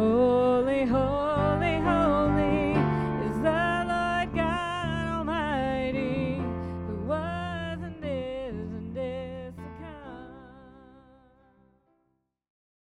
Oh. 0.00 0.67